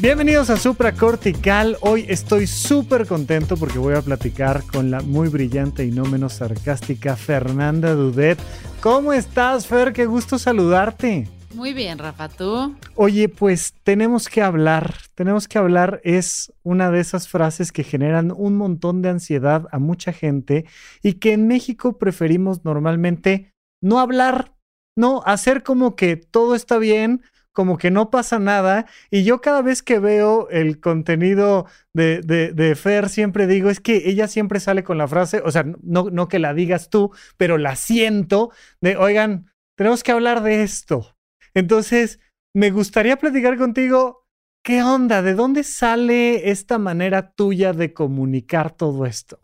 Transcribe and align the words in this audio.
Bienvenidos 0.00 0.48
a 0.48 0.56
Supracortical. 0.56 1.76
Hoy 1.82 2.06
estoy 2.08 2.46
súper 2.46 3.06
contento 3.06 3.58
porque 3.58 3.78
voy 3.78 3.92
a 3.92 4.00
platicar 4.00 4.62
con 4.64 4.90
la 4.90 5.02
muy 5.02 5.28
brillante 5.28 5.84
y 5.84 5.90
no 5.90 6.06
menos 6.06 6.32
sarcástica 6.32 7.16
Fernanda 7.16 7.92
Dudet. 7.92 8.38
¿Cómo 8.80 9.12
estás, 9.12 9.66
Fer? 9.66 9.92
Qué 9.92 10.06
gusto 10.06 10.38
saludarte. 10.38 11.28
Muy 11.52 11.74
bien, 11.74 11.98
Rafa, 11.98 12.30
¿tú? 12.30 12.74
Oye, 12.94 13.28
pues 13.28 13.74
tenemos 13.82 14.30
que 14.30 14.40
hablar, 14.40 14.94
tenemos 15.14 15.46
que 15.46 15.58
hablar 15.58 16.00
es 16.02 16.50
una 16.62 16.90
de 16.90 17.00
esas 17.00 17.28
frases 17.28 17.70
que 17.70 17.84
generan 17.84 18.32
un 18.34 18.56
montón 18.56 19.02
de 19.02 19.10
ansiedad 19.10 19.66
a 19.70 19.78
mucha 19.78 20.14
gente 20.14 20.64
y 21.02 21.14
que 21.14 21.34
en 21.34 21.46
México 21.46 21.98
preferimos 21.98 22.64
normalmente 22.64 23.52
no 23.82 24.00
hablar, 24.00 24.54
no 24.96 25.22
hacer 25.26 25.62
como 25.62 25.94
que 25.94 26.16
todo 26.16 26.54
está 26.54 26.78
bien, 26.78 27.20
como 27.52 27.78
que 27.78 27.90
no 27.90 28.10
pasa 28.10 28.38
nada. 28.38 28.86
Y 29.10 29.24
yo 29.24 29.40
cada 29.40 29.62
vez 29.62 29.82
que 29.82 29.98
veo 29.98 30.48
el 30.50 30.80
contenido 30.80 31.66
de, 31.92 32.20
de, 32.22 32.74
Fer, 32.76 33.08
siempre 33.08 33.46
digo, 33.46 33.70
es 33.70 33.80
que 33.80 34.08
ella 34.08 34.28
siempre 34.28 34.60
sale 34.60 34.84
con 34.84 34.98
la 34.98 35.08
frase, 35.08 35.42
o 35.44 35.50
sea, 35.50 35.64
no, 35.82 36.10
no 36.10 36.28
que 36.28 36.38
la 36.38 36.54
digas 36.54 36.90
tú, 36.90 37.12
pero 37.36 37.58
la 37.58 37.76
siento 37.76 38.52
de, 38.80 38.96
oigan, 38.96 39.50
tenemos 39.76 40.02
que 40.02 40.12
hablar 40.12 40.42
de 40.42 40.62
esto. 40.62 41.16
Entonces, 41.54 42.20
me 42.54 42.70
gustaría 42.70 43.16
platicar 43.16 43.56
contigo, 43.56 44.26
¿qué 44.64 44.82
onda? 44.82 45.22
¿De 45.22 45.34
dónde 45.34 45.64
sale 45.64 46.50
esta 46.50 46.78
manera 46.78 47.32
tuya 47.32 47.72
de 47.72 47.92
comunicar 47.92 48.70
todo 48.72 49.06
esto? 49.06 49.40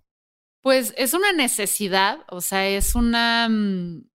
Pues 0.63 0.95
es 0.97 1.15
una 1.15 1.33
necesidad, 1.33 2.21
o 2.29 2.41
sea, 2.41 2.69
es 2.69 2.95
una... 2.95 3.49
Mm, 3.49 4.09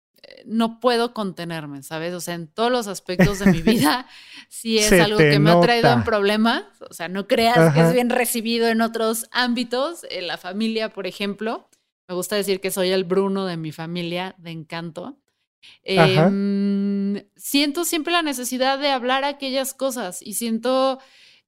no 0.46 0.80
puedo 0.80 1.14
contenerme, 1.14 1.84
¿sabes? 1.84 2.14
O 2.14 2.22
sea, 2.22 2.36
en 2.36 2.48
todos 2.48 2.72
los 2.72 2.88
aspectos 2.88 3.40
de 3.40 3.48
mi 3.48 3.62
vida, 3.62 4.08
sí 4.50 4.78
es 4.78 4.92
algo 4.92 5.18
que 5.18 5.40
me 5.40 5.52
ha 5.52 5.60
traído 5.62 5.92
en 5.92 6.04
problemas. 6.04 6.64
O 6.90 6.94
sea, 6.94 7.08
no 7.08 7.28
creas 7.28 7.74
que 7.74 7.82
es 7.82 7.94
bien 7.94 8.10
recibido 8.10 8.68
en 8.68 8.82
otros 8.82 9.28
ámbitos, 9.32 10.06
en 10.09 10.28
la 10.28 10.38
familia, 10.38 10.90
por 10.90 11.08
ejemplo. 11.08 11.70
Me 12.08 12.16
gusta 12.16 12.36
decir 12.36 12.59
que 12.59 12.72
soy 12.72 12.90
el 12.90 13.04
Bruno 13.04 13.46
de 13.46 13.58
mi 13.58 13.72
familia, 13.72 14.36
de 14.38 14.52
encanto. 14.52 15.18
Em, 15.84 17.24
siento 17.36 17.86
siempre 17.86 18.14
la 18.14 18.22
necesidad 18.22 18.80
de 18.80 18.90
hablar 18.90 19.24
aquellas 19.24 19.74
cosas 19.74 20.22
y 20.22 20.34
siento 20.34 21.00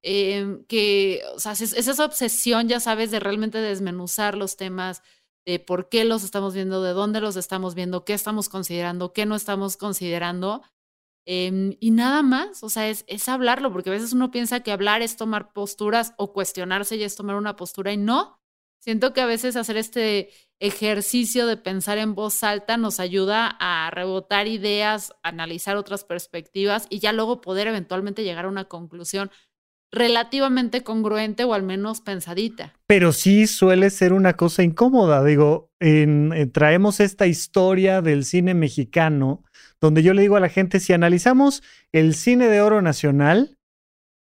em, 0.01 0.63
que, 0.65 1.21
o 1.35 1.39
sea, 1.39 1.53
es, 1.53 1.73
esa 1.73 2.05
obsesión, 2.05 2.67
ya 2.67 2.79
sabes, 2.79 3.11
de 3.11 3.19
realmente 3.19 3.57
desmenuzar 3.59 4.35
los 4.35 4.57
temas, 4.57 5.01
de 5.45 5.59
por 5.59 5.89
qué 5.89 6.05
los 6.05 6.23
estamos 6.23 6.53
viendo, 6.53 6.81
de 6.81 6.93
dónde 6.93 7.21
los 7.21 7.35
estamos 7.35 7.75
viendo, 7.75 8.05
qué 8.05 8.13
estamos 8.13 8.49
considerando, 8.49 9.13
qué 9.13 9.25
no 9.25 9.35
estamos 9.35 9.77
considerando. 9.77 10.61
Em, 11.25 11.77
y 11.79 11.91
nada 11.91 12.21
más, 12.21 12.63
o 12.63 12.69
sea, 12.69 12.89
es, 12.89 13.05
es 13.07 13.29
hablarlo, 13.29 13.71
porque 13.71 13.89
a 13.89 13.93
veces 13.93 14.13
uno 14.13 14.31
piensa 14.31 14.61
que 14.61 14.71
hablar 14.71 15.01
es 15.01 15.15
tomar 15.15 15.53
posturas 15.53 16.13
o 16.17 16.33
cuestionarse 16.33 16.95
y 16.97 17.03
es 17.03 17.15
tomar 17.15 17.35
una 17.35 17.55
postura 17.55 17.93
y 17.93 17.97
no. 17.97 18.39
Siento 18.79 19.13
que 19.13 19.21
a 19.21 19.25
veces 19.25 19.55
hacer 19.55 19.77
este 19.77 20.31
ejercicio 20.59 21.47
de 21.47 21.55
pensar 21.55 21.97
en 21.97 22.15
voz 22.15 22.43
alta 22.43 22.75
nos 22.75 22.99
ayuda 22.99 23.55
a 23.59 23.89
rebotar 23.91 24.47
ideas, 24.47 25.13
analizar 25.23 25.77
otras 25.77 26.03
perspectivas 26.03 26.87
y 26.89 26.99
ya 26.99 27.13
luego 27.13 27.39
poder 27.39 27.67
eventualmente 27.67 28.25
llegar 28.25 28.43
a 28.43 28.49
una 28.49 28.65
conclusión 28.65 29.31
relativamente 29.93 30.83
congruente 30.83 31.43
o 31.45 31.53
al 31.53 31.63
menos 31.63 32.01
pensadita. 32.01 32.73
Pero 32.87 33.13
sí 33.13 33.47
suele 33.47 33.89
ser 33.89 34.11
una 34.11 34.33
cosa 34.33 34.63
incómoda. 34.63 35.23
Digo, 35.23 35.71
traemos 36.51 36.99
esta 36.99 37.27
historia 37.27 38.01
del 38.01 38.25
cine 38.25 38.53
mexicano, 38.53 39.43
donde 39.79 40.03
yo 40.03 40.13
le 40.13 40.23
digo 40.23 40.35
a 40.35 40.41
la 40.41 40.49
gente, 40.49 40.79
si 40.79 40.93
analizamos 40.93 41.63
el 41.91 42.15
cine 42.15 42.47
de 42.47 42.61
oro 42.61 42.81
nacional, 42.81 43.57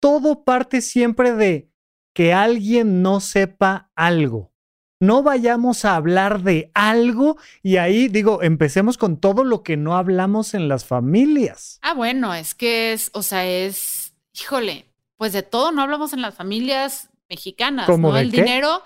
todo 0.00 0.44
parte 0.44 0.82
siempre 0.82 1.32
de 1.32 1.70
que 2.14 2.32
alguien 2.32 3.02
no 3.02 3.20
sepa 3.20 3.90
algo 3.96 4.54
no 5.00 5.22
vayamos 5.22 5.84
a 5.84 5.96
hablar 5.96 6.42
de 6.42 6.70
algo 6.74 7.36
y 7.62 7.76
ahí 7.76 8.08
digo, 8.08 8.42
empecemos 8.42 8.96
con 8.96 9.20
todo 9.20 9.44
lo 9.44 9.62
que 9.62 9.76
no 9.76 9.96
hablamos 9.96 10.54
en 10.54 10.68
las 10.68 10.84
familias. 10.84 11.78
Ah, 11.82 11.94
bueno, 11.94 12.34
es 12.34 12.54
que 12.54 12.92
es, 12.92 13.10
o 13.12 13.22
sea, 13.22 13.46
es, 13.46 14.14
híjole, 14.32 14.86
pues 15.16 15.32
de 15.32 15.42
todo 15.42 15.72
no 15.72 15.82
hablamos 15.82 16.12
en 16.12 16.22
las 16.22 16.34
familias 16.34 17.10
mexicanas, 17.28 17.86
¿Cómo 17.86 18.08
¿no? 18.08 18.14
De 18.14 18.22
el 18.22 18.30
dinero, 18.30 18.82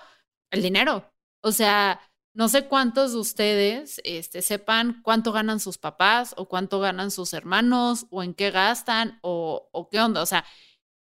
el 0.51 0.61
dinero. 0.61 1.11
O 1.41 1.51
sea, 1.51 1.99
no 2.33 2.47
sé 2.49 2.65
cuántos 2.67 3.13
de 3.13 3.19
ustedes 3.19 4.01
este, 4.03 4.41
sepan 4.41 5.01
cuánto 5.03 5.31
ganan 5.31 5.59
sus 5.59 5.77
papás 5.77 6.33
o 6.37 6.47
cuánto 6.47 6.79
ganan 6.79 7.11
sus 7.11 7.33
hermanos 7.33 8.05
o 8.11 8.23
en 8.23 8.33
qué 8.33 8.51
gastan 8.51 9.19
o, 9.21 9.69
o 9.71 9.89
qué 9.89 9.99
onda. 9.99 10.21
O 10.21 10.25
sea, 10.25 10.45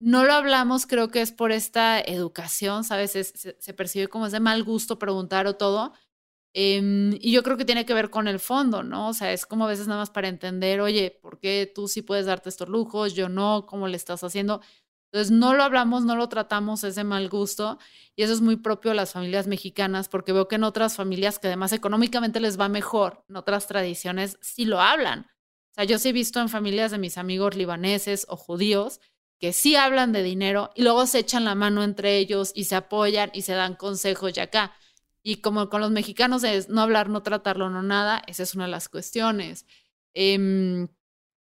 no 0.00 0.24
lo 0.24 0.32
hablamos, 0.32 0.86
creo 0.86 1.10
que 1.10 1.20
es 1.20 1.32
por 1.32 1.50
esta 1.52 2.00
educación, 2.00 2.84
¿sabes? 2.84 3.12
se, 3.12 3.74
percibe 3.74 4.08
como 4.08 4.26
es 4.26 4.32
de 4.32 4.40
mal 4.40 4.62
gusto 4.62 4.98
preguntar 4.98 5.46
o 5.46 5.56
todo. 5.56 5.92
Em, 6.54 7.14
y 7.20 7.32
yo 7.32 7.42
creo 7.42 7.56
que 7.56 7.64
tiene 7.64 7.84
que 7.84 7.94
ver 7.94 8.10
con 8.10 8.26
el 8.28 8.38
fondo, 8.40 8.82
¿no? 8.82 9.08
O 9.08 9.12
sea, 9.12 9.32
es 9.32 9.44
como 9.44 9.64
a 9.66 9.68
veces 9.68 9.86
nada 9.86 10.00
más 10.00 10.10
para 10.10 10.28
entender, 10.28 10.80
oye, 10.80 11.18
¿por 11.22 11.38
qué 11.40 11.70
tú 11.72 11.88
sí 11.88 12.02
puedes 12.02 12.26
darte 12.26 12.48
estos 12.48 12.68
lujos, 12.68 13.14
yo 13.14 13.28
no? 13.28 13.66
¿Cómo 13.66 13.88
le 13.88 13.96
estás 13.96 14.24
haciendo? 14.24 14.60
Entonces, 15.10 15.30
no 15.30 15.54
lo 15.54 15.62
hablamos, 15.62 16.04
no 16.04 16.16
lo 16.16 16.28
tratamos, 16.28 16.84
es 16.84 16.94
de 16.94 17.04
mal 17.04 17.28
gusto. 17.28 17.78
Y 18.14 18.22
eso 18.22 18.32
es 18.32 18.40
muy 18.40 18.56
propio 18.56 18.90
de 18.90 18.96
las 18.96 19.12
familias 19.12 19.46
mexicanas, 19.46 20.08
porque 20.08 20.32
veo 20.32 20.48
que 20.48 20.56
en 20.56 20.64
otras 20.64 20.96
familias 20.96 21.38
que 21.38 21.46
además 21.46 21.72
económicamente 21.72 22.40
les 22.40 22.60
va 22.60 22.68
mejor, 22.68 23.24
en 23.28 23.36
otras 23.36 23.66
tradiciones, 23.66 24.38
sí 24.42 24.64
lo 24.64 24.80
hablan. 24.80 25.20
O 25.70 25.74
sea, 25.74 25.84
yo 25.84 25.98
sí 25.98 26.10
he 26.10 26.12
visto 26.12 26.40
en 26.40 26.48
familias 26.48 26.90
de 26.90 26.98
mis 26.98 27.16
amigos 27.16 27.56
libaneses 27.56 28.26
o 28.28 28.36
judíos 28.36 29.00
que 29.38 29.52
sí 29.52 29.76
hablan 29.76 30.12
de 30.12 30.22
dinero 30.22 30.70
y 30.74 30.82
luego 30.82 31.06
se 31.06 31.20
echan 31.20 31.44
la 31.44 31.54
mano 31.54 31.84
entre 31.84 32.18
ellos 32.18 32.52
y 32.54 32.64
se 32.64 32.74
apoyan 32.74 33.30
y 33.32 33.42
se 33.42 33.52
dan 33.54 33.76
consejos 33.76 34.36
y 34.36 34.40
acá. 34.40 34.72
Y 35.22 35.36
como 35.36 35.68
con 35.68 35.80
los 35.80 35.90
mexicanos 35.90 36.44
es 36.44 36.68
no 36.68 36.80
hablar, 36.80 37.08
no 37.08 37.22
tratarlo, 37.22 37.70
no 37.70 37.82
nada, 37.82 38.22
esa 38.26 38.42
es 38.42 38.54
una 38.54 38.64
de 38.64 38.70
las 38.70 38.88
cuestiones. 38.88 39.66
Em, 40.14 40.88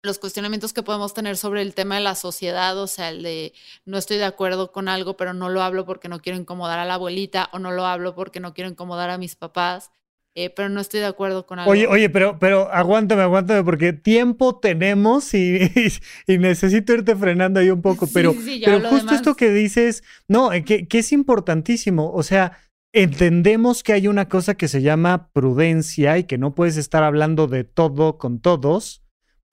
los 0.05 0.19
cuestionamientos 0.19 0.73
que 0.73 0.83
podemos 0.83 1.13
tener 1.13 1.37
sobre 1.37 1.61
el 1.61 1.73
tema 1.73 1.95
de 1.95 2.01
la 2.01 2.15
sociedad, 2.15 2.77
o 2.77 2.87
sea, 2.87 3.09
el 3.09 3.23
de 3.23 3.53
no 3.85 3.97
estoy 3.97 4.17
de 4.17 4.25
acuerdo 4.25 4.71
con 4.71 4.87
algo, 4.87 5.17
pero 5.17 5.33
no 5.33 5.49
lo 5.49 5.61
hablo 5.61 5.85
porque 5.85 6.07
no 6.07 6.21
quiero 6.21 6.39
incomodar 6.39 6.79
a 6.79 6.85
la 6.85 6.95
abuelita 6.95 7.49
o 7.51 7.59
no 7.59 7.71
lo 7.71 7.85
hablo 7.85 8.15
porque 8.15 8.39
no 8.39 8.53
quiero 8.53 8.69
incomodar 8.69 9.09
a 9.09 9.17
mis 9.17 9.35
papás. 9.35 9.91
Eh, 10.37 10.49
pero 10.49 10.67
no 10.67 10.81
estoy 10.81 10.99
de 10.99 11.05
acuerdo 11.05 11.45
con 11.45 11.59
algo. 11.59 11.71
Oye, 11.71 11.87
oye, 11.87 12.09
pero, 12.09 12.37
pero 12.39 12.69
aguántame, 12.69 13.21
aguántame, 13.21 13.63
porque 13.63 13.93
tiempo 13.93 14.59
tenemos 14.59 15.33
y, 15.33 15.71
y, 16.27 16.37
necesito 16.37 16.91
irte 16.91 17.15
frenando 17.15 17.61
ahí 17.61 17.69
un 17.69 17.81
poco. 17.81 18.05
pero, 18.13 18.35
pero 18.65 18.89
justo 18.89 19.15
esto 19.15 19.35
que 19.35 19.49
dices, 19.49 20.03
no, 20.27 20.51
eh, 20.51 20.65
que, 20.65 20.89
que 20.89 20.99
es 20.99 21.13
importantísimo. 21.13 22.11
O 22.11 22.21
sea, 22.21 22.57
entendemos 22.91 23.81
que 23.81 23.93
hay 23.93 24.09
una 24.09 24.27
cosa 24.27 24.55
que 24.55 24.67
se 24.67 24.81
llama 24.81 25.29
prudencia 25.31 26.17
y 26.17 26.25
que 26.25 26.37
no 26.37 26.53
puedes 26.53 26.75
estar 26.75 27.03
hablando 27.03 27.47
de 27.47 27.63
todo 27.63 28.17
con 28.17 28.41
todos, 28.41 29.04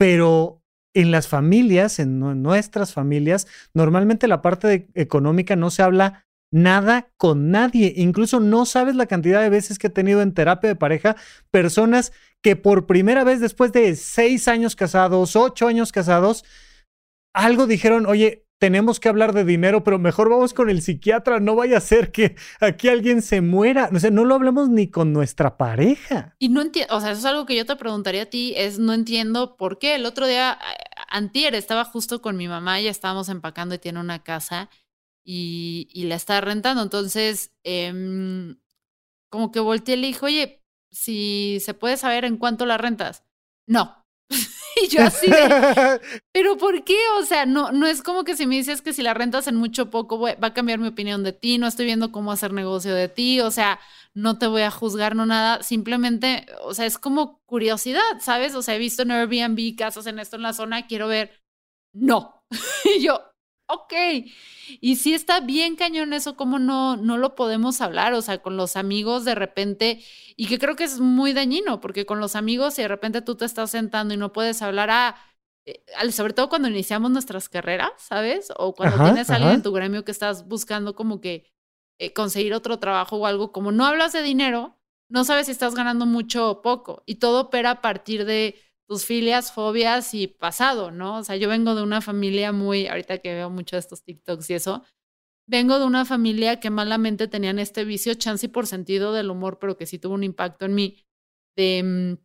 pero 0.02 0.60
en 0.94 1.12
las 1.12 1.28
familias, 1.28 2.00
en 2.00 2.18
nuestras 2.42 2.92
familias, 2.92 3.46
normalmente 3.72 4.26
la 4.26 4.42
parte 4.42 4.88
económica 4.94 5.54
no 5.54 5.70
se 5.70 5.84
habla 5.84 6.26
nada 6.50 7.12
con 7.16 7.52
nadie. 7.52 7.92
Incluso 7.94 8.40
no 8.40 8.66
sabes 8.66 8.96
la 8.96 9.06
cantidad 9.06 9.40
de 9.40 9.48
veces 9.48 9.78
que 9.78 9.86
he 9.86 9.90
tenido 9.90 10.20
en 10.20 10.34
terapia 10.34 10.66
de 10.66 10.74
pareja 10.74 11.14
personas 11.52 12.12
que 12.42 12.56
por 12.56 12.86
primera 12.86 13.22
vez 13.22 13.38
después 13.38 13.70
de 13.70 13.94
seis 13.94 14.48
años 14.48 14.74
casados, 14.74 15.36
ocho 15.36 15.68
años 15.68 15.92
casados, 15.92 16.44
algo 17.32 17.68
dijeron, 17.68 18.04
oye, 18.06 18.44
tenemos 18.62 19.00
que 19.00 19.08
hablar 19.08 19.32
de 19.32 19.44
dinero, 19.44 19.82
pero 19.82 19.98
mejor 19.98 20.30
vamos 20.30 20.54
con 20.54 20.70
el 20.70 20.82
psiquiatra, 20.82 21.40
no 21.40 21.56
vaya 21.56 21.78
a 21.78 21.80
ser 21.80 22.12
que 22.12 22.36
aquí 22.60 22.86
alguien 22.86 23.20
se 23.20 23.40
muera. 23.40 23.90
O 23.92 23.98
sea, 23.98 24.12
no 24.12 24.24
lo 24.24 24.36
hablemos 24.36 24.68
ni 24.68 24.86
con 24.86 25.12
nuestra 25.12 25.56
pareja. 25.56 26.36
Y 26.38 26.48
no 26.48 26.62
entiendo, 26.62 26.94
o 26.94 27.00
sea, 27.00 27.10
eso 27.10 27.18
es 27.18 27.24
algo 27.24 27.44
que 27.44 27.56
yo 27.56 27.66
te 27.66 27.74
preguntaría 27.74 28.22
a 28.22 28.26
ti, 28.26 28.54
es 28.56 28.78
no 28.78 28.92
entiendo 28.92 29.56
por 29.56 29.80
qué. 29.80 29.96
El 29.96 30.06
otro 30.06 30.28
día, 30.28 30.60
antier, 31.08 31.56
estaba 31.56 31.84
justo 31.84 32.22
con 32.22 32.36
mi 32.36 32.46
mamá, 32.46 32.80
ya 32.80 32.92
estábamos 32.92 33.28
empacando 33.30 33.74
y 33.74 33.78
tiene 33.78 33.98
una 33.98 34.22
casa 34.22 34.70
y, 35.24 35.88
y 35.92 36.04
la 36.04 36.14
está 36.14 36.40
rentando. 36.40 36.84
Entonces, 36.84 37.50
em, 37.64 38.60
como 39.28 39.50
que 39.50 39.58
volteé 39.58 39.96
y 39.96 39.98
le 40.02 40.06
dije, 40.06 40.24
oye, 40.24 40.64
si 40.92 41.58
se 41.58 41.74
puede 41.74 41.96
saber 41.96 42.24
en 42.24 42.36
cuánto 42.36 42.64
la 42.64 42.78
rentas. 42.78 43.24
No. 43.66 44.01
y 44.82 44.88
yo 44.88 45.02
así 45.04 45.28
de, 45.28 46.00
pero 46.32 46.56
¿por 46.56 46.84
qué? 46.84 46.96
O 47.18 47.24
sea, 47.24 47.46
no, 47.46 47.72
no 47.72 47.86
es 47.86 48.02
como 48.02 48.24
que 48.24 48.36
si 48.36 48.46
me 48.46 48.56
dices 48.56 48.82
que 48.82 48.92
si 48.92 49.02
la 49.02 49.14
rentas 49.14 49.46
en 49.46 49.56
mucho 49.56 49.90
poco 49.90 50.18
va 50.18 50.36
a 50.40 50.54
cambiar 50.54 50.78
mi 50.78 50.88
opinión 50.88 51.22
de 51.22 51.32
ti, 51.32 51.58
no 51.58 51.66
estoy 51.66 51.86
viendo 51.86 52.12
cómo 52.12 52.32
hacer 52.32 52.52
negocio 52.52 52.94
de 52.94 53.08
ti, 53.08 53.40
o 53.40 53.50
sea, 53.50 53.80
no 54.14 54.38
te 54.38 54.46
voy 54.46 54.62
a 54.62 54.70
juzgar, 54.70 55.16
no 55.16 55.26
nada, 55.26 55.62
simplemente, 55.62 56.46
o 56.62 56.74
sea, 56.74 56.86
es 56.86 56.98
como 56.98 57.40
curiosidad, 57.46 58.02
¿sabes? 58.20 58.54
O 58.54 58.62
sea, 58.62 58.74
he 58.74 58.78
visto 58.78 59.02
en 59.02 59.10
Airbnb 59.10 59.76
casas 59.76 60.06
en 60.06 60.18
esto 60.18 60.36
en 60.36 60.42
la 60.42 60.52
zona, 60.52 60.86
quiero 60.86 61.08
ver, 61.08 61.42
no. 61.92 62.44
y 62.96 63.02
yo, 63.02 63.31
ok. 63.72 63.92
Y 64.80 64.96
sí 64.96 65.14
está 65.14 65.40
bien 65.40 65.76
cañón 65.76 66.12
eso, 66.12 66.36
como 66.36 66.58
no, 66.58 66.96
no 66.96 67.18
lo 67.18 67.34
podemos 67.34 67.80
hablar, 67.80 68.14
o 68.14 68.22
sea, 68.22 68.38
con 68.42 68.56
los 68.56 68.76
amigos 68.76 69.24
de 69.24 69.34
repente, 69.34 70.02
y 70.36 70.46
que 70.46 70.58
creo 70.58 70.76
que 70.76 70.84
es 70.84 71.00
muy 71.00 71.32
dañino, 71.32 71.80
porque 71.80 72.06
con 72.06 72.20
los 72.20 72.36
amigos, 72.36 72.74
si 72.74 72.82
de 72.82 72.88
repente 72.88 73.22
tú 73.22 73.36
te 73.36 73.44
estás 73.44 73.70
sentando 73.70 74.14
y 74.14 74.16
no 74.16 74.32
puedes 74.32 74.62
hablar 74.62 74.90
a... 74.90 75.16
Eh, 75.64 75.84
sobre 76.10 76.32
todo 76.32 76.48
cuando 76.48 76.68
iniciamos 76.68 77.10
nuestras 77.12 77.48
carreras, 77.48 77.92
¿sabes? 77.96 78.52
O 78.56 78.74
cuando 78.74 79.04
tienes 79.04 79.30
a 79.30 79.36
alguien 79.36 79.54
en 79.54 79.62
tu 79.62 79.72
gremio 79.72 80.04
que 80.04 80.10
estás 80.10 80.48
buscando 80.48 80.96
como 80.96 81.20
que 81.20 81.52
eh, 81.98 82.12
conseguir 82.12 82.52
otro 82.52 82.78
trabajo 82.80 83.16
o 83.16 83.26
algo, 83.26 83.52
como 83.52 83.70
no 83.70 83.86
hablas 83.86 84.12
de 84.12 84.22
dinero, 84.22 84.76
no 85.08 85.24
sabes 85.24 85.46
si 85.46 85.52
estás 85.52 85.74
ganando 85.74 86.04
mucho 86.06 86.50
o 86.50 86.62
poco. 86.62 87.04
Y 87.06 87.16
todo 87.16 87.42
opera 87.42 87.70
a 87.70 87.80
partir 87.80 88.24
de 88.24 88.56
tus 88.92 89.06
filias, 89.06 89.52
fobias 89.52 90.12
y 90.12 90.26
pasado, 90.26 90.90
¿no? 90.90 91.16
O 91.16 91.24
sea, 91.24 91.36
yo 91.36 91.48
vengo 91.48 91.74
de 91.74 91.82
una 91.82 92.02
familia 92.02 92.52
muy, 92.52 92.88
ahorita 92.88 93.16
que 93.20 93.32
veo 93.32 93.48
mucho 93.48 93.78
estos 93.78 94.02
TikToks 94.04 94.50
y 94.50 94.52
eso, 94.52 94.84
vengo 95.46 95.78
de 95.78 95.86
una 95.86 96.04
familia 96.04 96.60
que 96.60 96.68
malamente 96.68 97.26
tenían 97.26 97.58
este 97.58 97.86
vicio, 97.86 98.12
chance 98.12 98.44
y 98.44 98.50
por 98.50 98.66
sentido 98.66 99.14
del 99.14 99.30
humor, 99.30 99.58
pero 99.58 99.78
que 99.78 99.86
sí 99.86 99.98
tuvo 99.98 100.12
un 100.12 100.24
impacto 100.24 100.66
en 100.66 100.74
mí, 100.74 100.98
de 101.56 101.82
mm, 101.82 102.24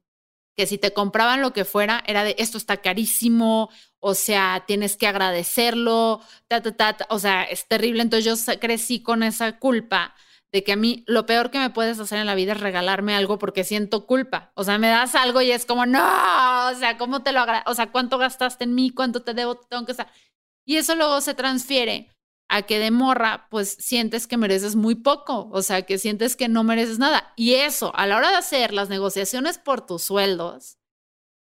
que 0.57 0.67
si 0.67 0.77
te 0.77 0.91
compraban 0.91 1.41
lo 1.41 1.53
que 1.53 1.63
fuera, 1.63 2.03
era 2.05 2.25
de 2.25 2.35
esto 2.37 2.57
está 2.57 2.81
carísimo, 2.81 3.69
o 4.01 4.13
sea, 4.13 4.65
tienes 4.67 4.97
que 4.97 5.07
agradecerlo, 5.07 6.19
ta, 6.49 6.61
ta, 6.61 6.75
ta, 6.75 7.07
o 7.09 7.17
sea, 7.17 7.45
es 7.45 7.65
terrible. 7.69 8.01
Entonces 8.01 8.25
yo 8.45 8.59
crecí 8.59 9.01
con 9.01 9.23
esa 9.23 9.57
culpa 9.57 10.15
de 10.51 10.63
que 10.63 10.73
a 10.73 10.77
mí 10.77 11.03
lo 11.07 11.25
peor 11.25 11.51
que 11.51 11.59
me 11.59 11.69
puedes 11.69 11.99
hacer 11.99 12.19
en 12.19 12.25
la 12.25 12.35
vida 12.35 12.53
es 12.53 12.59
regalarme 12.59 13.15
algo 13.15 13.37
porque 13.37 13.63
siento 13.63 14.05
culpa. 14.05 14.51
O 14.55 14.63
sea, 14.63 14.77
me 14.77 14.87
das 14.87 15.15
algo 15.15 15.41
y 15.41 15.51
es 15.51 15.65
como, 15.65 15.85
no, 15.85 16.69
o 16.69 16.75
sea, 16.75 16.97
¿cómo 16.97 17.23
te 17.23 17.31
lo? 17.31 17.45
O 17.65 17.75
sea, 17.75 17.91
¿cuánto 17.91 18.17
gastaste 18.17 18.63
en 18.63 18.75
mí? 18.75 18.91
¿Cuánto 18.91 19.23
te 19.23 19.33
debo? 19.33 19.55
Tengo 19.55 19.85
que 19.85 19.91
estar. 19.91 20.11
Y 20.65 20.77
eso 20.77 20.95
luego 20.95 21.21
se 21.21 21.33
transfiere 21.33 22.09
a 22.49 22.61
que 22.61 22.79
de 22.79 22.91
morra, 22.91 23.47
pues 23.49 23.75
sientes 23.79 24.27
que 24.27 24.37
mereces 24.37 24.75
muy 24.75 24.95
poco, 24.95 25.49
o 25.51 25.61
sea, 25.61 25.81
que 25.81 25.97
sientes 25.97 26.35
que 26.35 26.47
no 26.47 26.63
mereces 26.63 26.97
nada. 26.99 27.33
Y 27.35 27.55
eso, 27.55 27.93
a 27.95 28.05
la 28.07 28.17
hora 28.17 28.31
de 28.31 28.37
hacer 28.37 28.73
las 28.73 28.89
negociaciones 28.89 29.57
por 29.57 29.85
tus 29.85 30.03
sueldos, 30.03 30.77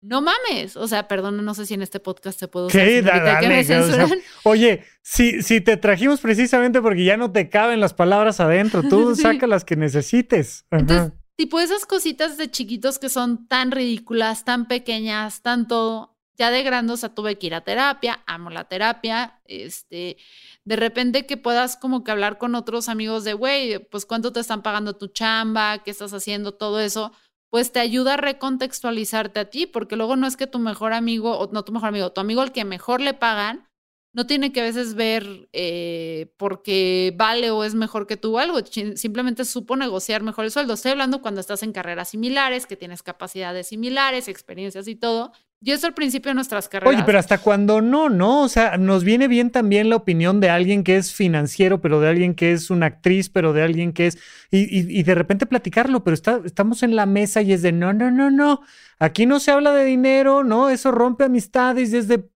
no 0.01 0.23
mames, 0.23 0.77
o 0.77 0.87
sea, 0.87 1.09
perdón, 1.09 1.45
no 1.45 1.55
sé 1.55 1.67
si 1.67 1.75
en 1.75 1.83
este 1.83 1.99
podcast 1.99 2.39
te 2.39 2.49
puedo 2.49 2.67
usar. 2.67 2.85
¿Qué? 2.85 3.03
me 3.03 4.23
oye, 4.45 4.85
si, 5.03 5.43
si 5.43 5.61
te 5.61 5.77
trajimos 5.77 6.21
precisamente 6.21 6.81
porque 6.81 7.05
ya 7.05 7.17
no 7.17 7.33
te 7.33 7.49
caben 7.49 7.81
las 7.81 7.95
palabras 7.95 8.39
adentro, 8.41 8.83
tú 8.83 9.17
saca 9.17 9.47
las 9.47 9.65
que 9.65 9.77
necesites. 9.77 10.67
Entonces, 10.71 11.13
tipo 11.37 11.59
esas 11.59 11.85
cositas 11.85 12.37
de 12.37 12.51
chiquitos 12.51 12.99
que 12.99 13.09
son 13.09 13.49
tan 13.49 13.73
ridículas, 13.73 14.45
tan 14.45 14.69
pequeñas, 14.69 15.43
tan 15.43 15.67
todo. 15.67 16.17
Ya 16.37 16.53
de 16.53 16.63
grande, 16.63 16.93
o 16.93 16.97
sea, 16.97 17.09
tuve 17.09 17.37
que 17.37 17.49
ir 17.49 17.55
a 17.55 17.63
terapia, 17.63 18.23
amo 18.25 18.49
la 18.51 18.69
terapia, 18.69 19.41
este, 19.47 20.19
de 20.65 20.77
repente 20.77 21.27
que 21.27 21.37
puedas 21.37 21.77
como 21.77 22.05
que 22.05 22.13
hablar 22.13 22.39
con 22.39 22.55
otros 22.55 22.89
amigos 22.89 23.25
de, 23.25 23.33
güey, 23.33 23.81
pues 23.91 24.07
cuánto 24.07 24.33
te 24.33 24.39
están 24.39 24.63
pagando 24.63 24.95
tu 24.95 25.09
chamba, 25.09 25.79
qué 25.83 25.91
estás 25.91 26.15
haciendo, 26.15 26.55
todo 26.55 26.79
eso 26.79 27.13
pues 27.51 27.73
te 27.73 27.81
ayuda 27.81 28.15
a 28.15 28.17
recontextualizarte 28.19 29.41
a 29.41 29.51
ti, 29.51 29.67
porque 29.67 29.97
luego 29.97 30.17
no 30.17 30.27
es 30.27 30.37
que 30.37 30.47
tu 30.47 30.59
mejor 30.59 30.93
amigo, 30.93 31.39
o 31.39 31.51
no 31.53 31.65
tu 31.65 31.73
mejor 31.73 31.89
amigo, 31.89 32.13
tu 32.13 32.21
amigo 32.21 32.41
al 32.43 32.53
que 32.53 32.65
mejor 32.65 33.01
le 33.01 33.15
pagan, 33.15 33.69
no 34.15 34.27
tiene 34.27 34.53
que 34.53 34.61
a 34.61 34.65
veces 34.65 34.95
ver 34.95 35.49
eh, 35.53 36.33
porque 36.39 37.15
vale 37.17 37.51
o 37.51 37.63
es 37.63 37.75
mejor 37.75 38.07
que 38.07 38.17
tú 38.17 38.39
algo, 38.39 38.59
simplemente 38.67 39.45
supo 39.45 39.77
negociar 39.77 40.23
mejor 40.23 40.45
el 40.45 40.51
sueldo. 40.51 40.75
Estoy 40.75 40.93
hablando 40.93 41.23
cuando 41.23 41.41
estás 41.41 41.63
en 41.63 41.73
carreras 41.73 42.11
similares, 42.11 42.67
que 42.67 42.77
tienes 42.77 43.03
capacidades 43.03 43.69
similares, 43.69 44.29
experiencias 44.29 44.89
y 44.89 44.97
todo, 44.97 45.33
y 45.61 45.73
eso 45.73 45.89
al 45.89 45.95
principio 45.95 46.31
de 46.31 46.37
nuestras 46.37 46.69
carreras. 46.69 46.95
Oye, 46.95 47.03
pero 47.05 47.19
hasta 47.19 47.39
cuando 47.39 47.81
no, 47.81 48.09
¿no? 48.09 48.43
O 48.43 48.49
sea, 48.49 48.77
nos 48.77 49.03
viene 49.03 49.27
bien 49.27 49.51
también 49.51 49.91
la 49.91 49.97
opinión 49.97 50.39
de 50.41 50.51
alguien 50.51 50.85
que 50.85 50.97
es 50.97 51.13
financiero, 51.13 51.81
pero 51.81 52.01
de 52.01 52.09
alguien 52.09 52.35
que 52.35 52.53
es 52.53 52.71
una 52.71 52.87
actriz, 52.87 53.29
pero 53.29 53.53
de 53.53 53.63
alguien 53.63 53.93
que 53.93 54.07
es. 54.07 54.19
Y, 54.53 55.03
de 55.03 55.15
repente 55.17 55.47
platicarlo, 55.47 56.05
pero 56.05 56.15
está, 56.15 56.41
estamos 56.45 56.85
en 56.85 56.95
la 56.95 57.07
mesa 57.07 57.43
y 57.43 57.53
es 57.53 57.63
de 57.63 57.73
no, 57.73 57.93
no, 57.93 58.13
no, 58.13 58.31
no. 58.31 58.61
Aquí 59.01 59.27
no 59.27 59.41
se 59.41 59.51
habla 59.51 59.73
de 59.73 59.85
dinero, 59.85 60.45
¿no? 60.45 60.71
Eso 60.71 60.93
rompe 60.93 61.25
amistades 61.25 61.91
desde. 61.91 62.29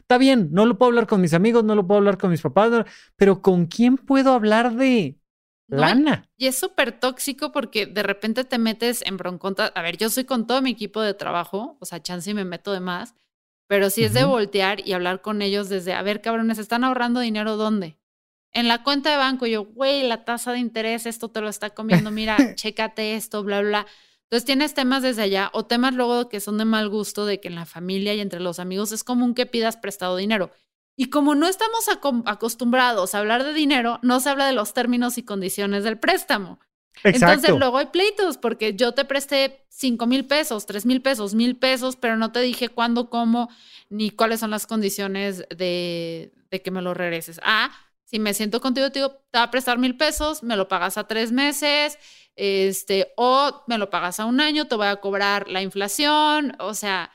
Está 0.00 0.18
bien, 0.18 0.50
no 0.52 0.66
lo 0.66 0.76
puedo 0.76 0.90
hablar 0.90 1.06
con 1.06 1.22
mis 1.22 1.32
amigos, 1.32 1.64
no 1.64 1.74
lo 1.74 1.86
puedo 1.86 1.98
hablar 1.98 2.18
con 2.18 2.30
mis 2.30 2.42
papás, 2.42 2.84
pero 3.16 3.40
¿con 3.40 3.64
quién 3.64 3.96
puedo 3.96 4.34
hablar 4.34 4.74
de 4.74 5.16
lana. 5.68 6.28
Y 6.36 6.46
es 6.46 6.58
súper 6.58 6.98
tóxico 6.98 7.52
porque 7.52 7.86
de 7.86 8.02
repente 8.02 8.44
te 8.44 8.58
metes 8.58 9.02
en 9.06 9.16
bronconta. 9.16 9.66
A 9.66 9.82
ver, 9.82 9.96
yo 9.96 10.10
soy 10.10 10.24
con 10.24 10.46
todo 10.46 10.62
mi 10.62 10.70
equipo 10.70 11.00
de 11.00 11.14
trabajo, 11.14 11.76
o 11.80 11.84
sea, 11.84 12.02
chance 12.02 12.30
y 12.30 12.34
me 12.34 12.44
meto 12.44 12.72
de 12.72 12.80
más, 12.80 13.14
pero 13.68 13.90
si 13.90 14.02
es 14.02 14.14
de 14.14 14.24
voltear 14.24 14.86
y 14.86 14.94
hablar 14.94 15.20
con 15.20 15.42
ellos 15.42 15.68
desde, 15.68 15.92
a 15.92 16.02
ver, 16.02 16.22
cabrones, 16.22 16.58
¿están 16.58 16.84
ahorrando 16.84 17.20
dinero 17.20 17.56
dónde? 17.56 17.98
En 18.52 18.66
la 18.66 18.82
cuenta 18.82 19.10
de 19.10 19.18
banco, 19.18 19.46
yo, 19.46 19.66
güey, 19.66 20.08
la 20.08 20.24
tasa 20.24 20.52
de 20.52 20.58
interés, 20.58 21.04
esto 21.04 21.28
te 21.30 21.42
lo 21.42 21.48
está 21.48 21.70
comiendo, 21.70 22.10
mira, 22.10 22.36
chécate 22.54 23.14
esto, 23.14 23.44
bla, 23.44 23.60
bla. 23.60 23.86
Entonces 24.22 24.46
tienes 24.46 24.74
temas 24.74 25.02
desde 25.02 25.22
allá 25.22 25.50
o 25.52 25.66
temas 25.66 25.94
luego 25.94 26.28
que 26.28 26.40
son 26.40 26.58
de 26.58 26.64
mal 26.64 26.88
gusto, 26.88 27.26
de 27.26 27.40
que 27.40 27.48
en 27.48 27.54
la 27.54 27.66
familia 27.66 28.14
y 28.14 28.20
entre 28.20 28.40
los 28.40 28.58
amigos 28.58 28.92
es 28.92 29.04
común 29.04 29.34
que 29.34 29.46
pidas 29.46 29.76
prestado 29.76 30.16
dinero. 30.16 30.50
Y 31.00 31.10
como 31.10 31.36
no 31.36 31.46
estamos 31.46 31.84
acostumbrados 32.26 33.14
a 33.14 33.20
hablar 33.20 33.44
de 33.44 33.52
dinero, 33.52 34.00
no 34.02 34.18
se 34.18 34.30
habla 34.30 34.46
de 34.46 34.52
los 34.52 34.74
términos 34.74 35.16
y 35.16 35.22
condiciones 35.22 35.84
del 35.84 35.96
préstamo. 35.96 36.58
Entonces 37.04 37.56
luego 37.56 37.78
hay 37.78 37.86
pleitos 37.86 38.36
porque 38.36 38.74
yo 38.74 38.92
te 38.94 39.04
presté 39.04 39.64
cinco 39.68 40.08
mil 40.08 40.26
pesos, 40.26 40.66
tres 40.66 40.84
mil 40.84 41.00
pesos, 41.00 41.36
mil 41.36 41.56
pesos, 41.56 41.94
pero 41.94 42.16
no 42.16 42.32
te 42.32 42.40
dije 42.40 42.68
cuándo, 42.68 43.10
cómo, 43.10 43.48
ni 43.88 44.10
cuáles 44.10 44.40
son 44.40 44.50
las 44.50 44.66
condiciones 44.66 45.44
de, 45.56 46.32
de 46.50 46.62
que 46.62 46.72
me 46.72 46.82
lo 46.82 46.94
regreses. 46.94 47.40
Ah, 47.44 47.70
si 48.02 48.18
me 48.18 48.34
siento 48.34 48.60
contigo, 48.60 48.90
te 48.90 48.98
digo, 48.98 49.12
te 49.30 49.38
va 49.38 49.44
a 49.44 49.50
prestar 49.52 49.78
mil 49.78 49.96
pesos, 49.96 50.42
me 50.42 50.56
lo 50.56 50.66
pagas 50.66 50.98
a 50.98 51.06
tres 51.06 51.30
meses, 51.30 51.96
este, 52.34 53.12
o 53.16 53.62
me 53.68 53.78
lo 53.78 53.88
pagas 53.88 54.18
a 54.18 54.24
un 54.24 54.40
año, 54.40 54.66
te 54.66 54.74
voy 54.74 54.88
a 54.88 54.96
cobrar 54.96 55.46
la 55.46 55.62
inflación, 55.62 56.56
o 56.58 56.74
sea, 56.74 57.12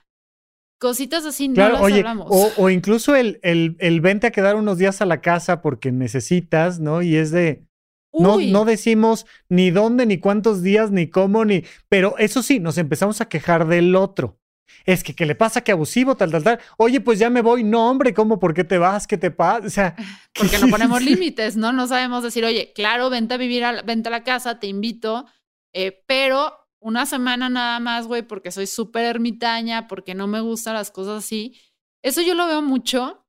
Cositas 0.84 1.26
así 1.26 1.48
no 1.48 1.70
las 1.70 1.82
hablamos. 1.82 2.28
O, 2.58 2.70
incluso 2.70 3.16
el, 3.16 3.40
el, 3.42 3.78
el, 3.80 4.02
vente 4.02 4.28
a 4.28 4.32
quedar 4.32 4.58
unos 4.58 4.78
días 4.78 5.02
a 5.02 5.06
la 5.06 5.22
casa 5.22 5.62
porque 5.62 5.94
necesitas, 5.94 6.82
¿no? 6.82 7.02
Y 7.02 7.16
es 7.16 7.32
de. 7.32 7.64
No, 8.12 8.38
no 8.38 8.66
decimos 8.66 9.26
ni 9.48 9.72
dónde, 9.72 10.06
ni 10.06 10.18
cuántos 10.18 10.62
días, 10.62 10.92
ni 10.92 11.08
cómo, 11.08 11.46
ni. 11.46 11.64
Pero 11.88 12.18
eso 12.18 12.44
sí, 12.44 12.60
nos 12.60 12.78
empezamos 12.78 13.22
a 13.22 13.30
quejar 13.30 13.66
del 13.66 13.96
otro. 13.96 14.38
Es 14.84 15.06
que, 15.06 15.16
¿qué 15.16 15.26
le 15.26 15.36
pasa? 15.36 15.62
Que 15.62 15.72
abusivo, 15.72 16.16
tal, 16.16 16.32
tal, 16.32 16.44
tal. 16.44 16.60
Oye, 16.76 17.00
pues 17.00 17.18
ya 17.18 17.30
me 17.30 17.42
voy. 17.42 17.64
No, 17.64 17.90
hombre, 17.90 18.14
¿cómo? 18.14 18.38
¿Por 18.38 18.54
qué 18.54 18.66
te 18.66 18.78
vas? 18.78 19.08
¿Qué 19.08 19.18
te 19.18 19.32
pasa? 19.32 19.66
O 19.66 19.70
sea. 19.70 19.96
Porque 20.38 20.58
no 20.60 20.68
ponemos 20.70 21.02
límites, 21.02 21.56
¿no? 21.56 21.72
No 21.72 21.88
sabemos 21.88 22.24
decir, 22.24 22.44
oye, 22.44 22.74
claro, 22.76 23.10
vente 23.10 23.36
a 23.36 23.38
vivir, 23.38 23.64
a, 23.64 23.84
vente 23.84 24.10
a 24.10 24.12
la 24.12 24.26
casa, 24.26 24.60
te 24.60 24.68
invito, 24.68 25.28
eh, 25.72 26.04
pero 26.08 26.63
una 26.84 27.06
semana 27.06 27.50
nada 27.50 27.80
más, 27.80 28.08
güey, 28.08 28.22
porque 28.22 28.52
soy 28.52 28.68
súper 28.68 29.06
ermitaña, 29.06 29.88
porque 29.88 30.14
no 30.14 30.28
me 30.28 30.42
gustan 30.42 30.74
las 30.74 30.92
cosas 30.92 31.24
así. 31.24 31.58
Eso 32.04 32.22
yo 32.22 32.36
lo 32.36 32.46
veo 32.46 32.62
mucho, 32.62 33.26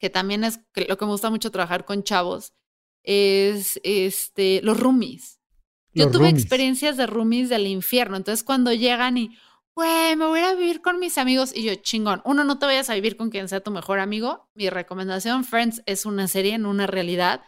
que 0.00 0.10
también 0.10 0.42
es 0.42 0.60
lo 0.88 0.98
que 0.98 1.04
me 1.04 1.12
gusta 1.12 1.30
mucho 1.30 1.52
trabajar 1.52 1.84
con 1.84 2.02
chavos, 2.02 2.54
es 3.04 3.80
este, 3.84 4.60
los 4.62 4.78
roomies. 4.78 5.38
Yo 5.94 6.10
tuve 6.10 6.28
experiencias 6.28 6.96
de 6.96 7.06
roomies 7.06 7.50
del 7.50 7.66
infierno, 7.66 8.16
entonces 8.16 8.42
cuando 8.42 8.72
llegan 8.72 9.18
y, 9.18 9.36
güey, 9.76 10.16
me 10.16 10.26
voy 10.26 10.40
a 10.40 10.54
vivir 10.54 10.80
con 10.80 10.98
mis 10.98 11.18
amigos 11.18 11.54
y 11.54 11.62
yo, 11.62 11.74
chingón, 11.76 12.22
uno, 12.24 12.44
no 12.44 12.58
te 12.58 12.66
vayas 12.66 12.90
a 12.90 12.94
vivir 12.94 13.16
con 13.16 13.30
quien 13.30 13.48
sea 13.48 13.60
tu 13.60 13.70
mejor 13.70 14.00
amigo. 14.00 14.48
Mi 14.54 14.70
recomendación, 14.70 15.44
Friends, 15.44 15.82
es 15.86 16.06
una 16.06 16.28
serie, 16.28 16.54
en 16.54 16.66
una 16.66 16.86
realidad. 16.86 17.42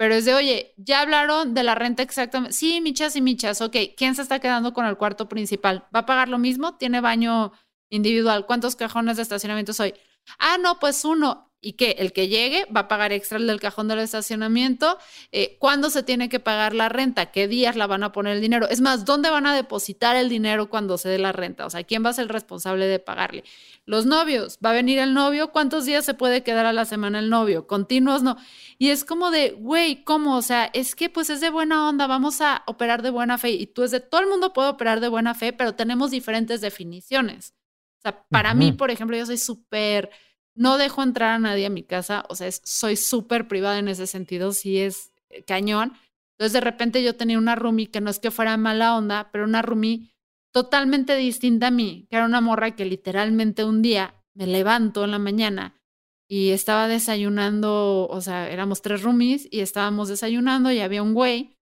Pero 0.00 0.14
es 0.14 0.24
de, 0.24 0.32
oye, 0.32 0.72
ya 0.78 1.02
hablaron 1.02 1.52
de 1.52 1.62
la 1.62 1.74
renta 1.74 2.02
exactamente. 2.02 2.54
Sí, 2.56 2.80
michas 2.80 3.16
y 3.16 3.20
michas. 3.20 3.60
Ok, 3.60 3.76
¿quién 3.98 4.14
se 4.14 4.22
está 4.22 4.38
quedando 4.38 4.72
con 4.72 4.86
el 4.86 4.96
cuarto 4.96 5.28
principal? 5.28 5.86
¿Va 5.94 6.00
a 6.00 6.06
pagar 6.06 6.30
lo 6.30 6.38
mismo? 6.38 6.78
¿Tiene 6.78 7.02
baño 7.02 7.52
individual? 7.90 8.46
¿Cuántos 8.46 8.76
cajones 8.76 9.18
de 9.18 9.24
estacionamiento 9.24 9.74
soy? 9.74 9.92
Ah, 10.38 10.56
no, 10.58 10.78
pues 10.78 11.04
uno. 11.04 11.49
¿Y 11.62 11.74
qué? 11.74 11.96
El 11.98 12.14
que 12.14 12.28
llegue 12.28 12.64
va 12.74 12.80
a 12.80 12.88
pagar 12.88 13.12
extra 13.12 13.36
el 13.36 13.46
del 13.46 13.60
cajón 13.60 13.86
del 13.86 13.98
estacionamiento. 13.98 14.96
Eh, 15.30 15.56
¿Cuándo 15.58 15.90
se 15.90 16.02
tiene 16.02 16.30
que 16.30 16.40
pagar 16.40 16.74
la 16.74 16.88
renta? 16.88 17.30
¿Qué 17.32 17.48
días 17.48 17.76
la 17.76 17.86
van 17.86 18.02
a 18.02 18.12
poner 18.12 18.36
el 18.36 18.40
dinero? 18.40 18.66
Es 18.70 18.80
más, 18.80 19.04
¿dónde 19.04 19.28
van 19.28 19.46
a 19.46 19.54
depositar 19.54 20.16
el 20.16 20.30
dinero 20.30 20.70
cuando 20.70 20.96
se 20.96 21.10
dé 21.10 21.18
la 21.18 21.32
renta? 21.32 21.66
O 21.66 21.70
sea, 21.70 21.84
¿quién 21.84 22.02
va 22.02 22.10
a 22.10 22.12
ser 22.14 22.22
el 22.22 22.28
responsable 22.30 22.86
de 22.86 22.98
pagarle? 22.98 23.44
Los 23.84 24.06
novios, 24.06 24.58
¿va 24.64 24.70
a 24.70 24.72
venir 24.72 24.98
el 25.00 25.12
novio? 25.12 25.52
¿Cuántos 25.52 25.84
días 25.84 26.04
se 26.04 26.14
puede 26.14 26.42
quedar 26.42 26.64
a 26.64 26.72
la 26.72 26.86
semana 26.86 27.18
el 27.18 27.28
novio? 27.28 27.66
¿Continuos? 27.66 28.22
No. 28.22 28.38
Y 28.78 28.88
es 28.88 29.04
como 29.04 29.30
de, 29.30 29.50
güey, 29.50 30.02
¿cómo? 30.04 30.38
O 30.38 30.42
sea, 30.42 30.70
es 30.72 30.94
que 30.94 31.10
pues 31.10 31.28
es 31.28 31.42
de 31.42 31.50
buena 31.50 31.88
onda, 31.90 32.06
vamos 32.06 32.40
a 32.40 32.62
operar 32.66 33.02
de 33.02 33.10
buena 33.10 33.36
fe. 33.36 33.50
Y 33.50 33.66
tú 33.66 33.82
es 33.82 33.90
de, 33.90 34.00
todo 34.00 34.22
el 34.22 34.28
mundo 34.28 34.54
puede 34.54 34.70
operar 34.70 35.00
de 35.00 35.08
buena 35.08 35.34
fe, 35.34 35.52
pero 35.52 35.74
tenemos 35.74 36.10
diferentes 36.10 36.62
definiciones. 36.62 37.54
O 37.98 38.02
sea, 38.02 38.24
para 38.30 38.54
mí, 38.54 38.72
por 38.72 38.90
ejemplo, 38.90 39.14
yo 39.14 39.26
soy 39.26 39.36
súper, 39.36 40.08
no 40.54 40.78
dejo 40.78 41.02
entrar 41.02 41.30
a 41.30 41.38
nadie 41.38 41.66
a 41.66 41.70
mi 41.70 41.82
casa, 41.82 42.24
o 42.28 42.34
sea, 42.34 42.50
soy 42.52 42.96
súper 42.96 43.48
privada 43.48 43.78
en 43.78 43.88
ese 43.88 44.06
sentido, 44.06 44.52
sí 44.52 44.78
es 44.78 45.12
eh, 45.30 45.42
cañón. 45.42 45.92
Entonces, 46.32 46.52
de 46.52 46.60
repente 46.60 47.02
yo 47.02 47.16
tenía 47.16 47.38
una 47.38 47.54
roomie 47.54 47.90
que 47.90 48.00
no 48.00 48.10
es 48.10 48.18
que 48.18 48.30
fuera 48.30 48.56
mala 48.56 48.96
onda, 48.96 49.30
pero 49.32 49.44
una 49.44 49.62
roomie 49.62 50.10
totalmente 50.52 51.16
distinta 51.16 51.68
a 51.68 51.70
mí, 51.70 52.06
que 52.10 52.16
era 52.16 52.24
una 52.24 52.40
morra 52.40 52.74
que 52.74 52.84
literalmente 52.84 53.64
un 53.64 53.82
día 53.82 54.14
me 54.34 54.46
levanto 54.46 55.04
en 55.04 55.10
la 55.10 55.18
mañana 55.18 55.80
y 56.28 56.50
estaba 56.50 56.86
desayunando, 56.86 58.06
o 58.08 58.20
sea, 58.20 58.48
éramos 58.48 58.82
tres 58.82 59.02
roomies 59.02 59.48
y 59.50 59.60
estábamos 59.60 60.08
desayunando 60.08 60.70
y 60.70 60.78
había 60.78 61.02
un 61.02 61.12
güey. 61.12 61.56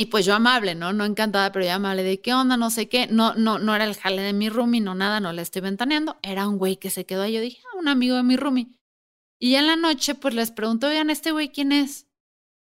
Y 0.00 0.06
pues 0.06 0.24
yo 0.24 0.34
amable, 0.34 0.74
¿no? 0.74 0.94
No 0.94 1.04
encantada, 1.04 1.52
pero 1.52 1.62
yo 1.62 1.72
amable 1.72 2.02
de 2.02 2.22
qué 2.22 2.32
onda, 2.32 2.56
no 2.56 2.70
sé 2.70 2.88
qué. 2.88 3.06
No, 3.08 3.34
no, 3.34 3.58
no 3.58 3.76
era 3.76 3.84
el 3.84 3.94
jale 3.94 4.22
de 4.22 4.32
mi 4.32 4.48
roomie, 4.48 4.80
no 4.80 4.94
nada, 4.94 5.20
no 5.20 5.30
le 5.34 5.42
estoy 5.42 5.60
ventaneando. 5.60 6.18
Era 6.22 6.48
un 6.48 6.56
güey 6.56 6.78
que 6.78 6.88
se 6.88 7.04
quedó 7.04 7.20
ahí. 7.20 7.34
Yo 7.34 7.42
dije, 7.42 7.60
ah, 7.66 7.76
un 7.78 7.86
amigo 7.86 8.16
de 8.16 8.22
mi 8.22 8.38
roomie. 8.38 8.68
Y 9.38 9.56
en 9.56 9.66
la 9.66 9.76
noche, 9.76 10.14
pues 10.14 10.32
les 10.32 10.52
pregunto, 10.52 10.86
oigan, 10.86 11.10
¿este 11.10 11.32
güey 11.32 11.50
quién 11.50 11.70
es? 11.70 12.06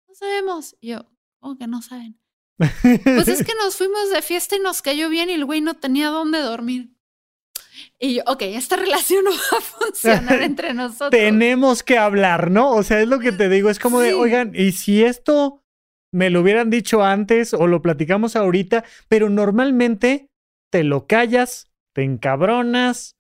No 0.10 0.15
sabemos. 0.15 0.75
Y 0.81 0.89
yo, 0.89 1.05
¿cómo 1.39 1.58
que 1.58 1.65
no 1.67 1.81
saben? 1.81 2.19
pues 2.58 3.29
es 3.29 3.46
que 3.46 3.53
nos 3.63 3.77
fuimos 3.77 4.12
de 4.12 4.22
fiesta 4.22 4.58
y 4.58 4.60
nos 4.60 4.81
cayó 4.81 5.08
bien 5.08 5.29
y 5.29 5.34
el 5.36 5.46
güey 5.46 5.62
no 5.62 5.75
tenía 5.75 6.10
dónde 6.10 6.39
dormir. 6.39 6.89
Y 8.00 8.15
yo, 8.15 8.24
ok, 8.27 8.41
esta 8.41 8.75
relación 8.75 9.24
no 9.24 9.31
va 9.31 9.58
a 9.60 9.62
funcionar 9.62 10.41
entre 10.41 10.74
nosotros. 10.74 11.12
Tenemos 11.12 11.84
que 11.84 11.98
hablar, 11.98 12.51
¿no? 12.51 12.72
O 12.72 12.84
sea, 12.84 13.00
es 13.00 13.08
lo 13.08 13.19
que 13.19 13.31
te 13.31 13.48
digo, 13.48 13.69
es 13.69 13.79
como 13.79 14.01
de, 14.01 14.13
oigan, 14.13 14.51
y 14.53 14.74
si 14.74 15.05
esto 15.05 15.63
me 16.12 16.30
lo 16.30 16.42
hubieran 16.42 16.70
dicho 16.70 17.04
antes 17.04 17.54
o 17.54 17.68
lo 17.68 17.82
platicamos 17.82 18.36
ahorita, 18.36 18.84
pero 19.08 19.30
normalmente 19.30 20.28
te 20.72 20.84
lo 20.84 21.08
callas, 21.08 21.72
te 21.94 22.04
encabronas, 22.04 23.16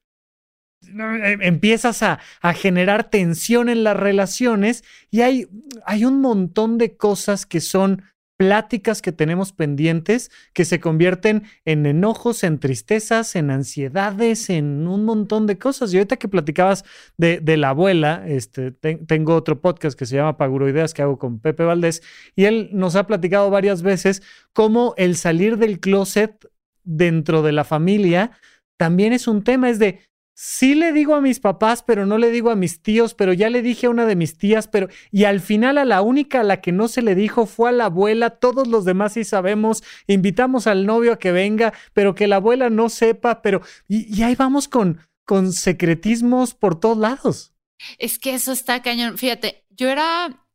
em, 0.83 1.41
empiezas 1.41 2.03
a, 2.03 2.19
a, 2.41 2.53
generar 2.53 3.09
tensión 3.09 3.69
en 3.69 3.83
las 3.83 3.97
relaciones 3.97 4.83
y 5.11 5.21
hay, 5.21 5.47
hay 5.85 6.05
un 6.05 6.21
montón 6.21 6.77
de 6.77 6.95
cosas 6.95 7.45
que 7.45 7.61
son 7.61 8.03
pláticas 8.39 9.01
que 9.01 9.11
tenemos 9.11 9.51
pendientes 9.51 10.31
que 10.53 10.63
se 10.63 10.79
convierten 10.79 11.43
en 11.65 11.85
enojos, 11.85 12.45
en 12.45 12.57
tristezas, 12.57 13.35
en 13.35 13.51
ansiedades, 13.51 14.49
en 14.49 14.87
un 14.87 15.03
montón 15.03 15.45
de 15.45 15.57
cosas. 15.57 15.93
Y 15.93 15.97
ahorita 15.97 16.15
que 16.15 16.29
platicabas 16.29 16.85
de, 17.17 17.41
de 17.41 17.57
la 17.57 17.71
abuela, 17.71 18.23
este, 18.25 18.71
tengo 18.71 19.35
otro 19.35 19.59
podcast 19.59 19.99
que 19.99 20.05
se 20.05 20.15
llama 20.15 20.37
Paguroideas 20.37 20.93
que 20.93 21.01
hago 21.01 21.19
con 21.19 21.39
Pepe 21.39 21.65
Valdés 21.65 22.01
y 22.33 22.45
él 22.45 22.69
nos 22.71 22.95
ha 22.95 23.07
platicado 23.07 23.49
varias 23.49 23.81
veces 23.81 24.23
cómo 24.53 24.93
el 24.95 25.17
salir 25.17 25.57
del 25.57 25.81
closet 25.81 26.49
dentro 26.85 27.41
de 27.41 27.51
la 27.51 27.65
familia 27.65 28.31
también 28.77 29.11
es 29.11 29.27
un 29.27 29.43
tema, 29.43 29.69
es 29.69 29.79
de 29.79 29.99
sí 30.41 30.73
le 30.73 30.93
digo 30.93 31.15
a 31.15 31.21
mis 31.21 31.41
papás, 31.41 31.83
pero 31.83 32.05
no 32.05 32.17
le 32.17 32.31
digo 32.31 32.49
a 32.49 32.55
mis 32.55 32.81
tíos, 32.81 33.13
pero 33.13 33.33
ya 33.33 33.49
le 33.49 33.61
dije 33.61 33.87
a 33.87 33.89
una 33.89 34.05
de 34.05 34.15
mis 34.15 34.37
tías, 34.37 34.69
pero 34.69 34.87
y 35.11 35.25
al 35.25 35.41
final 35.41 35.77
a 35.77 35.83
la 35.83 36.01
única 36.01 36.39
a 36.39 36.43
la 36.43 36.61
que 36.61 36.71
no 36.71 36.87
se 36.87 37.01
le 37.01 37.13
dijo 37.13 37.45
fue 37.45 37.67
a 37.67 37.73
la 37.73 37.85
abuela, 37.85 38.29
todos 38.29 38.69
los 38.69 38.85
demás 38.85 39.13
sí 39.13 39.25
sabemos, 39.25 39.83
invitamos 40.07 40.65
al 40.65 40.85
novio 40.85 41.11
a 41.11 41.19
que 41.19 41.33
venga, 41.33 41.73
pero 41.91 42.15
que 42.15 42.27
la 42.27 42.37
abuela 42.37 42.69
no 42.69 42.87
sepa, 42.87 43.41
pero 43.41 43.61
y, 43.89 44.23
ahí 44.23 44.35
vamos 44.35 44.69
con, 44.69 45.01
con 45.25 45.51
secretismos 45.51 46.53
por 46.53 46.79
todos 46.79 46.97
lados. 46.97 47.53
Es 47.97 48.17
que 48.17 48.33
eso 48.33 48.53
está 48.53 48.81
cañón. 48.81 49.17
Fíjate, 49.17 49.65
yo 49.69 49.89
era 49.89 50.45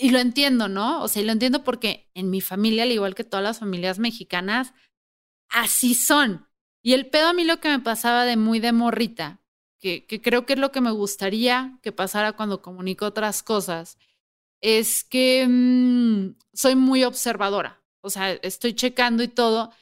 y 0.00 0.10
lo 0.10 0.18
entiendo, 0.18 0.66
¿no? 0.66 1.00
O 1.00 1.06
sea, 1.06 1.22
y 1.22 1.24
lo 1.24 1.30
entiendo 1.30 1.62
porque 1.62 2.10
en 2.14 2.28
mi 2.28 2.40
familia, 2.40 2.82
al 2.82 2.90
igual 2.90 3.14
que 3.14 3.22
todas 3.22 3.44
las 3.44 3.60
familias 3.60 4.00
mexicanas, 4.00 4.74
así 5.48 5.94
son. 5.94 6.48
Y 6.84 6.92
el 6.92 7.06
pedo 7.06 7.28
a 7.28 7.32
mí 7.32 7.44
lo 7.44 7.60
que 7.60 7.70
me 7.70 7.78
pasaba 7.80 8.26
de 8.26 8.36
muy 8.36 8.60
de 8.60 8.72
morrita, 8.72 9.40
que, 9.80 10.06
creo 10.22 10.44
que 10.44 10.52
es 10.52 10.58
lo 10.58 10.70
que 10.70 10.82
me 10.82 10.90
gustaría 10.90 11.78
que 11.82 11.92
pasara 11.92 12.34
cuando 12.34 12.60
comunico 12.60 13.06
otras 13.06 13.42
cosas, 13.42 13.96
es 14.60 15.02
que 15.02 15.46
mm, 15.48 16.36
soy 16.52 16.76
muy 16.76 17.02
observadora. 17.04 17.82
O 18.02 18.10
sea, 18.10 18.32
estoy 18.32 18.74
checando 18.74 19.22
y 19.22 19.28
todo, 19.28 19.72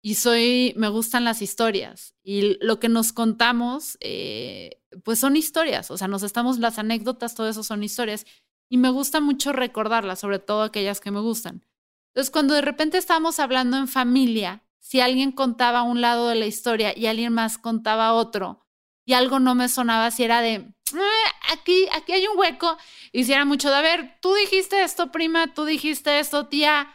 y 0.00 0.14
soy, 0.14 0.72
me 0.78 0.88
gustan 0.88 1.24
las 1.24 1.42
historias. 1.42 2.14
Y 2.22 2.56
lo 2.64 2.80
que 2.80 2.88
nos 2.88 3.12
contamos, 3.12 3.98
eh, 4.00 4.80
pues 5.04 5.18
son 5.18 5.36
historias. 5.36 5.90
O 5.90 5.98
sea, 5.98 6.08
nos 6.08 6.22
estamos, 6.22 6.58
las 6.58 6.78
anécdotas, 6.78 7.34
todo 7.34 7.50
eso 7.50 7.64
son 7.64 7.84
historias. 7.84 8.24
Y 8.70 8.78
me 8.78 8.88
gusta 8.88 9.20
mucho 9.20 9.52
recordarlas, 9.52 10.20
sobre 10.20 10.38
todo 10.38 10.62
aquellas 10.62 11.00
que 11.00 11.10
me 11.10 11.20
gustan. 11.20 11.66
Entonces, 12.14 12.30
cuando 12.30 12.54
de 12.54 12.62
repente 12.62 12.96
estamos 12.96 13.40
hablando 13.40 13.76
en 13.76 13.88
familia, 13.88 14.65
si 14.86 15.00
alguien 15.00 15.32
contaba 15.32 15.82
un 15.82 16.00
lado 16.00 16.28
de 16.28 16.36
la 16.36 16.46
historia 16.46 16.96
y 16.96 17.06
alguien 17.06 17.32
más 17.32 17.58
contaba 17.58 18.12
otro 18.12 18.64
y 19.04 19.14
algo 19.14 19.40
no 19.40 19.56
me 19.56 19.68
sonaba, 19.68 20.12
si 20.12 20.22
era 20.22 20.40
de, 20.40 20.64
ah, 20.94 21.52
aquí, 21.52 21.88
aquí 21.92 22.12
hay 22.12 22.24
un 22.28 22.38
hueco, 22.38 22.76
y 23.10 23.24
si 23.24 23.32
era 23.32 23.44
mucho 23.44 23.68
de, 23.68 23.76
a 23.76 23.80
ver, 23.80 24.16
tú 24.20 24.32
dijiste 24.34 24.84
esto, 24.84 25.10
prima, 25.10 25.52
tú 25.54 25.64
dijiste 25.64 26.20
esto, 26.20 26.46
tía. 26.46 26.94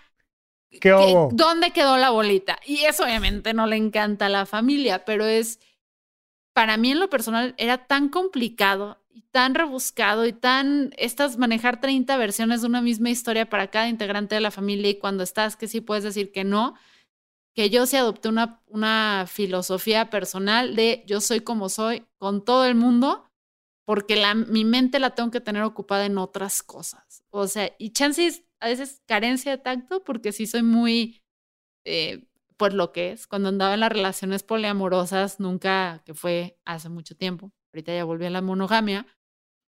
¿Qué 0.69 0.89
¿Dónde 1.33 1.71
quedó 1.71 1.97
la 1.97 2.11
bolita? 2.11 2.59
Y 2.65 2.79
eso 2.85 3.03
obviamente 3.03 3.53
no 3.53 3.67
le 3.67 3.75
encanta 3.75 4.27
a 4.27 4.29
la 4.29 4.45
familia, 4.45 5.03
pero 5.03 5.25
es, 5.25 5.59
para 6.53 6.77
mí 6.77 6.91
en 6.91 6.99
lo 7.01 7.09
personal 7.09 7.55
era 7.57 7.87
tan 7.87 8.07
complicado 8.07 9.03
y 9.09 9.23
tan 9.23 9.53
rebuscado 9.53 10.25
y 10.25 10.31
tan, 10.31 10.93
estas 10.97 11.37
manejar 11.37 11.81
30 11.81 12.15
versiones 12.15 12.61
de 12.61 12.67
una 12.67 12.81
misma 12.81 13.09
historia 13.09 13.49
para 13.49 13.69
cada 13.69 13.89
integrante 13.89 14.35
de 14.35 14.41
la 14.41 14.51
familia 14.51 14.91
y 14.91 14.99
cuando 14.99 15.23
estás 15.23 15.57
que 15.57 15.67
sí 15.67 15.81
puedes 15.81 16.05
decir 16.05 16.31
que 16.31 16.45
no, 16.45 16.75
que 17.53 17.69
yo 17.69 17.85
sí 17.85 17.97
adopté 17.97 18.29
una, 18.29 18.61
una 18.67 19.25
filosofía 19.27 20.09
personal 20.09 20.75
de 20.75 21.03
yo 21.05 21.21
soy 21.21 21.41
como 21.41 21.69
soy 21.69 22.05
con 22.17 22.45
todo 22.45 22.65
el 22.65 22.75
mundo, 22.75 23.27
porque 23.85 24.15
la, 24.15 24.35
mi 24.35 24.63
mente 24.63 24.99
la 24.99 25.15
tengo 25.15 25.31
que 25.31 25.41
tener 25.41 25.63
ocupada 25.63 26.05
en 26.05 26.17
otras 26.17 26.63
cosas. 26.63 27.23
O 27.29 27.47
sea, 27.47 27.73
y 27.77 27.91
chances 27.91 28.45
a 28.61 28.67
veces 28.67 29.01
carencia 29.05 29.51
de 29.51 29.57
tacto, 29.57 30.03
porque 30.03 30.31
sí 30.31 30.47
soy 30.47 30.63
muy, 30.63 31.21
eh, 31.85 32.23
pues 32.57 32.73
lo 32.73 32.91
que 32.93 33.11
es. 33.11 33.27
Cuando 33.27 33.49
andaba 33.49 33.73
en 33.73 33.79
las 33.81 33.91
relaciones 33.91 34.43
poliamorosas, 34.43 35.39
nunca, 35.39 36.03
que 36.05 36.13
fue 36.13 36.59
hace 36.63 36.89
mucho 36.89 37.15
tiempo, 37.17 37.51
ahorita 37.73 37.93
ya 37.93 38.05
volví 38.05 38.25
a 38.25 38.29
la 38.29 38.41
monogamia, 38.41 39.07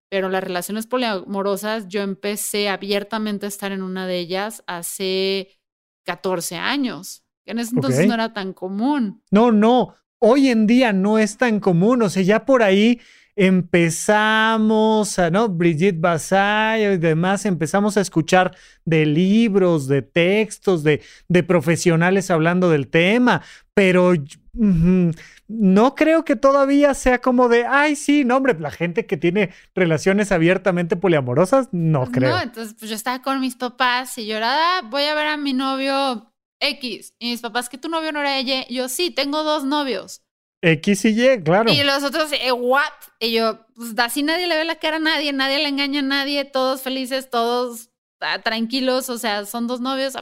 pero 0.10 0.30
las 0.30 0.44
relaciones 0.44 0.86
poliamorosas, 0.86 1.88
yo 1.88 2.02
empecé 2.02 2.70
abiertamente 2.70 3.48
a 3.48 3.50
estar 3.50 3.72
en 3.72 3.82
una 3.82 4.06
de 4.06 4.20
ellas 4.20 4.64
hace 4.68 5.60
14 6.06 6.56
años 6.58 7.23
en 7.46 7.60
ese 7.60 7.76
entonces 7.76 8.08
no 8.08 8.14
era 8.14 8.34
tan 8.34 8.54
común. 8.54 9.22
No, 9.32 9.52
no, 9.52 9.96
hoy 10.20 10.50
en 10.50 10.68
día 10.68 10.94
no 10.94 11.20
es 11.20 11.38
tan 11.38 11.60
común, 11.60 12.02
o 12.02 12.10
sea, 12.10 12.24
ya 12.24 12.46
por 12.46 12.64
ahí 12.64 13.02
empezamos 13.36 15.18
a, 15.18 15.30
¿no? 15.32 15.50
Brigitte 15.50 16.00
Basayo 16.00 16.94
y 16.94 16.98
demás, 16.98 17.46
empezamos 17.46 17.98
a 17.98 18.02
escuchar 18.02 18.56
de 18.86 19.06
libros, 19.06 19.88
de 19.88 20.02
textos, 20.02 20.84
de, 20.84 21.02
de 21.28 21.44
profesionales 21.44 22.30
hablando 22.30 22.70
del 22.70 22.88
tema, 22.88 23.42
pero 23.74 24.14
no 24.54 25.96
creo 25.96 26.24
que 26.24 26.36
todavía 26.36 26.94
sea 26.94 27.20
como 27.20 27.50
de, 27.50 27.66
ay, 27.66 27.96
sí, 27.96 28.24
no, 28.24 28.38
hombre, 28.38 28.56
la 28.60 28.72
gente 28.72 29.06
que 29.06 29.18
tiene 29.18 29.52
relaciones 29.74 30.32
abiertamente 30.32 30.96
poliamorosas, 30.96 31.70
no 31.72 32.06
creo. 32.12 32.36
No, 32.36 32.42
entonces 32.42 32.76
pues 32.78 32.90
yo 32.90 32.96
estaba 32.96 33.22
con 33.22 33.40
mis 33.42 33.56
papás 33.56 34.18
y 34.20 34.28
llorada, 34.28 34.84
voy 34.84 35.04
a 35.04 35.16
ver 35.16 35.28
a 35.28 35.38
mi 35.38 35.54
novio 35.54 36.33
X. 36.64 37.14
Y 37.20 37.32
mis 37.32 37.42
papás, 37.42 37.70
que 37.70 37.78
tu 37.78 37.90
novio 37.90 38.12
no 38.12 38.20
era 38.20 38.38
ella. 38.38 38.66
yo, 38.70 38.90
sí, 38.90 39.12
tengo 39.12 39.44
dos 39.44 39.64
novios. 39.64 40.22
X 40.62 41.06
y 41.06 41.10
Y, 41.10 41.44
claro. 41.44 41.72
Y 41.72 41.84
los 41.84 42.04
otros, 42.04 42.32
eh, 42.32 42.52
¿what? 42.54 42.84
Y 43.20 43.34
yo, 43.34 43.66
pues 43.76 43.94
así 43.98 44.24
nadie 44.24 44.48
le 44.48 44.58
ve 44.58 44.64
la 44.64 44.76
cara 44.76 44.96
a 44.96 45.00
nadie, 45.00 45.34
nadie 45.34 45.58
le 45.58 45.68
engaña 45.68 46.00
a 46.00 46.04
nadie, 46.04 46.46
todos 46.46 46.82
felices, 46.82 47.30
todos 47.30 47.90
ah, 48.22 48.40
tranquilos, 48.40 49.10
o 49.10 49.18
sea, 49.18 49.46
son 49.46 49.68
dos 49.68 49.82
novios. 49.82 50.14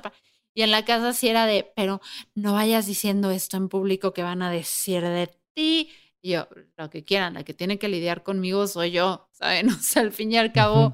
Y 0.55 0.63
en 0.63 0.71
la 0.71 0.83
casa 0.83 1.13
sí 1.13 1.27
era 1.27 1.45
de, 1.45 1.71
pero 1.75 2.01
no 2.33 2.53
vayas 2.53 2.87
diciendo 2.87 3.29
esto 3.29 3.57
en 3.57 3.69
público 3.69 4.13
que 4.13 4.23
van 4.23 4.41
a 4.41 4.51
decir 4.51 5.03
de 5.03 5.29
ti. 5.53 5.91
Y 6.23 6.31
yo, 6.31 6.47
lo 6.75 6.89
que 6.89 7.03
quieran, 7.03 7.35
la 7.35 7.43
que 7.43 7.53
tiene 7.53 7.77
que 7.77 7.87
lidiar 7.87 8.23
conmigo 8.23 8.65
soy 8.65 8.91
yo, 8.91 9.29
¿saben? 9.31 9.69
O 9.69 9.79
sea, 9.79 10.01
al 10.01 10.11
fin 10.11 10.31
y 10.31 10.37
al 10.37 10.51
cabo, 10.51 10.93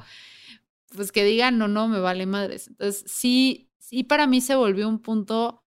pues 0.93 1.13
que 1.13 1.23
digan, 1.23 1.57
no, 1.57 1.69
no, 1.69 1.87
me 1.87 1.99
vale 1.99 2.25
madres. 2.25 2.67
Entonces, 2.67 3.09
sí, 3.09 3.66
sí 3.87 4.03
para 4.03 4.27
mí 4.27 4.41
se 4.41 4.55
volvió 4.55 4.89
un 4.89 4.99
punto 4.99 5.63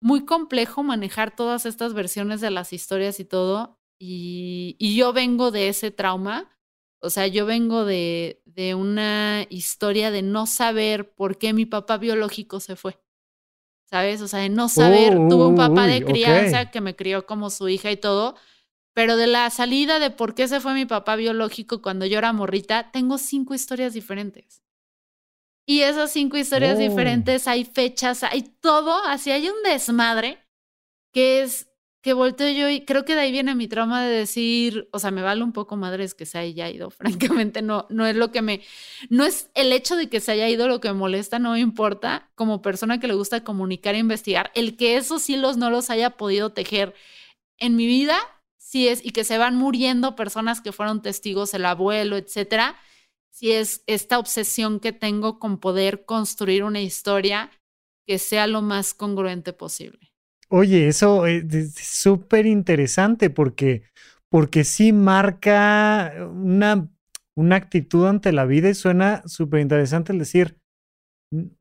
muy 0.00 0.26
complejo 0.26 0.82
manejar 0.82 1.34
todas 1.34 1.64
estas 1.64 1.94
versiones 1.94 2.40
de 2.40 2.50
las 2.50 2.72
historias 2.72 3.18
y 3.18 3.24
todo. 3.24 3.78
Y, 3.98 4.76
yo 4.96 5.12
vengo 5.12 5.50
de 5.50 5.68
ese 5.68 5.90
trauma. 5.90 6.50
O 7.00 7.08
sea, 7.08 7.28
yo 7.28 7.46
vengo 7.46 7.84
de, 7.84 8.42
de 8.44 8.74
una 8.74 9.46
historia 9.48 10.10
de 10.10 10.22
no 10.22 10.46
saber 10.46 11.14
por 11.14 11.38
qué 11.38 11.52
mi 11.52 11.64
papá 11.64 11.98
biológico 11.98 12.60
se 12.60 12.76
fue. 12.76 13.00
¿Sabes? 13.88 14.20
O 14.20 14.28
sea, 14.28 14.40
de 14.40 14.48
no 14.48 14.68
saber, 14.68 15.14
tuve 15.28 15.46
un 15.46 15.56
papá 15.56 15.86
de 15.86 16.04
crianza 16.04 16.70
que 16.70 16.80
me 16.80 16.96
crió 16.96 17.26
como 17.26 17.50
su 17.50 17.68
hija 17.68 17.90
y 17.90 17.96
todo, 17.96 18.36
pero 18.94 19.16
de 19.16 19.26
la 19.26 19.48
salida 19.50 19.98
de 19.98 20.10
por 20.10 20.34
qué 20.34 20.48
se 20.48 20.60
fue 20.60 20.74
mi 20.74 20.86
papá 20.86 21.16
biológico 21.16 21.82
cuando 21.82 22.06
yo 22.06 22.18
era 22.18 22.32
morrita, 22.32 22.90
tengo 22.90 23.18
cinco 23.18 23.54
historias 23.54 23.92
diferentes. 23.92 24.61
Y 25.66 25.80
esas 25.80 26.12
cinco 26.12 26.36
historias 26.36 26.76
oh. 26.76 26.80
diferentes, 26.80 27.46
hay 27.46 27.64
fechas, 27.64 28.22
hay 28.24 28.42
todo, 28.60 28.94
así 29.04 29.30
hay 29.30 29.48
un 29.48 29.62
desmadre 29.64 30.38
que 31.12 31.42
es 31.42 31.68
que 32.02 32.14
volteo 32.14 32.50
yo 32.50 32.68
y 32.68 32.84
creo 32.84 33.04
que 33.04 33.14
de 33.14 33.20
ahí 33.20 33.30
viene 33.30 33.54
mi 33.54 33.68
trauma 33.68 34.04
de 34.04 34.10
decir, 34.10 34.88
o 34.92 34.98
sea, 34.98 35.12
me 35.12 35.22
vale 35.22 35.44
un 35.44 35.52
poco 35.52 35.76
madres 35.76 36.14
que 36.14 36.26
se 36.26 36.36
haya 36.36 36.68
ido, 36.68 36.90
francamente 36.90 37.62
no, 37.62 37.86
no 37.90 38.06
es 38.06 38.16
lo 38.16 38.32
que 38.32 38.42
me, 38.42 38.60
no 39.08 39.24
es 39.24 39.50
el 39.54 39.72
hecho 39.72 39.94
de 39.94 40.08
que 40.08 40.18
se 40.18 40.32
haya 40.32 40.48
ido 40.48 40.66
lo 40.66 40.80
que 40.80 40.88
me 40.88 40.98
molesta, 40.98 41.38
no 41.38 41.52
me 41.52 41.60
importa, 41.60 42.28
como 42.34 42.60
persona 42.60 42.98
que 42.98 43.06
le 43.06 43.14
gusta 43.14 43.44
comunicar 43.44 43.94
e 43.94 43.98
investigar, 43.98 44.50
el 44.54 44.76
que 44.76 44.96
esos 44.96 45.30
hilos 45.30 45.56
no 45.56 45.70
los 45.70 45.90
haya 45.90 46.10
podido 46.10 46.50
tejer 46.50 46.92
en 47.58 47.76
mi 47.76 47.86
vida, 47.86 48.18
sí 48.58 48.88
es, 48.88 49.04
y 49.04 49.10
que 49.10 49.22
se 49.22 49.38
van 49.38 49.54
muriendo 49.54 50.16
personas 50.16 50.60
que 50.60 50.72
fueron 50.72 51.02
testigos, 51.02 51.54
el 51.54 51.64
abuelo, 51.64 52.16
etcétera, 52.16 52.74
si 53.32 53.52
es 53.52 53.82
esta 53.86 54.18
obsesión 54.18 54.78
que 54.78 54.92
tengo 54.92 55.38
con 55.38 55.58
poder 55.58 56.04
construir 56.04 56.64
una 56.64 56.80
historia 56.80 57.50
que 58.06 58.18
sea 58.18 58.46
lo 58.46 58.62
más 58.62 58.94
congruente 58.94 59.52
posible. 59.52 60.12
Oye, 60.48 60.88
eso 60.88 61.26
es 61.26 61.74
súper 61.74 62.46
interesante 62.46 63.30
porque, 63.30 63.84
porque 64.28 64.64
sí 64.64 64.92
marca 64.92 66.12
una, 66.30 66.90
una 67.34 67.56
actitud 67.56 68.06
ante 68.06 68.32
la 68.32 68.44
vida 68.44 68.68
y 68.68 68.74
suena 68.74 69.22
súper 69.26 69.60
interesante 69.60 70.12
el 70.12 70.18
decir, 70.18 70.58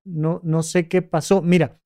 no, 0.04 0.42
no 0.44 0.64
sé 0.64 0.90
qué 0.90 1.02
pasó. 1.02 1.42
Mira, 1.42 1.80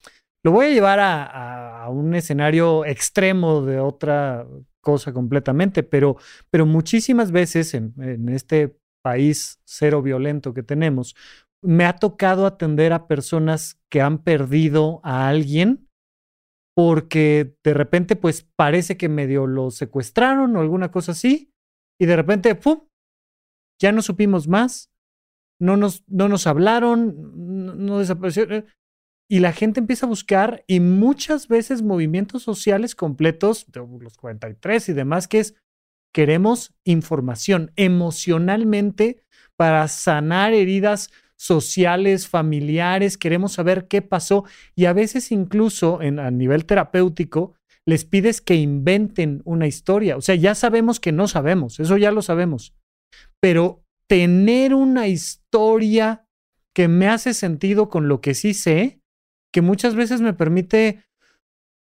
lo 0.43 0.51
voy 0.51 0.67
a 0.67 0.69
llevar 0.69 0.99
a, 0.99 1.87
un 1.89 2.15
escenario 2.15 2.83
extremo 2.83 3.61
de 3.61 3.79
otra 3.79 4.47
cosa 4.81 5.13
completamente, 5.13 5.83
pero, 5.83 6.17
pero 6.49 6.65
muchísimas 6.65 7.31
veces 7.31 7.75
en, 7.75 7.93
en 7.99 8.29
este 8.29 8.79
país 9.05 9.62
cero 9.65 10.01
violento 10.01 10.55
que 10.55 10.63
tenemos, 10.63 11.15
me 11.62 11.85
ha 11.85 11.97
tocado 11.97 12.47
atender 12.47 12.91
a 12.91 13.05
personas 13.05 13.79
que 13.91 14.01
han 14.01 14.24
perdido 14.24 15.00
a 15.03 15.27
alguien 15.27 15.88
porque 16.75 17.55
de 17.63 17.74
repente 17.75 18.15
pues 18.15 18.47
parece 18.55 18.97
que 18.97 19.07
medio 19.07 19.45
lo 19.45 19.69
secuestraron 19.69 20.55
o 20.55 20.59
alguna 20.59 20.89
cosa 20.89 21.12
así 21.12 21.53
y 22.01 22.07
de 22.07 22.15
repente 22.15 22.55
¡pum! 22.55 22.88
ya 23.79 23.91
no 23.91 24.01
supimos 24.01 24.47
más, 24.47 24.91
no 25.62 25.77
nos, 25.77 26.03
no 26.07 26.27
nos 26.27 26.47
hablaron, 26.47 27.85
no, 27.85 28.00
desaparecieron 28.00 28.53
eh, 28.53 28.65
y 29.29 29.39
la 29.39 29.53
gente 29.53 29.79
empieza 29.79 30.07
a 30.07 30.09
buscar 30.09 30.63
y 30.65 30.79
muchas 30.79 31.47
veces 31.47 31.83
movimientos 31.83 32.41
sociales 32.41 32.95
completos, 32.95 33.67
los 34.00 34.17
43 34.17 34.89
y 34.89 34.93
demás, 34.93 35.27
que 35.27 35.39
es 35.41 35.55
queremos 36.15 36.74
información 36.86 37.74
emocionalmente 37.75 39.17
para 39.57 39.86
sanar 39.89 40.53
heridas 40.53 41.12
sociales, 41.36 42.29
familiares, 42.29 43.17
queremos 43.17 43.51
saber 43.51 43.89
qué 43.89 44.01
pasó 44.01 44.45
y 44.77 44.86
a 44.86 44.93
veces 44.93 45.34
incluso 45.34 46.01
en, 46.01 46.19
a 46.19 46.31
nivel 46.31 46.65
terapéutico 46.65 47.55
les 47.86 48.05
pides 48.05 48.39
que 48.39 48.55
inventen 48.55 49.41
una 49.43 49.67
historia. 49.67 50.15
O 50.15 50.22
sea, 50.22 50.36
ya 50.36 50.55
sabemos 50.55 51.01
que 51.01 51.12
no 51.12 51.27
sabemos, 51.27 51.81
eso 51.81 51.98
ya 51.98 52.13
lo 52.13 52.22
sabemos, 52.22 52.74
pero 53.41 53.84
tener 54.07 54.74
una 54.74 55.10
historia 55.10 56.29
que 56.74 56.88
me 56.88 57.10
hace 57.10 57.34
sentido 57.34 57.89
con 57.89 58.07
lo 58.07 58.22
que 58.22 58.36
sí 58.36 58.53
sé, 58.53 59.01
que 59.51 59.62
muchas 59.62 59.95
veces 59.95 60.22
me 60.22 60.34
permite 60.34 61.03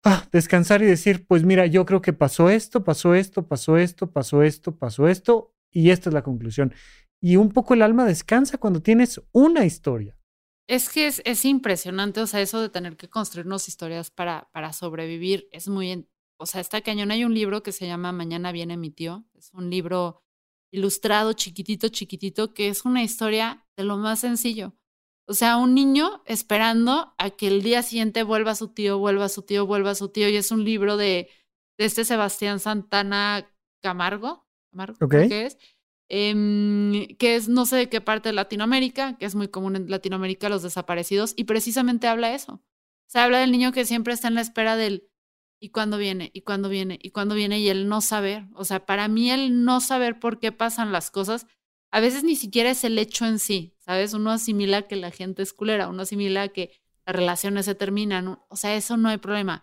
ah, 0.03 0.27
descansar 0.31 0.81
y 0.81 0.85
decir, 0.85 1.25
pues 1.25 1.43
mira, 1.43 1.65
yo 1.65 1.85
creo 1.85 2.01
que 2.01 2.13
pasó 2.13 2.49
esto, 2.49 2.83
pasó 2.83 3.15
esto, 3.15 3.47
pasó 3.47 3.77
esto, 3.77 4.11
pasó 4.11 4.43
esto, 4.43 4.75
pasó 4.75 5.07
esto, 5.07 5.53
y 5.71 5.89
esta 5.89 6.09
es 6.09 6.13
la 6.13 6.23
conclusión 6.23 6.73
y 7.23 7.37
un 7.37 7.53
poco 7.53 7.73
el 7.73 7.81
alma 7.81 8.03
descansa 8.03 8.57
cuando 8.57 8.81
tienes 8.81 9.21
una 9.31 9.63
historia. 9.63 10.17
Es 10.67 10.89
que 10.89 11.07
es, 11.07 11.21
es 11.23 11.45
impresionante, 11.45 12.19
o 12.19 12.27
sea, 12.27 12.41
eso 12.41 12.59
de 12.59 12.67
tener 12.67 12.97
que 12.97 13.09
construirnos 13.09 13.69
historias 13.69 14.11
para, 14.11 14.49
para 14.51 14.73
sobrevivir 14.73 15.47
es 15.53 15.69
muy, 15.69 16.05
o 16.35 16.45
sea, 16.45 16.59
está 16.59 16.81
cañón. 16.81 17.11
Hay 17.11 17.23
un 17.23 17.33
libro 17.33 17.63
que 17.63 17.71
se 17.71 17.87
llama 17.87 18.11
Mañana 18.11 18.51
viene 18.51 18.75
mi 18.75 18.91
tío, 18.91 19.23
es 19.35 19.53
un 19.53 19.69
libro 19.69 20.21
ilustrado, 20.69 21.31
chiquitito, 21.31 21.87
chiquitito, 21.87 22.53
que 22.53 22.67
es 22.67 22.83
una 22.83 23.03
historia 23.03 23.65
de 23.77 23.85
lo 23.85 23.95
más 23.95 24.19
sencillo. 24.19 24.75
O 25.25 25.33
sea, 25.33 25.57
un 25.57 25.73
niño 25.73 26.21
esperando 26.25 27.13
a 27.17 27.29
que 27.29 27.47
el 27.47 27.61
día 27.61 27.81
siguiente 27.81 28.23
vuelva 28.23 28.55
su 28.55 28.69
tío, 28.69 28.97
vuelva 28.97 29.29
su 29.29 29.43
tío, 29.43 29.65
vuelva 29.65 29.95
su 29.95 30.09
tío, 30.09 30.27
y 30.29 30.35
es 30.35 30.51
un 30.51 30.63
libro 30.63 30.97
de, 30.97 31.29
de 31.77 31.85
este 31.85 32.03
Sebastián 32.03 32.59
Santana 32.59 33.49
Camargo, 33.81 34.45
Camargo 34.71 34.97
okay. 35.05 35.29
que 35.29 35.45
es, 35.45 35.57
Em, 36.15 37.07
que 37.17 37.35
es 37.35 37.47
no 37.47 37.65
sé 37.65 37.75
de 37.75 37.89
qué 37.89 37.99
parte 37.99 38.29
de 38.29 38.33
Latinoamérica, 38.33 39.17
que 39.17 39.25
es 39.25 39.33
muy 39.33 39.47
común 39.47 39.75
en 39.75 39.89
Latinoamérica 39.89 40.47
los 40.47 40.61
desaparecidos, 40.61 41.33
y 41.35 41.45
precisamente 41.45 42.07
habla 42.07 42.35
eso. 42.35 42.61
Se 43.07 43.17
habla 43.17 43.39
del 43.39 43.51
niño 43.51 43.71
que 43.71 43.83
siempre 43.83 44.13
está 44.13 44.27
en 44.27 44.35
la 44.35 44.41
espera 44.41 44.75
del 44.75 45.09
y 45.59 45.69
cuándo 45.69 45.97
viene, 45.97 46.29
y 46.31 46.41
cuándo 46.41 46.69
viene, 46.69 46.99
y 47.01 47.09
cuándo 47.09 47.33
viene, 47.33 47.59
y 47.59 47.69
el 47.69 47.87
no 47.87 48.01
saber. 48.01 48.45
O 48.53 48.63
sea, 48.63 48.85
para 48.85 49.07
mí 49.07 49.31
el 49.31 49.63
no 49.63 49.79
saber 49.79 50.19
por 50.19 50.39
qué 50.39 50.51
pasan 50.51 50.91
las 50.91 51.09
cosas, 51.09 51.47
a 51.93 51.99
veces 51.99 52.23
ni 52.23 52.35
siquiera 52.35 52.71
es 52.71 52.83
el 52.83 52.97
hecho 52.97 53.23
en 53.27 53.37
sí, 53.37 53.75
¿sabes? 53.77 54.15
Uno 54.15 54.31
asimila 54.31 54.87
que 54.87 54.95
la 54.95 55.11
gente 55.11 55.43
es 55.43 55.53
culera, 55.53 55.89
uno 55.89 56.01
asimila 56.01 56.47
que 56.47 56.71
las 57.05 57.15
relaciones 57.15 57.65
se 57.65 57.75
terminan, 57.75 58.39
o 58.49 58.55
sea, 58.55 58.75
eso 58.75 58.97
no 58.97 59.09
hay 59.09 59.19
problema. 59.19 59.61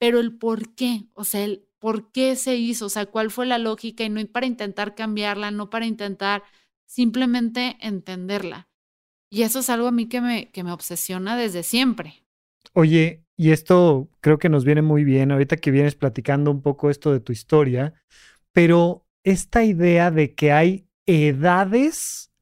Pero 0.00 0.18
el 0.18 0.36
por 0.36 0.74
qué, 0.74 1.04
o 1.12 1.22
sea, 1.22 1.44
el 1.44 1.68
por 1.78 2.10
qué 2.10 2.34
se 2.34 2.56
hizo, 2.56 2.86
o 2.86 2.88
sea, 2.88 3.06
cuál 3.06 3.30
fue 3.30 3.46
la 3.46 3.58
lógica 3.58 4.02
y 4.02 4.10
no 4.10 4.20
para 4.26 4.46
intentar 4.46 4.96
cambiarla, 4.96 5.52
no 5.52 5.70
para 5.70 5.86
intentar 5.86 6.42
simplemente 6.86 7.76
entenderla. 7.80 8.68
Y 9.30 9.42
eso 9.42 9.60
es 9.60 9.70
algo 9.70 9.86
a 9.86 9.92
mí 9.92 10.08
que 10.08 10.20
me, 10.20 10.50
que 10.50 10.64
me 10.64 10.72
obsesiona 10.72 11.36
desde 11.36 11.62
siempre. 11.62 12.24
Oye, 12.72 13.22
y 13.36 13.52
esto 13.52 14.08
creo 14.20 14.40
que 14.40 14.48
nos 14.48 14.64
viene 14.64 14.82
muy 14.82 15.04
bien 15.04 15.30
ahorita 15.30 15.58
que 15.58 15.70
vienes 15.70 15.94
platicando 15.94 16.50
un 16.50 16.62
poco 16.62 16.90
esto 16.90 17.12
de 17.12 17.20
tu 17.20 17.30
historia, 17.30 17.94
pero 18.50 19.06
esta 19.22 19.62
idea 19.62 20.10
de 20.10 20.34
que 20.34 20.50
hay 20.50 20.83
edades 21.06 22.32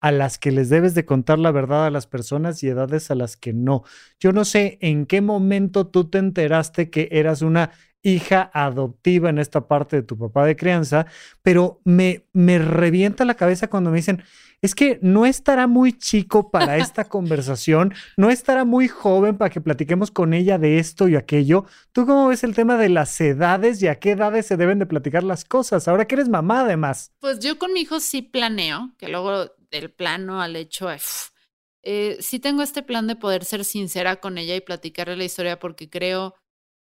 a 0.00 0.12
las 0.12 0.38
que 0.38 0.52
les 0.52 0.68
debes 0.68 0.94
de 0.94 1.04
contar 1.04 1.38
la 1.38 1.50
verdad 1.50 1.86
a 1.86 1.90
las 1.90 2.06
personas 2.06 2.62
y 2.62 2.68
edades 2.68 3.10
a 3.10 3.14
las 3.14 3.36
que 3.36 3.52
no. 3.52 3.82
Yo 4.20 4.32
no 4.32 4.44
sé 4.44 4.78
en 4.80 5.06
qué 5.06 5.20
momento 5.20 5.88
tú 5.88 6.08
te 6.08 6.18
enteraste 6.18 6.90
que 6.90 7.08
eras 7.10 7.42
una 7.42 7.72
hija 8.02 8.50
adoptiva 8.54 9.28
en 9.28 9.38
esta 9.38 9.66
parte 9.66 9.96
de 9.96 10.02
tu 10.02 10.16
papá 10.16 10.46
de 10.46 10.56
crianza, 10.56 11.06
pero 11.42 11.80
me, 11.84 12.26
me 12.32 12.58
revienta 12.58 13.24
la 13.24 13.34
cabeza 13.34 13.68
cuando 13.68 13.90
me 13.90 13.96
dicen, 13.96 14.22
es 14.60 14.74
que 14.74 14.98
no 15.02 15.26
estará 15.26 15.66
muy 15.66 15.92
chico 15.96 16.50
para 16.50 16.78
esta 16.78 17.04
conversación, 17.08 17.94
no 18.16 18.30
estará 18.30 18.64
muy 18.64 18.88
joven 18.88 19.36
para 19.36 19.50
que 19.50 19.60
platiquemos 19.60 20.10
con 20.10 20.34
ella 20.34 20.58
de 20.58 20.78
esto 20.78 21.08
y 21.08 21.16
aquello. 21.16 21.64
¿Tú 21.92 22.06
cómo 22.06 22.28
ves 22.28 22.44
el 22.44 22.54
tema 22.54 22.76
de 22.76 22.88
las 22.88 23.20
edades 23.20 23.82
y 23.82 23.88
a 23.88 23.98
qué 23.98 24.12
edades 24.12 24.46
se 24.46 24.56
deben 24.56 24.78
de 24.78 24.86
platicar 24.86 25.22
las 25.22 25.44
cosas? 25.44 25.86
Ahora 25.88 26.06
que 26.06 26.16
eres 26.16 26.28
mamá 26.28 26.60
además. 26.60 27.12
Pues 27.20 27.38
yo 27.38 27.58
con 27.58 27.72
mi 27.72 27.82
hijo 27.82 28.00
sí 28.00 28.22
planeo, 28.22 28.92
que 28.98 29.08
luego 29.08 29.52
del 29.70 29.90
plano 29.90 30.40
al 30.40 30.56
hecho, 30.56 30.88
eh, 31.82 32.16
sí 32.20 32.38
tengo 32.38 32.62
este 32.62 32.82
plan 32.82 33.06
de 33.06 33.16
poder 33.16 33.44
ser 33.44 33.64
sincera 33.64 34.16
con 34.16 34.38
ella 34.38 34.56
y 34.56 34.60
platicarle 34.60 35.16
la 35.16 35.24
historia 35.24 35.58
porque 35.58 35.88
creo 35.88 36.34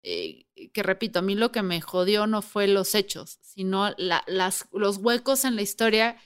eh, 0.03 0.47
que 0.73 0.83
repito, 0.83 1.19
a 1.19 1.23
mí 1.23 1.35
lo 1.35 1.53
que 1.53 1.63
me 1.63 1.81
jodió 1.81 2.27
no 2.27 2.41
fue 2.41 2.67
los 2.67 2.95
hechos, 2.95 3.39
sino 3.43 3.95
las, 3.99 4.67
los 4.73 4.97
huecos 4.97 5.45
en 5.45 5.57
la 5.57 5.63
historia 5.63 6.17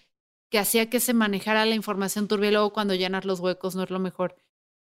que 0.55 0.61
hacía 0.61 0.89
que 0.89 1.01
se 1.01 1.15
manejara 1.15 1.67
la 1.67 1.75
información 1.75 2.29
turbia 2.29 2.51
y 2.51 2.53
luego 2.53 2.73
cuando 2.73 2.95
llenas 2.95 3.25
los 3.25 3.41
huecos 3.41 3.75
no 3.75 3.83
es 3.83 3.91
lo 3.91 3.99
mejor. 3.99 4.37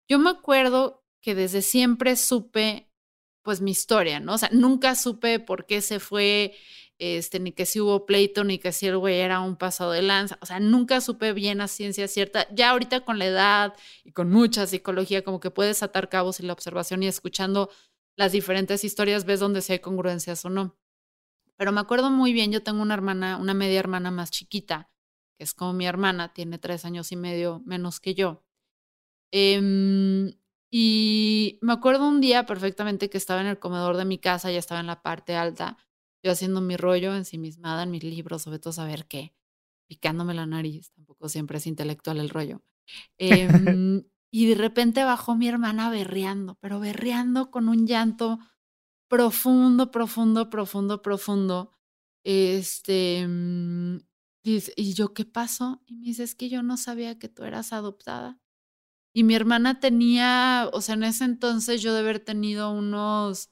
Yo 0.08 0.20
me 0.20 0.30
acuerdo 0.30 1.04
que 1.20 1.34
desde 1.34 1.60
siempre 1.60 2.14
supe 2.14 2.88
pues 3.42 3.60
mi 3.60 3.72
historia, 3.72 4.20
¿no? 4.20 4.34
O 4.34 4.38
sea, 4.38 4.48
nunca 4.52 4.94
supe 4.94 5.40
por 5.40 5.66
qué 5.66 5.80
se 5.80 5.98
fue, 5.98 6.54
este, 6.98 7.40
ni 7.40 7.50
que 7.50 7.66
si 7.66 7.80
hubo 7.80 8.06
pleito, 8.06 8.44
ni 8.44 8.60
que 8.60 8.70
si 8.70 8.86
el 8.86 8.96
güey 8.96 9.18
era 9.18 9.40
un 9.40 9.56
pasado 9.56 9.90
de 9.90 10.02
lanza, 10.02 10.38
o 10.40 10.46
sea, 10.46 10.60
nunca 10.60 11.00
supe 11.00 11.32
bien 11.32 11.60
a 11.60 11.66
ciencia 11.66 12.06
cierta. 12.06 12.46
Ya 12.54 12.70
ahorita 12.70 13.00
con 13.00 13.18
la 13.18 13.26
edad 13.26 13.74
y 14.04 14.12
con 14.12 14.30
mucha 14.30 14.68
psicología, 14.68 15.24
como 15.24 15.40
que 15.40 15.50
puedes 15.50 15.82
atar 15.82 16.08
cabos 16.08 16.38
y 16.38 16.44
la 16.44 16.52
observación 16.52 17.02
y 17.02 17.08
escuchando 17.08 17.70
las 18.14 18.30
diferentes 18.30 18.84
historias 18.84 19.24
ves 19.24 19.40
donde 19.40 19.62
si 19.62 19.72
hay 19.72 19.80
congruencias 19.80 20.44
o 20.44 20.48
no. 20.48 20.76
Pero 21.56 21.72
me 21.72 21.80
acuerdo 21.80 22.08
muy 22.08 22.32
bien, 22.32 22.52
yo 22.52 22.62
tengo 22.62 22.82
una 22.82 22.94
hermana, 22.94 23.36
una 23.36 23.52
media 23.52 23.80
hermana 23.80 24.12
más 24.12 24.30
chiquita, 24.30 24.92
que 25.36 25.44
es 25.44 25.54
como 25.54 25.72
mi 25.72 25.86
hermana, 25.86 26.32
tiene 26.32 26.58
tres 26.58 26.84
años 26.84 27.12
y 27.12 27.16
medio 27.16 27.62
menos 27.64 28.00
que 28.00 28.14
yo. 28.14 28.44
Em, 29.32 30.32
y 30.70 31.58
me 31.62 31.72
acuerdo 31.72 32.08
un 32.08 32.20
día 32.20 32.46
perfectamente 32.46 33.10
que 33.10 33.18
estaba 33.18 33.40
en 33.40 33.46
el 33.46 33.58
comedor 33.58 33.96
de 33.96 34.04
mi 34.04 34.18
casa, 34.18 34.50
ya 34.50 34.58
estaba 34.58 34.80
en 34.80 34.86
la 34.86 35.02
parte 35.02 35.36
alta, 35.36 35.76
yo 36.22 36.32
haciendo 36.32 36.60
mi 36.60 36.76
rollo, 36.76 37.14
ensimismada 37.14 37.84
en 37.84 37.90
mis 37.90 38.04
libros, 38.04 38.42
sobre 38.42 38.58
todo 38.58 38.72
saber 38.72 39.06
qué, 39.06 39.34
picándome 39.88 40.34
la 40.34 40.46
nariz, 40.46 40.90
tampoco 40.92 41.28
siempre 41.28 41.58
es 41.58 41.66
intelectual 41.66 42.18
el 42.20 42.30
rollo. 42.30 42.62
Eh, 43.18 43.48
y 44.30 44.46
de 44.46 44.54
repente 44.54 45.02
bajó 45.02 45.34
mi 45.34 45.48
hermana 45.48 45.90
berreando, 45.90 46.56
pero 46.60 46.78
berreando 46.78 47.50
con 47.50 47.68
un 47.68 47.86
llanto 47.86 48.38
profundo, 49.08 49.90
profundo, 49.90 50.50
profundo, 50.50 51.02
profundo. 51.02 51.72
Este, 52.24 53.26
mm, 54.46 54.58
y 54.76 54.94
yo, 54.94 55.12
¿qué 55.14 55.24
pasó? 55.24 55.82
Y 55.86 55.96
me 55.96 56.06
dice, 56.06 56.22
es 56.22 56.34
que 56.34 56.48
yo 56.48 56.62
no 56.62 56.76
sabía 56.76 57.18
que 57.18 57.28
tú 57.28 57.44
eras 57.44 57.72
adoptada. 57.72 58.38
Y 59.12 59.24
mi 59.24 59.34
hermana 59.34 59.80
tenía, 59.80 60.68
o 60.72 60.80
sea, 60.80 60.94
en 60.94 61.04
ese 61.04 61.24
entonces 61.24 61.80
yo 61.80 61.94
de 61.94 62.00
haber 62.00 62.20
tenido 62.20 62.70
unos 62.70 63.50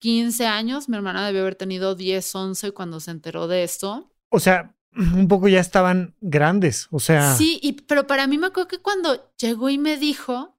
15 0.00 0.46
años, 0.46 0.88
mi 0.88 0.96
hermana 0.96 1.26
debió 1.26 1.42
haber 1.42 1.56
tenido 1.56 1.94
10, 1.94 2.34
11 2.34 2.72
cuando 2.72 3.00
se 3.00 3.10
enteró 3.10 3.48
de 3.48 3.64
esto. 3.64 4.10
O 4.30 4.40
sea, 4.40 4.74
un 4.96 5.28
poco 5.28 5.48
ya 5.48 5.60
estaban 5.60 6.16
grandes, 6.20 6.88
o 6.90 7.00
sea. 7.00 7.34
Sí, 7.34 7.58
y, 7.62 7.72
pero 7.72 8.06
para 8.06 8.26
mí 8.26 8.38
me 8.38 8.46
acuerdo 8.46 8.68
que 8.68 8.78
cuando 8.78 9.32
llegó 9.36 9.68
y 9.68 9.78
me 9.78 9.96
dijo, 9.96 10.58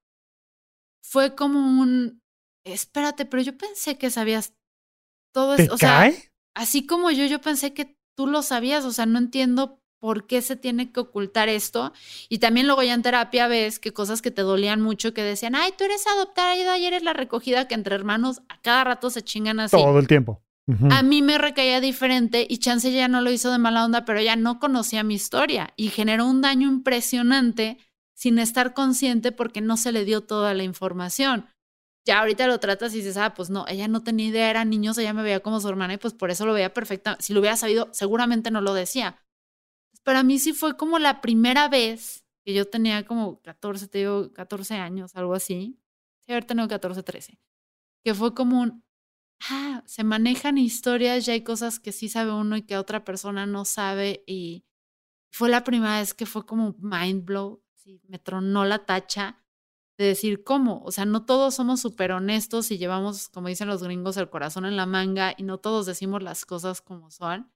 fue 1.01 1.35
como 1.35 1.59
un, 1.59 2.21
espérate, 2.63 3.25
pero 3.25 3.41
yo 3.41 3.57
pensé 3.57 3.97
que 3.97 4.11
sabías 4.11 4.53
todo 5.33 5.55
eso. 5.55 5.73
o 5.73 5.77
sea, 5.77 6.11
así 6.53 6.85
como 6.85 7.11
yo, 7.11 7.25
yo 7.25 7.41
pensé 7.41 7.73
que 7.73 7.98
tú 8.19 8.27
lo 8.27 8.41
sabías, 8.41 8.83
o 8.83 8.91
sea, 8.91 9.05
no 9.05 9.17
entiendo 9.17 9.79
por 9.97 10.27
qué 10.27 10.41
se 10.41 10.57
tiene 10.57 10.91
que 10.91 10.99
ocultar 10.99 11.47
esto. 11.47 11.93
Y 12.27 12.39
también 12.39 12.67
luego 12.67 12.83
ya 12.83 12.93
en 12.93 13.01
terapia 13.01 13.47
ves 13.47 13.79
que 13.79 13.93
cosas 13.93 14.21
que 14.21 14.29
te 14.29 14.41
dolían 14.41 14.81
mucho, 14.81 15.13
que 15.13 15.23
decían, 15.23 15.55
ay, 15.55 15.71
tú 15.77 15.85
eres 15.85 16.05
adoptada 16.05 16.57
y 16.57 16.63
ayer 16.63 16.91
es 16.91 17.03
la 17.03 17.13
recogida, 17.13 17.69
que 17.69 17.75
entre 17.75 17.95
hermanos 17.95 18.41
a 18.49 18.59
cada 18.59 18.83
rato 18.83 19.09
se 19.09 19.21
chingan 19.21 19.61
así. 19.61 19.77
Todo 19.77 19.99
el 19.99 20.07
tiempo. 20.07 20.43
A 20.89 21.01
mí 21.01 21.21
me 21.21 21.37
recaía 21.37 21.79
diferente 21.79 22.45
y 22.47 22.57
Chance 22.57 22.91
ya 22.91 23.07
no 23.07 23.21
lo 23.21 23.31
hizo 23.31 23.53
de 23.53 23.57
mala 23.57 23.85
onda, 23.85 24.03
pero 24.03 24.21
ya 24.21 24.35
no 24.35 24.59
conocía 24.59 25.01
mi 25.01 25.13
historia 25.13 25.73
y 25.77 25.87
generó 25.87 26.25
un 26.25 26.41
daño 26.41 26.67
impresionante 26.67 27.77
sin 28.13 28.37
estar 28.37 28.73
consciente 28.73 29.31
porque 29.31 29.61
no 29.61 29.77
se 29.77 29.93
le 29.93 30.03
dio 30.03 30.19
toda 30.19 30.53
la 30.53 30.63
información. 30.63 31.45
Ya 32.05 32.19
ahorita 32.19 32.47
lo 32.47 32.59
tratas 32.59 32.93
y 32.93 32.97
dices, 32.97 33.17
ah, 33.17 33.33
pues 33.33 33.49
no, 33.49 33.65
ella 33.67 33.87
no 33.87 34.01
tenía 34.01 34.27
idea, 34.27 34.49
era 34.49 34.65
niños, 34.65 34.97
ella 34.97 35.13
me 35.13 35.21
veía 35.21 35.41
como 35.41 35.59
su 35.59 35.67
hermana 35.69 35.93
y 35.93 35.97
pues 35.97 36.13
por 36.13 36.31
eso 36.31 36.45
lo 36.45 36.53
veía 36.53 36.73
perfecta. 36.73 37.17
Si 37.19 37.33
lo 37.33 37.39
hubiera 37.39 37.57
sabido, 37.57 37.89
seguramente 37.91 38.51
no 38.51 38.61
lo 38.61 38.73
decía. 38.73 39.21
Para 40.03 40.23
mí 40.23 40.39
sí 40.39 40.53
fue 40.53 40.77
como 40.77 40.97
la 40.97 41.21
primera 41.21 41.67
vez 41.67 42.25
que 42.43 42.53
yo 42.53 42.69
tenía 42.69 43.05
como 43.05 43.41
14, 43.41 43.87
te 43.87 43.99
digo, 43.99 44.33
14 44.33 44.75
años, 44.75 45.15
algo 45.15 45.33
así. 45.33 45.79
Sí, 46.21 46.31
haber 46.31 46.45
tenido 46.45 46.67
14, 46.67 47.03
13. 47.03 47.39
Que 48.03 48.13
fue 48.15 48.33
como 48.33 48.61
un, 48.61 48.83
ah, 49.49 49.83
se 49.85 50.03
manejan 50.03 50.57
historias, 50.57 51.25
ya 51.25 51.33
hay 51.33 51.43
cosas 51.43 51.79
que 51.79 51.91
sí 51.91 52.09
sabe 52.09 52.31
uno 52.31 52.57
y 52.57 52.63
que 52.63 52.77
otra 52.77 53.03
persona 53.03 53.45
no 53.45 53.65
sabe. 53.65 54.23
Y 54.25 54.65
fue 55.31 55.49
la 55.49 55.63
primera 55.63 55.99
vez 55.99 56.13
que 56.13 56.25
fue 56.25 56.45
como 56.45 56.75
mind 56.79 57.25
blow, 57.25 57.61
sí, 57.75 58.01
me 58.07 58.19
tronó 58.19 58.65
la 58.65 58.85
tacha 58.85 59.43
de 59.99 60.05
decir 60.05 60.45
cómo, 60.45 60.81
o 60.85 60.93
sea, 60.93 61.03
no 61.03 61.25
todos 61.25 61.55
somos 61.55 61.81
súper 61.81 62.13
honestos 62.13 62.71
y 62.71 62.77
llevamos, 62.77 63.27
como 63.27 63.49
dicen 63.49 63.67
los 63.67 63.83
gringos, 63.83 64.15
el 64.15 64.29
corazón 64.29 64.65
en 64.65 64.77
la 64.77 64.85
manga 64.85 65.33
y 65.37 65.43
no 65.43 65.57
todos 65.57 65.85
decimos 65.85 66.23
las 66.23 66.45
cosas 66.45 66.79
como 66.79 67.11
son. 67.11 67.51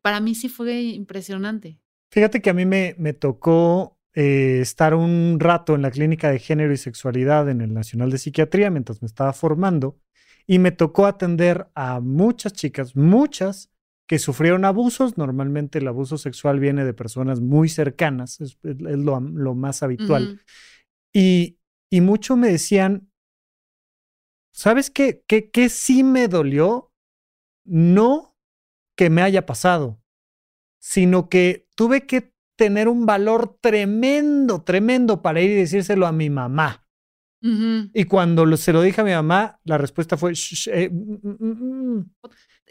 Para 0.00 0.20
mí 0.20 0.34
sí 0.34 0.48
fue 0.48 0.80
impresionante. 0.80 1.78
Fíjate 2.10 2.40
que 2.40 2.48
a 2.48 2.54
mí 2.54 2.64
me, 2.64 2.96
me 2.98 3.12
tocó 3.12 3.98
eh, 4.14 4.60
estar 4.62 4.94
un 4.94 5.36
rato 5.38 5.74
en 5.74 5.82
la 5.82 5.90
clínica 5.90 6.30
de 6.30 6.38
género 6.38 6.72
y 6.72 6.78
sexualidad 6.78 7.46
en 7.50 7.60
el 7.60 7.74
Nacional 7.74 8.10
de 8.10 8.16
Psiquiatría 8.16 8.70
mientras 8.70 9.02
me 9.02 9.06
estaba 9.06 9.34
formando 9.34 10.00
y 10.46 10.58
me 10.58 10.72
tocó 10.72 11.04
atender 11.04 11.68
a 11.74 12.00
muchas 12.00 12.54
chicas, 12.54 12.96
muchas 12.96 13.70
que 14.06 14.18
sufrieron 14.18 14.64
abusos. 14.64 15.18
Normalmente 15.18 15.80
el 15.80 15.88
abuso 15.88 16.16
sexual 16.16 16.60
viene 16.60 16.86
de 16.86 16.94
personas 16.94 17.40
muy 17.40 17.68
cercanas, 17.68 18.40
es, 18.40 18.56
lo, 18.62 19.20
más 19.20 19.82
habitual. 19.82 20.40
Y, 21.12 21.58
y 21.90 22.00
mucho 22.00 22.36
me 22.36 22.48
decían, 22.48 23.10
¿sabes 24.52 24.90
qué? 24.90 25.24
¿Qué, 25.26 25.50
qué 25.50 25.68
sí 25.68 26.02
me 26.02 26.28
dolió? 26.28 26.92
No 27.64 28.36
que 28.96 29.10
me 29.10 29.22
haya 29.22 29.46
pasado, 29.46 30.02
sino 30.80 31.28
que 31.28 31.68
tuve 31.74 32.06
que 32.06 32.32
tener 32.56 32.88
un 32.88 33.06
valor 33.06 33.56
tremendo, 33.60 34.62
tremendo 34.62 35.22
para 35.22 35.40
ir 35.40 35.50
y 35.50 35.54
decírselo 35.54 36.06
a 36.06 36.12
mi 36.12 36.30
mamá. 36.30 36.86
Y 37.92 38.04
cuando 38.04 38.56
se 38.56 38.72
lo 38.72 38.82
dije 38.82 39.00
a 39.00 39.04
mi 39.04 39.10
mamá, 39.10 39.58
la 39.64 39.76
respuesta 39.76 40.16
fue 40.16 40.32
eh, 40.66 40.88
mm, 40.90 41.28
mm, 41.28 41.96
mm, 41.96 42.10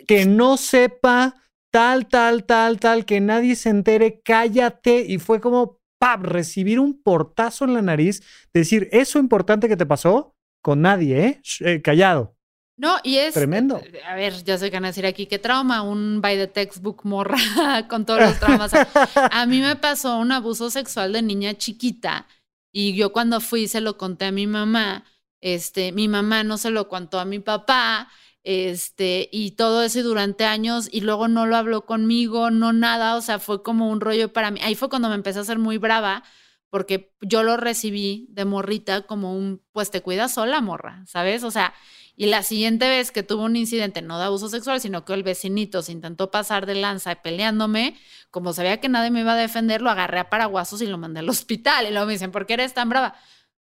que 0.08 0.25
no 0.25 0.56
sepa 0.56 1.36
tal, 1.71 2.08
tal, 2.08 2.45
tal, 2.45 2.80
tal, 2.80 3.06
que 3.06 3.19
nadie 3.19 3.58
se 3.58 3.69
entere, 3.69 4.21
cállate. 4.23 5.01
Y 5.06 5.17
fue 5.17 5.41
como, 5.41 5.81
¡pap! 6.01 6.23
recibir 6.23 6.79
un 6.79 6.99
portazo 6.99 7.65
en 7.65 7.75
la 7.75 7.83
nariz, 7.83 8.23
decir, 8.51 8.89
eso 8.91 9.19
importante 9.19 9.67
que 9.67 9.77
te 9.77 9.85
pasó, 9.85 10.35
con 10.63 10.81
nadie, 10.81 11.25
¿eh? 11.25 11.41
eh 11.59 11.81
callado. 11.83 12.35
No, 12.75 12.97
y 13.03 13.17
es. 13.17 13.35
Tremendo. 13.35 13.77
Eh, 13.77 14.01
a 14.03 14.15
ver, 14.15 14.43
ya 14.43 14.57
sé 14.57 14.71
que 14.71 14.77
van 14.77 14.85
a 14.85 14.87
decir 14.87 15.05
aquí, 15.05 15.27
¿qué 15.27 15.37
trauma? 15.37 15.83
Un 15.83 16.19
by 16.19 16.35
the 16.35 16.47
textbook 16.47 17.01
morra 17.03 17.37
con 17.87 18.07
todos 18.07 18.21
los 18.21 18.39
traumas. 18.39 18.71
a 18.73 19.45
mí 19.45 19.61
me 19.61 19.75
pasó 19.75 20.17
un 20.17 20.31
abuso 20.31 20.71
sexual 20.71 21.13
de 21.13 21.21
niña 21.21 21.53
chiquita 21.53 22.25
y 22.71 22.95
yo 22.95 23.11
cuando 23.11 23.39
fui 23.39 23.67
se 23.67 23.81
lo 23.81 23.99
conté 23.99 24.25
a 24.25 24.31
mi 24.31 24.47
mamá, 24.47 25.05
este, 25.41 25.91
mi 25.91 26.07
mamá 26.07 26.43
no 26.43 26.57
se 26.57 26.71
lo 26.71 26.87
contó 26.87 27.19
a 27.19 27.25
mi 27.25 27.37
papá, 27.37 28.09
este, 28.43 29.30
y 29.32 29.51
todo 29.51 29.84
eso 29.84 30.01
durante 30.04 30.45
años, 30.45 30.89
y 30.91 31.01
luego 31.01 31.27
no 31.27 31.45
lo 31.45 31.56
habló 31.56 31.86
conmigo, 31.86 32.51
no 32.51 32.73
nada, 32.73 33.15
o 33.15 33.21
sea, 33.21 33.39
fue 33.39 33.63
como 33.63 33.89
un 33.89 34.01
rollo 34.01 34.34
para 34.34 34.51
mí. 34.51 34.60
Ahí 34.63 34.75
fue 34.75 34.89
cuando 34.89 35.10
me 35.10 35.15
empecé 35.15 35.39
a 35.39 35.43
ser 35.43 35.60
muy 35.60 35.77
brava, 35.77 36.23
porque 36.69 37.13
yo 37.21 37.43
lo 37.43 37.58
recibí 37.58 38.27
de 38.30 38.45
morrita 38.45 39.01
como 39.01 39.36
un, 39.36 39.62
pues 39.73 39.91
te 39.91 40.01
cuidas 40.01 40.34
sola, 40.34 40.62
morra, 40.62 41.04
¿sabes? 41.06 41.43
O 41.43 41.51
sea, 41.51 41.73
y 42.15 42.27
la 42.27 42.43
siguiente 42.43 42.88
vez 42.88 43.12
que 43.12 43.23
tuvo 43.23 43.43
un 43.43 43.56
incidente, 43.56 44.01
no 44.01 44.17
de 44.19 44.25
abuso 44.25 44.47
sexual, 44.49 44.80
sino 44.80 45.06
que 45.06 45.13
el 45.13 45.23
vecinito 45.23 45.82
se 45.82 45.91
intentó 45.91 46.32
pasar 46.32 46.65
de 46.65 46.75
lanza 46.75 47.15
peleándome, 47.15 47.97
como 48.30 48.54
sabía 48.54 48.80
que 48.80 48.89
nadie 48.89 49.12
me 49.12 49.21
iba 49.21 49.34
a 49.34 49.38
defender, 49.38 49.82
lo 49.82 49.89
agarré 49.89 50.19
a 50.19 50.30
paraguasos 50.30 50.82
y 50.82 50.88
lo 50.88 50.97
mandé 50.97 51.19
al 51.19 51.30
hospital. 51.30 51.88
Y 51.88 51.91
luego 51.91 52.06
me 52.06 52.13
dicen, 52.13 52.32
¿por 52.32 52.45
qué 52.45 52.54
eres 52.54 52.73
tan 52.73 52.89
brava? 52.89 53.15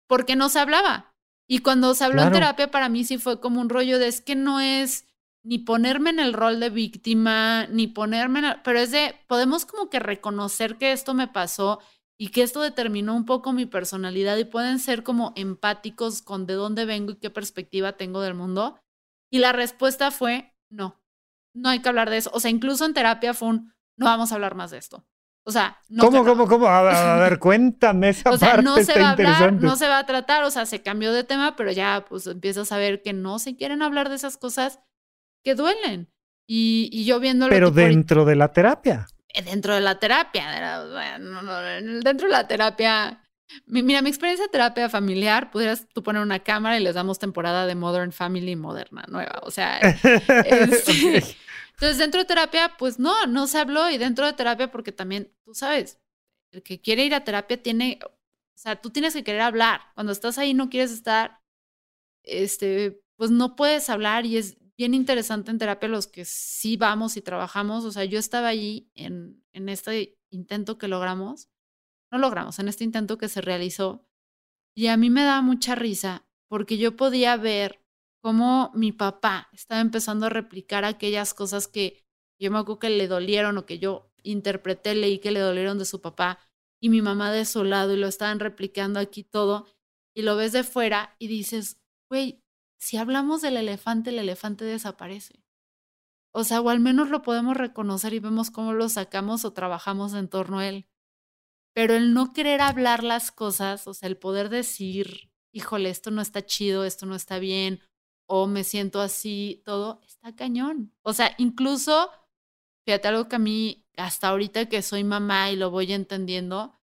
Porque 0.07 0.35
no 0.35 0.49
se 0.49 0.59
hablaba. 0.59 1.13
Y 1.51 1.59
cuando 1.59 1.95
se 1.95 2.05
habló 2.05 2.21
en 2.21 2.31
terapia, 2.31 2.69
para 2.69 2.89
mí 2.89 3.03
sí 3.03 3.17
fue 3.17 3.39
como 3.39 3.59
un 3.59 3.69
rollo 3.69 3.97
de 3.97 4.07
es 4.07 4.21
que 4.21 4.35
no 4.35 4.59
es 4.59 5.07
ni 5.43 5.57
ponerme 5.57 6.11
en 6.11 6.19
el 6.19 6.33
rol 6.33 6.59
de 6.59 6.69
víctima, 6.69 7.65
ni 7.71 7.87
ponerme 7.87 8.37
en 8.39 8.45
el, 8.45 8.61
pero 8.61 8.77
es 8.77 8.91
de, 8.91 9.15
podemos 9.27 9.65
como 9.65 9.89
que 9.89 9.97
reconocer 9.99 10.77
que 10.77 10.91
esto 10.91 11.15
me 11.15 11.27
pasó 11.27 11.79
y 12.19 12.29
que 12.29 12.43
esto 12.43 12.61
determinó 12.61 13.15
un 13.15 13.25
poco 13.25 13.51
mi 13.51 13.65
personalidad 13.65 14.37
y 14.37 14.45
pueden 14.45 14.77
ser 14.77 15.01
como 15.01 15.33
empáticos 15.35 16.21
con 16.21 16.45
de 16.45 16.53
dónde 16.53 16.85
vengo 16.85 17.13
y 17.13 17.15
qué 17.15 17.31
perspectiva 17.31 17.93
tengo 17.93 18.21
del 18.21 18.35
mundo. 18.35 18.79
Y 19.31 19.39
la 19.39 19.51
respuesta 19.51 20.11
fue 20.11 20.53
no, 20.69 21.01
no 21.55 21.69
hay 21.69 21.81
que 21.81 21.89
hablar 21.89 22.11
de 22.11 22.17
eso. 22.17 22.29
O 22.31 22.39
sea, 22.39 22.51
incluso 22.51 22.85
en 22.85 22.93
terapia 22.93 23.33
fue 23.33 23.47
un 23.47 23.73
no 23.97 24.05
vamos 24.05 24.31
a 24.31 24.35
hablar 24.35 24.53
más 24.53 24.69
de 24.69 24.77
esto. 24.77 25.03
O 25.45 25.51
sea, 25.51 25.79
no 25.89 26.05
¿Cómo, 26.05 26.23
cómo, 26.23 26.47
cómo? 26.47 26.67
A, 26.67 27.17
ver, 27.17 27.39
cuéntame 27.39 28.09
esa 28.09 28.29
o 28.29 28.37
sea, 28.37 28.57
no 28.57 28.75
se 28.77 28.99
va 28.99 29.09
a 29.09 29.11
hablar, 29.13 29.53
no 29.53 29.75
se 29.75 29.87
va 29.87 29.99
a 29.99 30.05
tratar, 30.05 30.43
o 30.43 30.51
sea, 30.51 30.65
se 30.65 30.81
cambió 30.81 31.11
de 31.11 31.23
tema, 31.23 31.55
pero 31.55 31.71
ya 31.71 32.05
pues 32.07 32.27
empiezas 32.27 32.71
a 32.71 32.77
ver 32.77 33.01
que 33.01 33.13
no 33.13 33.39
se 33.39 33.55
quieren 33.55 33.81
hablar 33.81 34.09
de 34.09 34.15
esas 34.15 34.37
cosas 34.37 34.79
que 35.43 35.55
duelen. 35.55 36.11
Y, 36.51 36.89
y 36.91 37.05
yo 37.05 37.19
viendo 37.19 37.47
Pero 37.47 37.69
dentro 37.69 38.25
de 38.25 38.35
la 38.35 38.51
terapia. 38.51 39.07
Eh, 39.33 39.43
dentro 39.43 39.75
de 39.75 39.81
la 39.81 39.99
terapia, 39.99 40.83
dentro 42.03 42.27
de 42.27 42.31
la 42.31 42.47
terapia. 42.47 43.23
Mira, 43.65 44.01
mi 44.01 44.09
experiencia 44.09 44.45
de 44.45 44.51
terapia 44.51 44.89
familiar, 44.89 45.51
pudieras 45.51 45.87
tú 45.93 46.03
poner 46.03 46.21
una 46.21 46.39
cámara 46.39 46.79
y 46.79 46.83
les 46.83 46.95
damos 46.95 47.19
temporada 47.19 47.65
de 47.65 47.75
Modern 47.75 48.11
Family 48.11 48.55
moderna, 48.55 49.05
nueva. 49.07 49.39
O 49.43 49.51
sea, 49.51 49.79
este, 50.45 51.23
entonces 51.79 51.97
dentro 51.97 52.19
de 52.19 52.25
terapia, 52.25 52.75
pues 52.77 52.99
no, 52.99 53.25
no 53.25 53.47
se 53.47 53.57
habló 53.57 53.89
y 53.89 53.97
dentro 53.97 54.25
de 54.25 54.33
terapia 54.33 54.69
porque 54.69 54.91
también, 54.91 55.33
tú 55.45 55.53
sabes, 55.53 55.97
el 56.51 56.61
que 56.61 56.81
quiere 56.81 57.05
ir 57.05 57.15
a 57.15 57.23
terapia 57.23 57.63
tiene, 57.63 57.99
o 58.03 58.11
sea, 58.53 58.81
tú 58.81 58.89
tienes 58.89 59.13
que 59.13 59.23
querer 59.23 59.39
hablar. 59.39 59.79
Cuando 59.93 60.11
estás 60.11 60.37
ahí 60.37 60.53
no 60.53 60.69
quieres 60.69 60.91
estar, 60.91 61.41
este, 62.25 63.01
pues 63.15 63.31
no 63.31 63.55
puedes 63.55 63.89
hablar 63.89 64.25
y 64.25 64.35
es 64.35 64.57
bien 64.77 64.93
interesante 64.93 65.51
en 65.51 65.57
terapia 65.57 65.87
los 65.87 66.07
que 66.07 66.25
sí 66.25 66.75
vamos 66.75 67.15
y 67.15 67.21
trabajamos. 67.21 67.85
O 67.85 67.93
sea, 67.93 68.03
yo 68.03 68.19
estaba 68.19 68.49
allí 68.49 68.91
en, 68.93 69.41
en 69.53 69.69
este 69.69 70.19
intento 70.31 70.77
que 70.77 70.89
logramos, 70.89 71.49
no 72.11 72.17
logramos, 72.17 72.59
en 72.59 72.67
este 72.67 72.83
intento 72.83 73.17
que 73.17 73.29
se 73.29 73.39
realizó, 73.39 74.05
y 74.75 74.87
a 74.87 74.97
mí 74.97 75.09
me 75.09 75.23
daba 75.23 75.41
mucha 75.41 75.75
risa 75.75 76.27
porque 76.49 76.77
yo 76.77 76.97
podía 76.97 77.37
ver 77.37 77.85
cómo 78.21 78.71
mi 78.73 78.91
papá 78.91 79.49
estaba 79.53 79.81
empezando 79.81 80.25
a 80.25 80.29
replicar 80.29 80.85
aquellas 80.85 81.33
cosas 81.33 81.67
que 81.67 82.05
yo 82.39 82.51
me 82.51 82.59
acuerdo 82.59 82.79
que 82.79 82.89
le 82.89 83.07
dolieron 83.07 83.57
o 83.57 83.65
que 83.65 83.79
yo 83.79 84.11
interpreté, 84.23 84.95
leí 84.95 85.19
que 85.19 85.31
le 85.31 85.39
dolieron 85.39 85.77
de 85.77 85.85
su 85.85 86.01
papá 86.01 86.39
y 86.81 86.89
mi 86.89 87.01
mamá 87.01 87.31
de 87.31 87.45
su 87.45 87.63
lado 87.63 87.93
y 87.93 87.97
lo 87.97 88.07
estaban 88.07 88.39
replicando 88.39 88.99
aquí 88.99 89.23
todo 89.23 89.67
y 90.15 90.21
lo 90.21 90.35
ves 90.35 90.53
de 90.53 90.63
fuera 90.63 91.15
y 91.19 91.27
dices, 91.27 91.81
güey, 92.09 92.43
si 92.77 92.97
hablamos 92.97 93.41
del 93.41 93.57
elefante, 93.57 94.09
el 94.11 94.19
elefante 94.19 94.65
desaparece. 94.65 95.43
O 96.31 96.43
sea, 96.43 96.61
o 96.61 96.69
al 96.69 96.79
menos 96.79 97.09
lo 97.09 97.21
podemos 97.21 97.57
reconocer 97.57 98.13
y 98.13 98.19
vemos 98.19 98.51
cómo 98.51 98.73
lo 98.73 98.87
sacamos 98.87 99.43
o 99.45 99.53
trabajamos 99.53 100.13
en 100.13 100.29
torno 100.29 100.59
a 100.59 100.67
él. 100.67 100.87
Pero 101.73 101.95
el 101.95 102.13
no 102.13 102.33
querer 102.33 102.61
hablar 102.61 103.03
las 103.03 103.31
cosas, 103.31 103.87
o 103.87 103.93
sea, 103.93 104.07
el 104.07 104.17
poder 104.17 104.49
decir, 104.49 105.31
híjole, 105.51 105.89
esto 105.89 106.11
no 106.11 106.21
está 106.21 106.45
chido, 106.45 106.85
esto 106.85 107.05
no 107.05 107.15
está 107.15 107.39
bien, 107.39 107.81
o 108.29 108.47
me 108.47 108.63
siento 108.63 109.01
así, 109.01 109.61
todo, 109.65 110.01
está 110.05 110.35
cañón. 110.35 110.93
O 111.01 111.13
sea, 111.13 111.33
incluso, 111.39 112.11
fíjate 112.85 113.07
algo 113.07 113.27
que 113.27 113.37
a 113.37 113.39
mí, 113.39 113.87
hasta 113.97 114.29
ahorita 114.29 114.67
que 114.69 114.83
soy 114.83 115.03
mamá 115.03 115.51
y 115.51 115.55
lo 115.55 115.71
voy 115.71 115.91
entendiendo, 115.93 116.79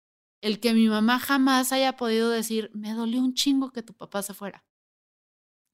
el 0.43 0.61
que 0.61 0.75
mi 0.75 0.89
mamá 0.89 1.19
jamás 1.19 1.73
haya 1.73 1.97
podido 1.97 2.31
decir, 2.31 2.71
me 2.75 2.93
dolió 2.93 3.21
un 3.21 3.35
chingo 3.35 3.73
que 3.73 3.83
tu 3.83 3.95
papá 3.95 4.23
se 4.23 4.35
fuera. 4.35 4.65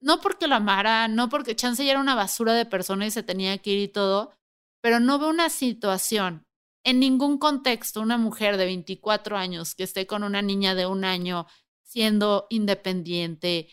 no 0.00 0.20
porque 0.20 0.46
lo 0.46 0.54
amara, 0.54 1.08
no 1.08 1.28
porque 1.28 1.56
Chance 1.56 1.84
ya 1.84 1.92
era 1.92 2.00
una 2.00 2.14
basura 2.14 2.52
de 2.54 2.66
persona 2.66 3.06
y 3.06 3.10
se 3.10 3.22
tenía 3.22 3.58
que 3.58 3.70
ir 3.72 3.80
y 3.80 3.88
todo, 3.88 4.32
pero 4.80 5.00
no 5.00 5.18
veo 5.18 5.30
una 5.30 5.50
situación 5.50 6.46
en 6.84 7.00
ningún 7.00 7.38
contexto, 7.38 8.00
una 8.00 8.18
mujer 8.18 8.56
de 8.56 8.66
24 8.66 9.36
años 9.36 9.74
que 9.74 9.82
esté 9.84 10.06
con 10.06 10.22
una 10.22 10.42
niña 10.42 10.74
de 10.74 10.86
un 10.86 11.04
año 11.04 11.46
siendo 11.82 12.46
independiente, 12.50 13.68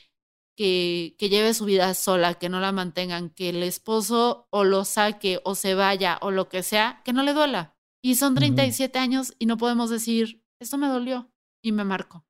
que, 0.55 1.15
que 1.17 1.29
lleve 1.29 1.53
su 1.53 1.65
vida 1.65 1.93
sola, 1.93 2.35
que 2.35 2.49
no 2.49 2.59
la 2.59 2.71
mantengan, 2.71 3.29
que 3.29 3.49
el 3.49 3.63
esposo 3.63 4.47
o 4.49 4.63
lo 4.63 4.85
saque 4.85 5.39
o 5.43 5.55
se 5.55 5.75
vaya 5.75 6.17
o 6.21 6.31
lo 6.31 6.49
que 6.49 6.63
sea, 6.63 7.01
que 7.03 7.13
no 7.13 7.23
le 7.23 7.33
duela. 7.33 7.75
Y 8.01 8.15
son 8.15 8.35
37 8.35 8.99
años 8.99 9.33
y 9.39 9.45
no 9.45 9.57
podemos 9.57 9.89
decir, 9.89 10.43
esto 10.59 10.77
me 10.77 10.87
dolió 10.87 11.31
y 11.63 11.71
me 11.71 11.85
marcó. 11.85 12.25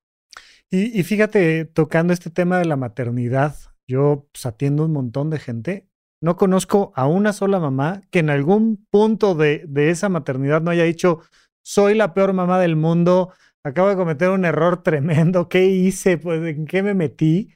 Y, 0.69 0.99
y, 0.99 1.03
fíjate, 1.03 1.65
tocando 1.65 2.13
este 2.13 2.29
tema 2.29 2.57
de 2.57 2.65
la 2.65 2.75
maternidad, 2.75 3.55
yo 3.87 4.27
pues, 4.31 4.45
atiendo 4.45 4.85
un 4.85 4.93
montón 4.93 5.29
de 5.29 5.39
gente. 5.39 5.89
No 6.21 6.37
conozco 6.37 6.93
a 6.95 7.05
una 7.05 7.33
sola 7.33 7.59
mamá 7.59 8.01
que 8.09 8.19
en 8.19 8.29
algún 8.29 8.87
punto 8.89 9.35
de, 9.35 9.65
de 9.67 9.89
esa 9.89 10.09
maternidad 10.09 10.61
no 10.61 10.71
haya 10.71 10.83
dicho, 10.83 11.19
soy 11.63 11.95
la 11.95 12.13
peor 12.13 12.33
mamá 12.33 12.59
del 12.59 12.75
mundo, 12.75 13.33
acabo 13.63 13.89
de 13.89 13.95
cometer 13.95 14.29
un 14.29 14.45
error 14.45 14.83
tremendo, 14.83 15.49
¿qué 15.49 15.65
hice? 15.65 16.17
Pues, 16.17 16.41
¿En 16.43 16.65
qué 16.65 16.83
me 16.83 16.93
metí? 16.93 17.55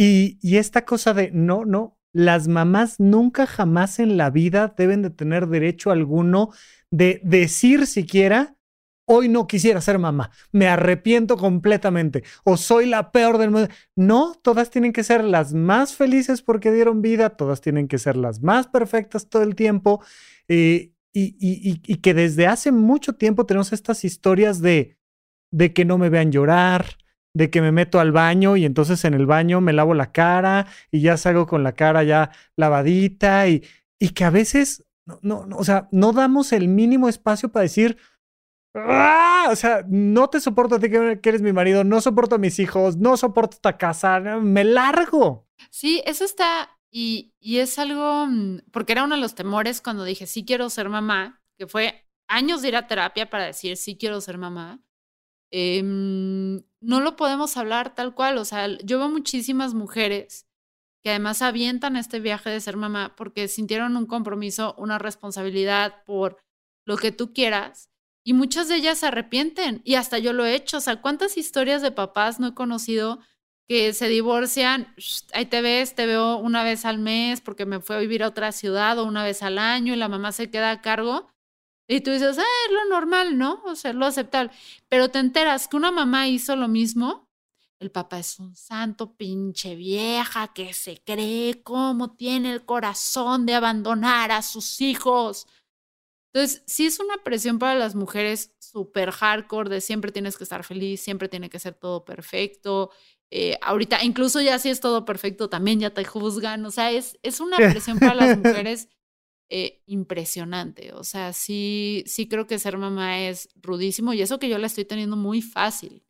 Y, 0.00 0.38
esta 0.56 0.84
cosa 0.84 1.12
de, 1.12 1.32
no, 1.32 1.64
no, 1.64 1.98
las 2.12 2.46
mamás 2.46 3.00
nunca 3.00 3.46
jamás 3.46 3.98
en 3.98 4.16
la 4.16 4.30
vida 4.30 4.72
deben 4.76 5.02
de 5.02 5.10
tener 5.10 5.48
derecho 5.48 5.90
alguno 5.90 6.52
de 6.90 7.20
decir 7.24 7.84
siquiera, 7.88 8.56
hoy 9.06 9.28
no 9.28 9.48
quisiera 9.48 9.80
ser 9.80 9.98
mamá, 9.98 10.30
me 10.52 10.68
arrepiento 10.68 11.36
completamente 11.36 12.22
o 12.44 12.56
soy 12.56 12.86
la 12.86 13.10
peor 13.10 13.38
del 13.38 13.50
mundo. 13.50 13.68
No, 13.96 14.34
todas 14.40 14.70
tienen 14.70 14.92
que 14.92 15.02
ser 15.02 15.24
las 15.24 15.52
más 15.52 15.96
felices 15.96 16.42
porque 16.42 16.70
dieron 16.70 17.02
vida, 17.02 17.30
todas 17.30 17.60
tienen 17.60 17.88
que 17.88 17.98
ser 17.98 18.16
las 18.16 18.40
más 18.40 18.68
perfectas 18.68 19.28
todo 19.28 19.42
el 19.42 19.56
tiempo 19.56 20.00
eh, 20.46 20.92
y, 21.12 21.34
y, 21.40 21.96
que 21.96 22.14
desde 22.14 22.46
hace 22.46 22.70
mucho 22.70 23.14
tiempo 23.14 23.46
tenemos 23.46 23.72
estas 23.72 24.04
historias 24.04 24.60
de, 24.60 24.96
de 25.50 25.72
que 25.72 25.84
no 25.84 25.98
me 25.98 26.10
vean 26.10 26.30
llorar, 26.30 26.98
de 27.38 27.50
que 27.50 27.60
me 27.60 27.70
meto 27.70 28.00
al 28.00 28.10
baño 28.10 28.56
y 28.56 28.64
entonces 28.64 29.04
en 29.04 29.14
el 29.14 29.24
baño 29.24 29.60
me 29.60 29.72
lavo 29.72 29.94
la 29.94 30.10
cara 30.10 30.66
y 30.90 31.00
ya 31.00 31.16
salgo 31.16 31.46
con 31.46 31.62
la 31.62 31.72
cara 31.72 32.02
ya 32.02 32.32
lavadita 32.56 33.46
y, 33.46 33.62
y 34.00 34.08
que 34.08 34.24
a 34.24 34.30
veces, 34.30 34.84
no, 35.22 35.46
no, 35.46 35.56
o 35.56 35.62
sea, 35.62 35.88
no 35.92 36.12
damos 36.12 36.52
el 36.52 36.66
mínimo 36.66 37.08
espacio 37.08 37.50
para 37.50 37.62
decir, 37.62 37.96
¡Ah! 38.74 39.48
O 39.50 39.56
sea, 39.56 39.84
no 39.88 40.28
te 40.28 40.40
soporto 40.40 40.74
a 40.74 40.80
ti 40.80 40.90
que 40.90 41.20
eres 41.22 41.42
mi 41.42 41.52
marido, 41.52 41.84
no 41.84 42.00
soporto 42.00 42.34
a 42.34 42.38
mis 42.38 42.58
hijos, 42.58 42.96
no 42.96 43.16
soporto 43.16 43.54
esta 43.56 43.78
casa, 43.78 44.20
me 44.20 44.64
largo. 44.64 45.46
Sí, 45.70 46.02
eso 46.04 46.24
está, 46.24 46.76
y, 46.90 47.34
y 47.40 47.58
es 47.58 47.78
algo, 47.78 48.26
mm, 48.26 48.62
porque 48.72 48.92
era 48.92 49.04
uno 49.04 49.14
de 49.14 49.20
los 49.20 49.34
temores 49.34 49.80
cuando 49.80 50.04
dije, 50.04 50.26
sí 50.26 50.44
quiero 50.44 50.68
ser 50.70 50.88
mamá, 50.88 51.40
que 51.56 51.66
fue 51.66 52.04
años 52.28 52.62
de 52.62 52.68
ir 52.68 52.76
a 52.76 52.86
terapia 52.86 53.30
para 53.30 53.46
decir, 53.46 53.76
sí 53.76 53.96
quiero 53.96 54.20
ser 54.20 54.38
mamá. 54.38 54.80
Em, 55.50 56.62
no 56.80 57.00
lo 57.00 57.16
podemos 57.16 57.56
hablar 57.56 57.94
tal 57.94 58.14
cual. 58.14 58.38
O 58.38 58.44
sea, 58.44 58.68
yo 58.84 58.98
veo 58.98 59.08
muchísimas 59.08 59.74
mujeres 59.74 60.46
que 61.02 61.10
además 61.10 61.42
avientan 61.42 61.96
este 61.96 62.20
viaje 62.20 62.50
de 62.50 62.60
ser 62.60 62.76
mamá 62.76 63.14
porque 63.16 63.48
sintieron 63.48 63.96
un 63.96 64.06
compromiso, 64.06 64.74
una 64.78 64.98
responsabilidad 64.98 66.04
por 66.04 66.38
lo 66.86 66.96
que 66.96 67.12
tú 67.12 67.32
quieras. 67.32 67.90
Y 68.24 68.34
muchas 68.34 68.68
de 68.68 68.76
ellas 68.76 68.98
se 68.98 69.06
arrepienten. 69.06 69.80
Y 69.84 69.94
hasta 69.94 70.18
yo 70.18 70.32
lo 70.32 70.44
he 70.44 70.54
hecho. 70.54 70.78
O 70.78 70.80
sea, 70.80 71.00
¿cuántas 71.00 71.36
historias 71.38 71.82
de 71.82 71.92
papás 71.92 72.40
no 72.40 72.48
he 72.48 72.54
conocido 72.54 73.20
que 73.68 73.92
se 73.94 74.08
divorcian? 74.08 74.94
Ahí 75.32 75.46
te 75.46 75.62
ves, 75.62 75.94
te 75.94 76.06
veo 76.06 76.36
una 76.36 76.62
vez 76.64 76.84
al 76.84 76.98
mes 76.98 77.40
porque 77.40 77.64
me 77.66 77.80
fue 77.80 77.96
a 77.96 78.00
vivir 78.00 78.22
a 78.22 78.28
otra 78.28 78.52
ciudad 78.52 78.98
o 78.98 79.04
una 79.06 79.24
vez 79.24 79.42
al 79.42 79.58
año 79.58 79.94
y 79.94 79.96
la 79.96 80.08
mamá 80.08 80.32
se 80.32 80.50
queda 80.50 80.70
a 80.70 80.82
cargo. 80.82 81.28
Y 81.88 82.02
tú 82.02 82.10
dices, 82.10 82.38
ah, 82.38 82.42
es 82.66 82.72
lo 82.72 82.84
normal, 82.90 83.38
¿no? 83.38 83.62
O 83.64 83.74
sea, 83.74 83.94
lo 83.94 84.04
aceptable. 84.04 84.52
Pero 84.88 85.08
te 85.08 85.18
enteras 85.18 85.68
que 85.68 85.76
una 85.76 85.90
mamá 85.90 86.28
hizo 86.28 86.54
lo 86.54 86.68
mismo. 86.68 87.26
El 87.80 87.90
papá 87.90 88.18
es 88.18 88.38
un 88.38 88.54
santo 88.54 89.16
pinche 89.16 89.74
vieja 89.74 90.52
que 90.52 90.74
se 90.74 91.02
cree 91.02 91.62
cómo 91.62 92.14
tiene 92.14 92.52
el 92.52 92.64
corazón 92.64 93.46
de 93.46 93.54
abandonar 93.54 94.32
a 94.32 94.42
sus 94.42 94.80
hijos. 94.82 95.46
Entonces, 96.32 96.62
sí 96.66 96.86
es 96.86 97.00
una 97.00 97.16
presión 97.24 97.58
para 97.58 97.74
las 97.78 97.94
mujeres 97.94 98.54
súper 98.58 99.10
hardcore 99.10 99.70
de 99.70 99.80
siempre 99.80 100.12
tienes 100.12 100.36
que 100.36 100.44
estar 100.44 100.64
feliz, 100.64 101.00
siempre 101.00 101.28
tiene 101.28 101.48
que 101.48 101.58
ser 101.58 101.74
todo 101.74 102.04
perfecto. 102.04 102.90
Eh, 103.30 103.56
ahorita, 103.62 104.04
incluso 104.04 104.40
ya 104.42 104.58
si 104.58 104.68
es 104.68 104.80
todo 104.80 105.06
perfecto, 105.06 105.48
también 105.48 105.80
ya 105.80 105.90
te 105.90 106.04
juzgan. 106.04 106.66
O 106.66 106.70
sea, 106.70 106.90
es, 106.90 107.18
es 107.22 107.40
una 107.40 107.56
presión 107.72 107.98
para 107.98 108.14
las 108.14 108.36
mujeres 108.36 108.88
eh, 109.50 109.82
impresionante. 109.86 110.92
O 110.92 111.04
sea, 111.04 111.32
sí, 111.32 112.04
sí 112.06 112.28
creo 112.28 112.46
que 112.46 112.58
ser 112.58 112.76
mamá 112.76 113.20
es 113.22 113.48
rudísimo 113.56 114.12
y 114.12 114.22
eso 114.22 114.38
que 114.38 114.48
yo 114.48 114.58
la 114.58 114.66
estoy 114.66 114.84
teniendo 114.84 115.16
muy 115.16 115.42
fácil, 115.42 116.04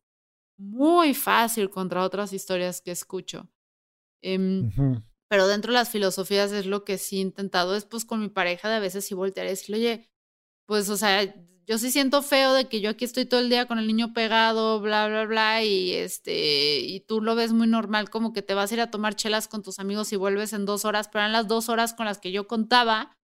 muy 0.57 1.13
fácil 1.13 1.69
contra 1.69 2.03
otras 2.03 2.33
historias 2.33 2.81
que 2.81 2.91
escucho. 2.91 3.49
Em, 4.21 4.71
pero 5.29 5.47
dentro 5.47 5.71
de 5.71 5.79
las 5.79 5.89
filosofías 5.89 6.51
es 6.51 6.65
lo 6.65 6.83
que 6.83 6.97
sí 6.97 7.17
he 7.17 7.21
intentado, 7.21 7.75
es 7.75 7.85
pues 7.85 8.03
con 8.03 8.19
mi 8.19 8.29
pareja 8.29 8.67
de 8.67 8.75
a 8.75 8.79
veces 8.79 9.05
sí 9.05 9.13
voltear 9.13 9.45
y 9.47 9.51
decirle, 9.51 9.77
oye, 9.77 10.09
pues 10.65 10.89
o 10.89 10.97
sea, 10.97 11.23
yo 11.69 11.77
sí 11.77 11.91
siento 11.91 12.23
feo 12.23 12.53
de 12.53 12.67
que 12.67 12.81
yo 12.81 12.89
aquí 12.89 13.05
estoy 13.05 13.25
todo 13.25 13.39
el 13.39 13.49
día 13.49 13.67
con 13.67 13.77
el 13.77 13.87
niño 13.87 14.11
pegado, 14.11 14.81
bla, 14.81 15.07
bla, 15.07 15.25
bla, 15.25 15.63
y 15.63 15.93
este, 15.93 16.79
y 16.79 17.01
tú 17.01 17.21
lo 17.21 17.35
ves 17.35 17.53
muy 17.53 17.67
normal, 17.67 18.09
como 18.09 18.33
que 18.33 18.41
te 18.41 18.55
vas 18.55 18.71
a 18.71 18.73
ir 18.73 18.81
a 18.81 18.89
tomar 18.91 19.15
chelas 19.15 19.47
con 19.47 19.61
tus 19.61 19.77
amigos 19.77 20.11
y 20.11 20.15
vuelves 20.15 20.51
en 20.53 20.65
dos 20.65 20.83
horas, 20.83 21.09
pero 21.09 21.25
en 21.25 21.31
las 21.31 21.47
dos 21.47 21.69
horas 21.69 21.93
con 21.93 22.07
las 22.07 22.17
que 22.17 22.31
yo 22.31 22.47
contaba, 22.47 23.15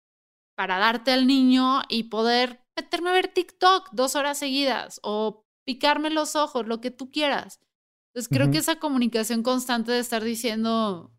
para 0.54 0.78
darte 0.78 1.12
al 1.12 1.26
niño 1.26 1.82
y 1.88 2.04
poder 2.04 2.60
meterme 2.76 3.10
a 3.10 3.14
ver 3.14 3.28
TikTok 3.28 3.90
dos 3.92 4.16
horas 4.16 4.38
seguidas 4.38 5.00
o 5.02 5.44
picarme 5.64 6.10
los 6.10 6.36
ojos, 6.36 6.66
lo 6.66 6.80
que 6.80 6.90
tú 6.90 7.10
quieras. 7.10 7.60
Entonces 8.08 8.28
creo 8.28 8.50
que 8.50 8.58
esa 8.58 8.78
comunicación 8.78 9.42
constante 9.42 9.90
de 9.90 9.98
estar 9.98 10.22
diciendo 10.22 11.12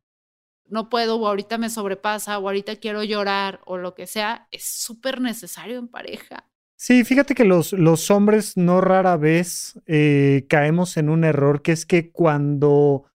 no 0.68 0.90
puedo 0.90 1.18
o 1.18 1.28
ahorita 1.28 1.58
me 1.58 1.70
sobrepasa 1.70 2.40
o 2.40 2.48
ahorita 2.48 2.78
quiero 2.78 3.04
llorar 3.04 3.62
o 3.66 3.78
lo 3.78 3.96
que 3.96 4.08
sea 4.08 4.48
es 4.52 4.64
súper 4.64 5.22
necesario 5.22 5.78
en 5.78 5.88
pareja. 5.88 6.50
Sí, 6.78 7.04
fíjate 7.04 7.36
que 7.36 7.46
los, 7.46 7.74
los 7.74 8.12
hombres 8.12 8.58
no 8.58 8.82
rara 8.82 9.18
vez 9.18 9.80
eh, 9.88 10.46
caemos 10.50 10.98
en 10.98 11.10
un 11.10 11.24
error 11.24 11.62
que 11.62 11.72
es 11.72 11.86
que 11.86 12.12
cuando 12.12 13.06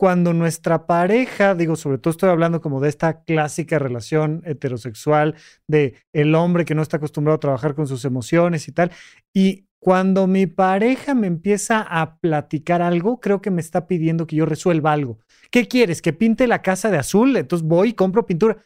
cuando 0.00 0.32
nuestra 0.32 0.86
pareja, 0.86 1.54
digo, 1.54 1.76
sobre 1.76 1.98
todo 1.98 2.12
estoy 2.12 2.30
hablando 2.30 2.62
como 2.62 2.80
de 2.80 2.88
esta 2.88 3.22
clásica 3.22 3.78
relación 3.78 4.40
heterosexual 4.46 5.34
de 5.66 5.94
el 6.14 6.34
hombre 6.34 6.64
que 6.64 6.74
no 6.74 6.80
está 6.80 6.96
acostumbrado 6.96 7.36
a 7.36 7.40
trabajar 7.40 7.74
con 7.74 7.86
sus 7.86 8.06
emociones 8.06 8.66
y 8.66 8.72
tal, 8.72 8.92
y 9.34 9.66
cuando 9.78 10.26
mi 10.26 10.46
pareja 10.46 11.14
me 11.14 11.26
empieza 11.26 11.82
a 11.82 12.16
platicar 12.16 12.80
algo, 12.80 13.20
creo 13.20 13.42
que 13.42 13.50
me 13.50 13.60
está 13.60 13.86
pidiendo 13.86 14.26
que 14.26 14.36
yo 14.36 14.46
resuelva 14.46 14.94
algo. 14.94 15.18
¿Qué 15.50 15.68
quieres? 15.68 16.00
¿Que 16.00 16.14
pinte 16.14 16.46
la 16.46 16.62
casa 16.62 16.90
de 16.90 16.96
azul? 16.96 17.36
Entonces 17.36 17.68
voy 17.68 17.90
y 17.90 17.92
compro 17.92 18.24
pintura. 18.24 18.56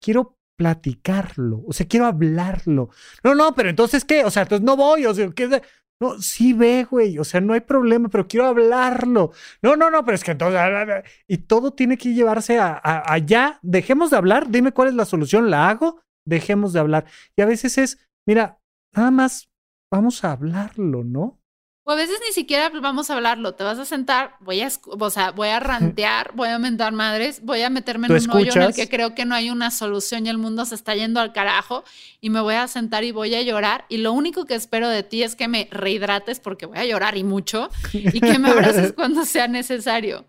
Quiero 0.00 0.38
platicarlo, 0.56 1.64
o 1.66 1.72
sea, 1.74 1.86
quiero 1.86 2.06
hablarlo. 2.06 2.88
No, 3.22 3.34
no, 3.34 3.54
pero 3.54 3.68
entonces, 3.68 4.06
¿qué? 4.06 4.24
O 4.24 4.30
sea, 4.30 4.44
entonces 4.44 4.64
no 4.64 4.74
voy, 4.74 5.04
o 5.04 5.12
sea, 5.12 5.28
¿qué? 5.32 5.60
No, 6.00 6.20
sí 6.20 6.52
ve, 6.52 6.86
güey, 6.88 7.18
o 7.18 7.24
sea, 7.24 7.40
no 7.40 7.54
hay 7.54 7.60
problema, 7.60 8.08
pero 8.08 8.28
quiero 8.28 8.46
hablarlo. 8.46 9.32
No, 9.62 9.74
no, 9.74 9.90
no, 9.90 10.04
pero 10.04 10.14
es 10.14 10.22
que 10.22 10.30
entonces... 10.30 10.60
Y 11.26 11.38
todo 11.38 11.72
tiene 11.72 11.98
que 11.98 12.14
llevarse 12.14 12.58
a, 12.58 12.80
allá. 13.12 13.58
Dejemos 13.62 14.10
de 14.10 14.16
hablar, 14.16 14.48
dime 14.48 14.72
cuál 14.72 14.88
es 14.88 14.94
la 14.94 15.04
solución, 15.04 15.50
la 15.50 15.68
hago, 15.68 16.00
dejemos 16.24 16.72
de 16.72 16.80
hablar. 16.80 17.06
Y 17.36 17.42
a 17.42 17.46
veces 17.46 17.78
es, 17.78 17.98
mira, 18.26 18.60
nada 18.94 19.10
más 19.10 19.50
vamos 19.90 20.22
a 20.22 20.32
hablarlo, 20.32 21.02
¿no? 21.02 21.40
O 21.88 21.92
a 21.92 21.94
veces 21.94 22.20
ni 22.26 22.34
siquiera 22.34 22.68
vamos 22.68 23.08
a 23.08 23.14
hablarlo, 23.14 23.54
te 23.54 23.64
vas 23.64 23.78
a 23.78 23.86
sentar, 23.86 24.36
voy 24.40 24.60
a, 24.60 24.68
o 24.84 25.08
sea, 25.08 25.30
voy 25.30 25.48
a 25.48 25.58
rantear, 25.58 26.32
voy 26.34 26.48
a 26.50 26.56
aumentar 26.56 26.92
madres, 26.92 27.42
voy 27.42 27.62
a 27.62 27.70
meterme 27.70 28.08
en 28.08 28.12
un 28.12 28.30
hoyo 28.30 28.52
en 28.52 28.60
el 28.60 28.74
que 28.74 28.90
creo 28.90 29.14
que 29.14 29.24
no 29.24 29.34
hay 29.34 29.48
una 29.48 29.70
solución 29.70 30.26
y 30.26 30.28
el 30.28 30.36
mundo 30.36 30.66
se 30.66 30.74
está 30.74 30.94
yendo 30.94 31.18
al 31.18 31.32
carajo 31.32 31.84
y 32.20 32.28
me 32.28 32.42
voy 32.42 32.56
a 32.56 32.68
sentar 32.68 33.04
y 33.04 33.10
voy 33.10 33.34
a 33.34 33.40
llorar 33.40 33.86
y 33.88 33.96
lo 33.96 34.12
único 34.12 34.44
que 34.44 34.54
espero 34.54 34.90
de 34.90 35.02
ti 35.02 35.22
es 35.22 35.34
que 35.34 35.48
me 35.48 35.66
rehidrates 35.70 36.40
porque 36.40 36.66
voy 36.66 36.76
a 36.76 36.84
llorar 36.84 37.16
y 37.16 37.24
mucho 37.24 37.70
y 37.94 38.20
que 38.20 38.38
me 38.38 38.50
abraces 38.50 38.92
cuando 38.92 39.24
sea 39.24 39.48
necesario. 39.48 40.26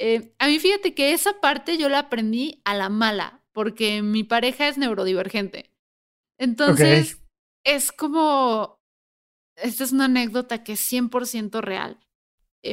Eh, 0.00 0.34
a 0.40 0.48
mí 0.48 0.58
fíjate 0.58 0.94
que 0.94 1.12
esa 1.12 1.40
parte 1.40 1.78
yo 1.78 1.88
la 1.90 2.00
aprendí 2.00 2.60
a 2.64 2.74
la 2.74 2.88
mala 2.88 3.44
porque 3.52 4.02
mi 4.02 4.24
pareja 4.24 4.66
es 4.66 4.78
neurodivergente. 4.78 5.70
Entonces, 6.38 7.20
es 7.62 7.92
como 7.92 8.81
esta 9.62 9.84
es 9.84 9.92
una 9.92 10.06
anécdota 10.06 10.62
que 10.62 10.72
es 10.72 10.92
100% 10.92 11.60
real. 11.60 11.98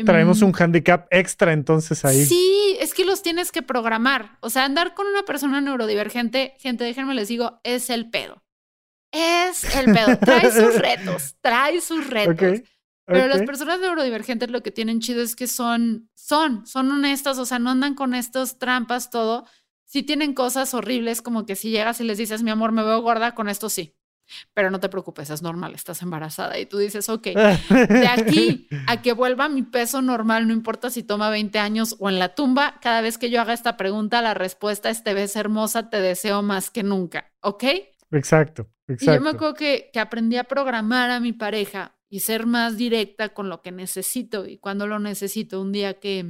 Traemos 0.05 0.43
un 0.43 0.49
em, 0.49 0.55
handicap 0.55 1.07
extra 1.09 1.51
entonces 1.51 2.05
ahí. 2.05 2.23
Sí, 2.23 2.77
es 2.79 2.93
que 2.93 3.05
los 3.05 3.23
tienes 3.23 3.51
que 3.51 3.63
programar. 3.63 4.37
O 4.41 4.49
sea, 4.49 4.65
andar 4.65 4.93
con 4.93 5.07
una 5.07 5.23
persona 5.23 5.61
neurodivergente, 5.61 6.53
gente, 6.59 6.83
déjenme 6.83 7.15
les 7.15 7.27
digo, 7.27 7.59
es 7.63 7.89
el 7.89 8.09
pedo. 8.09 8.43
Es 9.11 9.63
el 9.75 9.91
pedo. 9.91 10.17
Trae 10.19 10.51
sus 10.51 10.75
retos, 10.75 11.35
trae 11.41 11.81
sus 11.81 12.07
retos. 12.07 12.61
Pero 13.05 13.27
las 13.27 13.41
personas 13.41 13.79
neurodivergentes 13.79 14.51
lo 14.51 14.61
que 14.61 14.69
tienen 14.69 14.99
chido 14.99 15.23
es 15.23 15.35
que 15.35 15.47
son, 15.47 16.11
son, 16.13 16.67
son 16.67 16.91
honestas, 16.91 17.39
o 17.39 17.45
sea, 17.45 17.57
no 17.57 17.71
andan 17.71 17.95
con 17.95 18.13
estas 18.13 18.59
trampas, 18.59 19.09
todo. 19.09 19.47
Si 19.85 20.03
tienen 20.03 20.35
cosas 20.35 20.75
horribles, 20.75 21.23
como 21.23 21.47
que 21.47 21.55
si 21.55 21.71
llegas 21.71 21.99
y 21.99 22.03
les 22.03 22.19
dices, 22.19 22.43
mi 22.43 22.51
amor, 22.51 22.71
me 22.71 22.83
veo 22.83 23.01
gorda, 23.01 23.33
con 23.33 23.49
esto 23.49 23.69
sí. 23.69 23.95
Pero 24.53 24.71
no 24.71 24.79
te 24.79 24.89
preocupes, 24.89 25.29
es 25.29 25.41
normal, 25.41 25.75
estás 25.75 26.01
embarazada. 26.01 26.59
Y 26.59 26.65
tú 26.65 26.77
dices, 26.77 27.09
ok, 27.09 27.27
de 27.27 28.07
aquí 28.07 28.67
a 28.87 29.01
que 29.01 29.13
vuelva 29.13 29.49
mi 29.49 29.63
peso 29.63 30.01
normal, 30.01 30.47
no 30.47 30.53
importa 30.53 30.89
si 30.89 31.03
toma 31.03 31.29
20 31.29 31.59
años 31.59 31.95
o 31.99 32.09
en 32.09 32.19
la 32.19 32.35
tumba, 32.35 32.79
cada 32.81 33.01
vez 33.01 33.17
que 33.17 33.29
yo 33.29 33.41
haga 33.41 33.53
esta 33.53 33.77
pregunta, 33.77 34.21
la 34.21 34.33
respuesta 34.33 34.89
es, 34.89 35.03
te 35.03 35.13
ves 35.13 35.35
hermosa, 35.35 35.89
te 35.89 36.01
deseo 36.01 36.41
más 36.41 36.69
que 36.69 36.83
nunca, 36.83 37.31
¿ok? 37.41 37.63
Exacto, 38.11 38.69
exacto. 38.87 39.11
Y 39.11 39.15
yo 39.15 39.21
me 39.21 39.29
acuerdo 39.29 39.53
que, 39.53 39.89
que 39.93 39.99
aprendí 39.99 40.37
a 40.37 40.43
programar 40.43 41.11
a 41.11 41.19
mi 41.19 41.33
pareja 41.33 41.95
y 42.09 42.21
ser 42.21 42.45
más 42.47 42.75
directa 42.75 43.29
con 43.29 43.49
lo 43.49 43.61
que 43.61 43.71
necesito 43.71 44.47
y 44.47 44.57
cuando 44.57 44.87
lo 44.87 44.99
necesito. 44.99 45.61
Un 45.61 45.71
día 45.71 45.99
que 45.99 46.25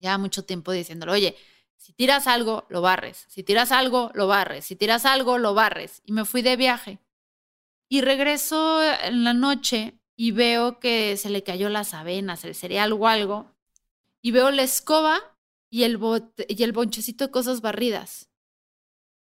ya 0.00 0.18
mucho 0.18 0.44
tiempo 0.44 0.72
diciéndolo, 0.72 1.12
oye, 1.12 1.36
si 1.80 1.94
tiras 1.94 2.26
algo, 2.26 2.66
lo 2.68 2.82
barres. 2.82 3.24
Si 3.28 3.42
tiras 3.42 3.72
algo, 3.72 4.10
lo 4.12 4.26
barres. 4.26 4.66
Si 4.66 4.76
tiras 4.76 5.06
algo, 5.06 5.38
lo 5.38 5.54
barres. 5.54 6.02
Y 6.04 6.12
me 6.12 6.26
fui 6.26 6.42
de 6.42 6.56
viaje. 6.56 6.98
Y 7.88 8.02
regreso 8.02 8.82
en 8.82 9.24
la 9.24 9.32
noche 9.32 9.98
y 10.14 10.32
veo 10.32 10.78
que 10.78 11.16
se 11.16 11.30
le 11.30 11.42
cayó 11.42 11.70
las 11.70 11.94
avenas, 11.94 12.44
el 12.44 12.54
cereal 12.54 12.92
o 12.92 13.08
algo. 13.08 13.50
Y 14.20 14.30
veo 14.30 14.50
la 14.50 14.62
escoba 14.62 15.20
y 15.70 15.84
el, 15.84 15.98
y 16.48 16.62
el 16.62 16.72
bonchecito 16.72 17.24
de 17.24 17.30
cosas 17.30 17.62
barridas. 17.62 18.28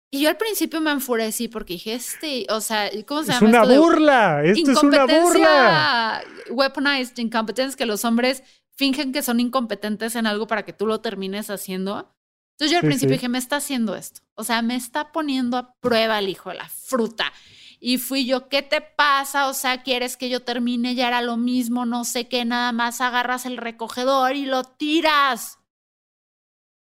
Y 0.10 0.22
yo 0.22 0.30
al 0.30 0.38
principio 0.38 0.82
me 0.82 0.90
enfurecí 0.90 1.50
porque 1.50 1.74
dije, 1.74 1.94
este, 1.94 2.48
o 2.50 2.62
sea, 2.62 2.90
¿cómo 3.06 3.22
se 3.22 3.32
llama? 3.32 3.48
Es 3.48 3.68
una 3.68 3.78
burla, 3.78 4.44
esto 4.44 4.72
es 4.72 4.84
una 4.84 5.06
burla. 5.06 6.24
Weaponized 6.50 7.16
incompetence, 7.20 7.78
que 7.78 7.86
los 7.86 8.04
hombres 8.06 8.42
fingen 8.72 9.12
que 9.12 9.22
son 9.22 9.40
incompetentes 9.40 10.16
en 10.16 10.26
algo 10.26 10.48
para 10.48 10.66
que 10.66 10.74
tú 10.74 10.88
lo 10.88 11.00
termines 11.00 11.52
haciendo. 11.52 12.12
Entonces 12.60 12.74
yo 12.74 12.80
al 12.80 12.88
principio 12.88 13.14
dije, 13.14 13.30
me 13.30 13.38
está 13.38 13.56
haciendo 13.56 13.96
esto. 13.96 14.20
O 14.36 14.44
sea, 14.44 14.62
me 14.62 14.76
está 14.76 15.14
poniendo 15.14 15.56
a 15.56 15.76
prueba 15.80 16.20
el 16.20 16.28
hijo 16.28 16.50
de 16.50 16.58
la 16.58 16.68
fruta. 16.68 17.32
Y 17.80 18.00
fui 18.00 18.26
yo, 18.26 18.50
¿qué 18.50 18.62
te 18.62 18.82
pasa? 18.82 19.48
O 19.48 19.54
sea, 19.54 19.82
¿quieres 19.82 20.18
que 20.18 20.30
yo 20.30 20.42
termine? 20.44 20.94
Ya 20.94 21.08
era 21.08 21.22
lo 21.22 21.38
mismo, 21.38 21.86
no 21.86 22.04
sé 22.04 22.28
qué, 22.28 22.44
nada 22.44 22.74
más 22.74 23.00
agarras 23.00 23.46
el 23.46 23.56
recogedor 23.56 24.36
y 24.36 24.46
lo 24.46 24.66
tiras. 24.66 25.60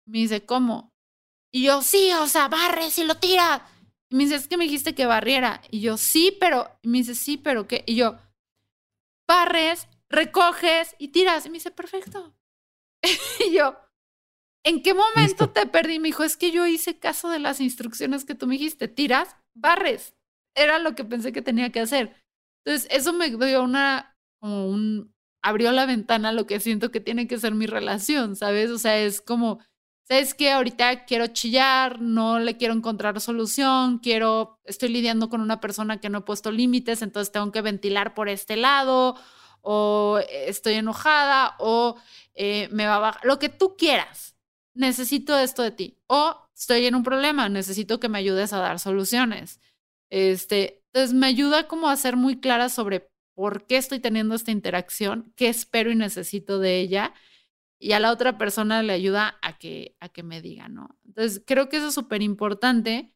Me 0.04 0.18
dice, 0.18 0.44
¿cómo? 0.44 0.92
Y 1.52 1.62
yo, 1.66 1.80
sí, 1.82 2.10
o 2.14 2.26
sea, 2.26 2.48
barres 2.48 2.98
y 2.98 3.04
lo 3.04 3.14
tira. 3.14 3.64
Y 4.10 4.16
me 4.16 4.24
dice, 4.24 4.34
es 4.34 4.48
que 4.48 4.56
me 4.56 4.64
dijiste 4.64 4.96
que 4.96 5.06
barriera. 5.06 5.62
Y 5.70 5.80
yo, 5.80 5.96
sí, 5.96 6.36
pero. 6.40 6.76
Y 6.82 6.88
me 6.88 6.98
dice, 6.98 7.14
sí, 7.14 7.36
pero 7.36 7.68
¿qué? 7.68 7.84
Y 7.86 7.94
yo, 7.94 8.18
barres, 9.28 9.86
recoges 10.08 10.96
y 10.98 11.08
tiras. 11.08 11.46
Y 11.46 11.50
me 11.50 11.58
dice, 11.58 11.70
perfecto. 11.70 12.34
y 13.48 13.52
yo, 13.52 13.76
¿en 14.68 14.82
qué 14.82 14.94
momento 14.94 15.50
te 15.50 15.66
perdí? 15.66 15.98
Me 15.98 16.08
dijo, 16.08 16.24
es 16.24 16.36
que 16.36 16.50
yo 16.50 16.66
hice 16.66 16.98
caso 16.98 17.28
de 17.28 17.38
las 17.38 17.60
instrucciones 17.60 18.24
que 18.24 18.34
tú 18.34 18.46
me 18.46 18.54
dijiste. 18.54 18.88
Tiras, 18.88 19.36
barres. 19.54 20.14
Era 20.54 20.78
lo 20.78 20.94
que 20.94 21.04
pensé 21.04 21.32
que 21.32 21.42
tenía 21.42 21.70
que 21.70 21.80
hacer. 21.80 22.14
Entonces, 22.64 22.88
eso 22.90 23.12
me 23.12 23.30
dio 23.30 23.62
una, 23.62 24.16
como 24.40 24.68
un, 24.68 25.14
abrió 25.42 25.72
la 25.72 25.86
ventana 25.86 26.30
a 26.30 26.32
lo 26.32 26.46
que 26.46 26.60
siento 26.60 26.90
que 26.90 27.00
tiene 27.00 27.26
que 27.26 27.38
ser 27.38 27.54
mi 27.54 27.66
relación, 27.66 28.36
¿sabes? 28.36 28.70
O 28.70 28.78
sea, 28.78 28.98
es 28.98 29.20
como 29.20 29.60
¿sabes 30.08 30.32
qué? 30.34 30.52
Ahorita 30.52 31.04
quiero 31.04 31.26
chillar, 31.28 32.00
no 32.00 32.38
le 32.38 32.56
quiero 32.56 32.72
encontrar 32.72 33.20
solución, 33.20 33.98
quiero, 33.98 34.58
estoy 34.64 34.88
lidiando 34.88 35.28
con 35.28 35.42
una 35.42 35.60
persona 35.60 36.00
que 36.00 36.08
no 36.08 36.18
he 36.18 36.22
puesto 36.22 36.50
límites, 36.50 37.02
entonces 37.02 37.30
tengo 37.30 37.52
que 37.52 37.60
ventilar 37.60 38.14
por 38.14 38.30
este 38.30 38.56
lado, 38.56 39.16
o 39.60 40.18
estoy 40.30 40.74
enojada, 40.74 41.56
o 41.58 41.96
eh, 42.34 42.68
me 42.72 42.86
va 42.86 42.96
a 42.96 42.98
bajar, 43.00 43.24
lo 43.24 43.38
que 43.38 43.50
tú 43.50 43.76
quieras. 43.76 44.34
Necesito 44.78 45.38
esto 45.38 45.62
de 45.62 45.72
ti. 45.72 45.98
O 46.06 46.36
estoy 46.54 46.86
en 46.86 46.94
un 46.94 47.02
problema, 47.02 47.48
necesito 47.48 47.98
que 48.00 48.08
me 48.08 48.18
ayudes 48.18 48.52
a 48.52 48.58
dar 48.58 48.78
soluciones. 48.78 49.60
Este, 50.10 50.84
entonces 50.86 51.14
me 51.14 51.26
ayuda 51.26 51.68
como 51.68 51.88
a 51.88 51.96
ser 51.96 52.16
muy 52.16 52.40
clara 52.40 52.68
sobre 52.68 53.10
por 53.34 53.66
qué 53.66 53.76
estoy 53.76 54.00
teniendo 54.00 54.34
esta 54.34 54.52
interacción, 54.52 55.32
qué 55.36 55.48
espero 55.48 55.90
y 55.90 55.96
necesito 55.96 56.58
de 56.58 56.80
ella 56.80 57.12
y 57.78 57.92
a 57.92 58.00
la 58.00 58.12
otra 58.12 58.38
persona 58.38 58.82
le 58.82 58.92
ayuda 58.92 59.38
a 59.42 59.58
que, 59.58 59.96
a 60.00 60.08
que 60.08 60.22
me 60.22 60.42
diga, 60.42 60.68
¿no? 60.68 60.98
Entonces, 61.04 61.42
creo 61.46 61.68
que 61.68 61.78
eso 61.78 61.88
es 61.88 61.94
súper 61.94 62.22
importante. 62.22 63.12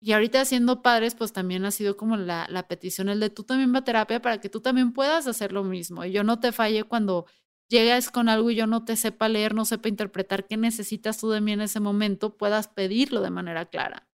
Y 0.00 0.12
ahorita 0.12 0.44
siendo 0.44 0.82
padres, 0.82 1.16
pues 1.16 1.32
también 1.32 1.64
ha 1.64 1.72
sido 1.72 1.96
como 1.96 2.16
la, 2.16 2.46
la 2.50 2.68
petición, 2.68 3.08
el 3.08 3.20
de 3.20 3.30
tú 3.30 3.42
también 3.44 3.74
va 3.74 3.80
a 3.80 3.84
terapia 3.84 4.22
para 4.22 4.40
que 4.40 4.48
tú 4.48 4.60
también 4.60 4.92
puedas 4.92 5.26
hacer 5.26 5.52
lo 5.52 5.64
mismo. 5.64 6.04
Y 6.04 6.12
yo 6.12 6.22
no 6.24 6.38
te 6.40 6.52
falle 6.52 6.84
cuando 6.84 7.26
llegas 7.68 8.10
con 8.10 8.28
algo 8.28 8.50
y 8.50 8.54
yo 8.54 8.66
no 8.66 8.84
te 8.84 8.96
sepa 8.96 9.28
leer, 9.28 9.54
no 9.54 9.64
sepa 9.64 9.88
interpretar 9.88 10.46
qué 10.46 10.56
necesitas 10.56 11.18
tú 11.18 11.30
de 11.30 11.40
mí 11.40 11.52
en 11.52 11.60
ese 11.60 11.80
momento, 11.80 12.36
puedas 12.36 12.68
pedirlo 12.68 13.20
de 13.20 13.30
manera 13.30 13.66
clara. 13.66 14.06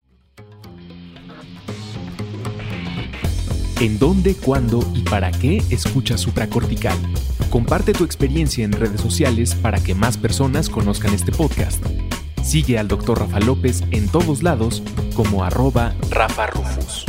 ¿En 3.79 3.99
dónde, 3.99 4.35
cuándo 4.35 4.79
y 4.93 5.01
para 5.01 5.31
qué 5.31 5.57
escuchas 5.69 6.21
supracortical? 6.21 6.97
Comparte 7.49 7.93
tu 7.93 8.03
experiencia 8.03 8.63
en 8.63 8.71
redes 8.71 9.01
sociales 9.01 9.55
para 9.55 9.83
que 9.83 9.93
más 9.93 10.17
personas 10.17 10.69
conozcan 10.69 11.13
este 11.13 11.31
podcast. 11.31 11.83
Sigue 12.41 12.77
al 12.77 12.87
Dr. 12.87 13.19
Rafa 13.19 13.39
López 13.39 13.83
en 13.91 14.07
todos 14.07 14.41
lados 14.41 14.83
como 15.15 15.43
arroba 15.43 15.95
Rafa 16.09 16.47
Rufus. 16.47 17.05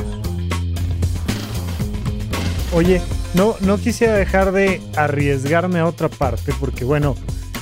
Oye, 2.73 3.01
no, 3.35 3.57
no 3.61 3.79
quisiera 3.79 4.14
dejar 4.14 4.53
de 4.53 4.81
arriesgarme 4.97 5.81
a 5.81 5.87
otra 5.87 6.09
parte 6.09 6.53
porque 6.59 6.85
bueno, 6.85 7.16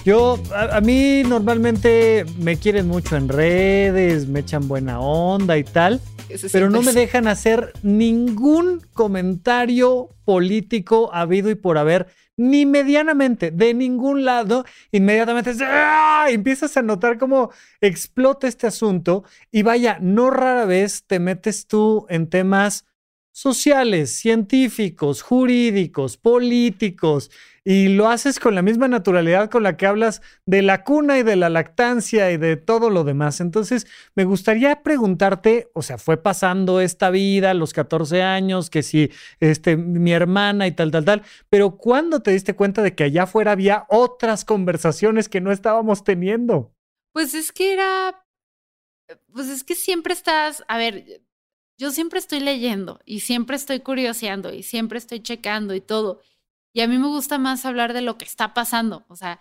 yo, 0.04 0.40
a, 0.52 0.76
a, 0.76 0.80
mí 0.80 1.22
normalmente 1.24 2.24
me 2.38 2.56
quieren 2.56 2.88
mucho 2.88 3.16
en 3.16 3.28
redes, 3.28 4.26
me 4.26 4.40
echan 4.40 4.66
buena 4.66 5.00
onda 5.00 5.56
y 5.58 5.64
tal 5.64 6.00
pero 6.50 6.70
no 6.70 6.82
me 6.82 6.92
dejan 6.92 7.26
hacer 7.26 7.72
ningún 7.82 8.80
comentario 8.92 10.08
político 10.24 11.10
habido 11.12 11.50
y 11.50 11.54
por 11.54 11.78
haber, 11.78 12.08
ni 12.36 12.66
medianamente, 12.66 13.50
de 13.50 13.74
ningún 13.74 14.24
lado. 14.24 14.64
Inmediatamente 14.90 15.52
¡ah! 15.62 16.26
empiezas 16.30 16.76
a 16.76 16.82
notar 16.82 17.18
cómo 17.18 17.50
explota 17.80 18.48
este 18.48 18.66
asunto 18.66 19.24
y 19.50 19.62
vaya, 19.62 19.98
no 20.00 20.30
rara 20.30 20.64
vez 20.64 21.04
te 21.06 21.18
metes 21.18 21.66
tú 21.66 22.06
en 22.08 22.28
temas 22.28 22.86
sociales, 23.32 24.14
científicos, 24.14 25.22
jurídicos, 25.22 26.16
políticos, 26.16 27.30
y 27.64 27.88
lo 27.88 28.08
haces 28.08 28.40
con 28.40 28.54
la 28.54 28.62
misma 28.62 28.88
naturalidad 28.88 29.48
con 29.48 29.62
la 29.62 29.76
que 29.76 29.86
hablas 29.86 30.20
de 30.46 30.62
la 30.62 30.82
cuna 30.82 31.18
y 31.18 31.22
de 31.22 31.36
la 31.36 31.48
lactancia 31.48 32.30
y 32.32 32.36
de 32.36 32.56
todo 32.56 32.90
lo 32.90 33.04
demás. 33.04 33.40
Entonces, 33.40 33.86
me 34.14 34.24
gustaría 34.24 34.82
preguntarte, 34.82 35.70
o 35.72 35.82
sea, 35.82 35.96
fue 35.96 36.16
pasando 36.16 36.80
esta 36.80 37.10
vida, 37.10 37.54
los 37.54 37.72
14 37.72 38.22
años, 38.22 38.68
que 38.68 38.82
si 38.82 39.10
este, 39.40 39.76
mi 39.76 40.12
hermana 40.12 40.66
y 40.66 40.72
tal, 40.72 40.90
tal, 40.90 41.04
tal, 41.04 41.22
pero 41.48 41.76
¿cuándo 41.76 42.20
te 42.20 42.32
diste 42.32 42.54
cuenta 42.54 42.82
de 42.82 42.94
que 42.94 43.04
allá 43.04 43.24
afuera 43.24 43.52
había 43.52 43.86
otras 43.88 44.44
conversaciones 44.44 45.28
que 45.28 45.40
no 45.40 45.52
estábamos 45.52 46.02
teniendo? 46.04 46.74
Pues 47.12 47.34
es 47.34 47.52
que 47.52 47.74
era, 47.74 48.24
pues 49.32 49.48
es 49.48 49.62
que 49.62 49.76
siempre 49.76 50.14
estás, 50.14 50.64
a 50.66 50.78
ver, 50.78 51.21
yo 51.82 51.90
siempre 51.90 52.20
estoy 52.20 52.38
leyendo 52.38 53.00
y 53.04 53.20
siempre 53.20 53.56
estoy 53.56 53.80
curioseando 53.80 54.54
y 54.54 54.62
siempre 54.62 54.98
estoy 54.98 55.20
checando 55.20 55.74
y 55.74 55.80
todo. 55.80 56.20
Y 56.72 56.80
a 56.80 56.86
mí 56.86 56.96
me 56.96 57.08
gusta 57.08 57.38
más 57.38 57.66
hablar 57.66 57.92
de 57.92 58.02
lo 58.02 58.18
que 58.18 58.24
está 58.24 58.54
pasando, 58.54 59.04
o 59.08 59.16
sea, 59.16 59.40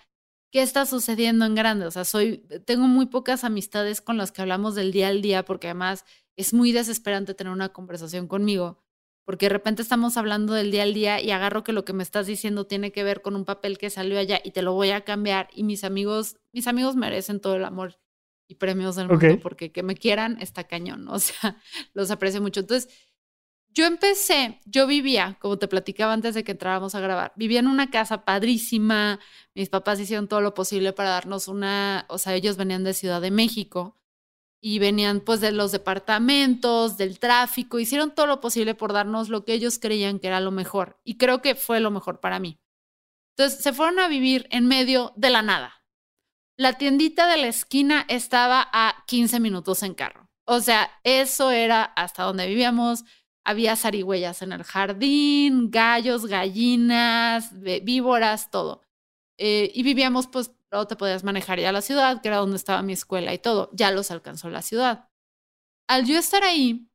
qué 0.51 0.63
está 0.63 0.87
sucediendo 0.87 1.45
en 1.45 1.53
grande. 1.53 1.85
O 1.85 1.91
sea, 1.91 2.03
soy, 2.03 2.39
tengo 2.65 2.87
muy 2.87 3.05
pocas 3.05 3.43
amistades 3.43 4.01
con 4.01 4.17
las 4.17 4.31
que 4.31 4.41
hablamos 4.41 4.73
del 4.73 4.91
día 4.91 5.09
al 5.09 5.21
día, 5.21 5.45
porque 5.45 5.67
además 5.67 6.03
es 6.35 6.51
muy 6.51 6.71
desesperante 6.71 7.35
tener 7.35 7.53
una 7.53 7.69
conversación 7.69 8.27
conmigo, 8.27 8.79
porque 9.23 9.45
de 9.45 9.49
repente 9.49 9.83
estamos 9.83 10.17
hablando 10.17 10.53
del 10.53 10.71
día 10.71 10.81
al 10.81 10.95
día 10.95 11.21
y 11.21 11.29
agarro 11.29 11.63
que 11.63 11.73
lo 11.73 11.85
que 11.85 11.93
me 11.93 12.01
estás 12.01 12.25
diciendo 12.25 12.65
tiene 12.65 12.91
que 12.91 13.03
ver 13.03 13.21
con 13.21 13.35
un 13.35 13.45
papel 13.45 13.77
que 13.77 13.91
salió 13.91 14.17
allá 14.17 14.41
y 14.43 14.49
te 14.49 14.63
lo 14.63 14.73
voy 14.73 14.89
a 14.89 15.01
cambiar. 15.01 15.47
Y 15.53 15.63
mis 15.63 15.83
amigos, 15.83 16.37
mis 16.53 16.65
amigos 16.65 16.95
merecen 16.95 17.39
todo 17.39 17.55
el 17.55 17.65
amor 17.65 17.99
y 18.51 18.55
premios 18.55 18.97
del 18.97 19.07
mundo, 19.07 19.39
porque 19.41 19.71
que 19.71 19.81
me 19.81 19.95
quieran 19.95 20.37
está 20.41 20.65
cañón, 20.65 21.07
o 21.09 21.19
sea, 21.19 21.57
los 21.93 22.11
aprecio 22.11 22.41
mucho. 22.41 22.59
Entonces, 22.59 22.89
yo 23.69 23.85
empecé, 23.85 24.59
yo 24.65 24.85
vivía, 24.85 25.37
como 25.39 25.57
te 25.57 25.69
platicaba 25.69 26.11
antes 26.11 26.35
de 26.35 26.43
que 26.43 26.51
entráramos 26.51 26.93
a 26.93 26.99
grabar, 26.99 27.31
vivía 27.37 27.61
en 27.61 27.67
una 27.67 27.89
casa 27.89 28.25
padrísima, 28.25 29.21
mis 29.55 29.69
papás 29.69 30.01
hicieron 30.01 30.27
todo 30.27 30.41
lo 30.41 30.53
posible 30.53 30.91
para 30.91 31.11
darnos 31.11 31.47
una, 31.47 32.05
o 32.09 32.17
sea, 32.17 32.35
ellos 32.35 32.57
venían 32.57 32.83
de 32.83 32.93
Ciudad 32.93 33.21
de 33.21 33.31
México 33.31 33.97
y 34.59 34.79
venían 34.79 35.21
pues 35.21 35.39
de 35.39 35.53
los 35.53 35.71
departamentos, 35.71 36.97
del 36.97 37.17
tráfico, 37.19 37.79
hicieron 37.79 38.13
todo 38.13 38.27
lo 38.27 38.41
posible 38.41 38.75
por 38.75 38.91
darnos 38.91 39.29
lo 39.29 39.45
que 39.45 39.53
ellos 39.53 39.79
creían 39.79 40.19
que 40.19 40.27
era 40.27 40.41
lo 40.41 40.51
mejor 40.51 40.99
y 41.05 41.17
creo 41.17 41.41
que 41.41 41.55
fue 41.55 41.79
lo 41.79 41.91
mejor 41.91 42.19
para 42.19 42.39
mí. 42.39 42.59
Entonces 43.37 43.63
se 43.63 43.71
fueron 43.71 43.99
a 43.99 44.09
vivir 44.09 44.47
en 44.51 44.67
medio 44.67 45.13
de 45.15 45.29
la 45.29 45.41
nada. 45.41 45.80
La 46.61 46.73
tiendita 46.73 47.25
de 47.25 47.37
la 47.37 47.47
esquina 47.47 48.05
estaba 48.07 48.69
a 48.71 49.03
15 49.07 49.39
minutos 49.39 49.81
en 49.81 49.95
carro. 49.95 50.29
O 50.45 50.59
sea, 50.59 50.91
eso 51.03 51.49
era 51.49 51.81
hasta 51.81 52.21
donde 52.21 52.45
vivíamos 52.45 53.03
había 53.43 53.75
zarigüeyas 53.75 54.43
en 54.43 54.51
el 54.51 54.63
jardín, 54.63 55.71
gallos, 55.71 56.27
gallinas, 56.27 57.51
víboras, 57.59 58.51
todo. 58.51 58.83
Eh, 59.39 59.71
y 59.73 59.81
vivíamos, 59.81 60.27
pues, 60.27 60.51
luego 60.69 60.85
te 60.85 60.95
podías 60.95 61.23
manejar 61.23 61.59
ya 61.59 61.71
la 61.71 61.81
ciudad, 61.81 62.21
que 62.21 62.27
era 62.27 62.37
donde 62.37 62.57
estaba 62.57 62.83
mi 62.83 62.93
escuela 62.93 63.33
y 63.33 63.39
todo. 63.39 63.71
Ya 63.73 63.89
los 63.89 64.11
alcanzó 64.11 64.51
la 64.51 64.61
ciudad. 64.61 65.09
Al 65.87 66.05
yo 66.05 66.15
estar 66.15 66.43
ahí, 66.43 66.90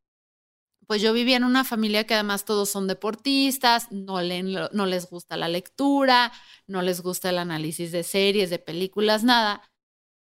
pues 0.86 1.02
yo 1.02 1.12
vivía 1.12 1.36
en 1.36 1.44
una 1.44 1.64
familia 1.64 2.04
que 2.04 2.14
además 2.14 2.44
todos 2.44 2.68
son 2.68 2.86
deportistas, 2.86 3.90
no, 3.90 4.20
leen, 4.20 4.54
no 4.72 4.86
les 4.86 5.10
gusta 5.10 5.36
la 5.36 5.48
lectura, 5.48 6.32
no 6.66 6.82
les 6.82 7.00
gusta 7.00 7.30
el 7.30 7.38
análisis 7.38 7.92
de 7.92 8.02
series, 8.04 8.50
de 8.50 8.58
películas, 8.58 9.24
nada. 9.24 9.62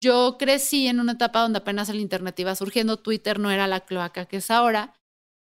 Yo 0.01 0.37
crecí 0.37 0.87
en 0.87 0.99
una 0.99 1.13
etapa 1.13 1.41
donde 1.41 1.59
apenas 1.59 1.89
el 1.89 1.99
Internet 1.99 2.39
iba 2.39 2.55
surgiendo, 2.55 2.97
Twitter 2.97 3.39
no 3.39 3.51
era 3.51 3.67
la 3.67 3.81
cloaca 3.81 4.25
que 4.25 4.37
es 4.37 4.51
ahora. 4.51 4.93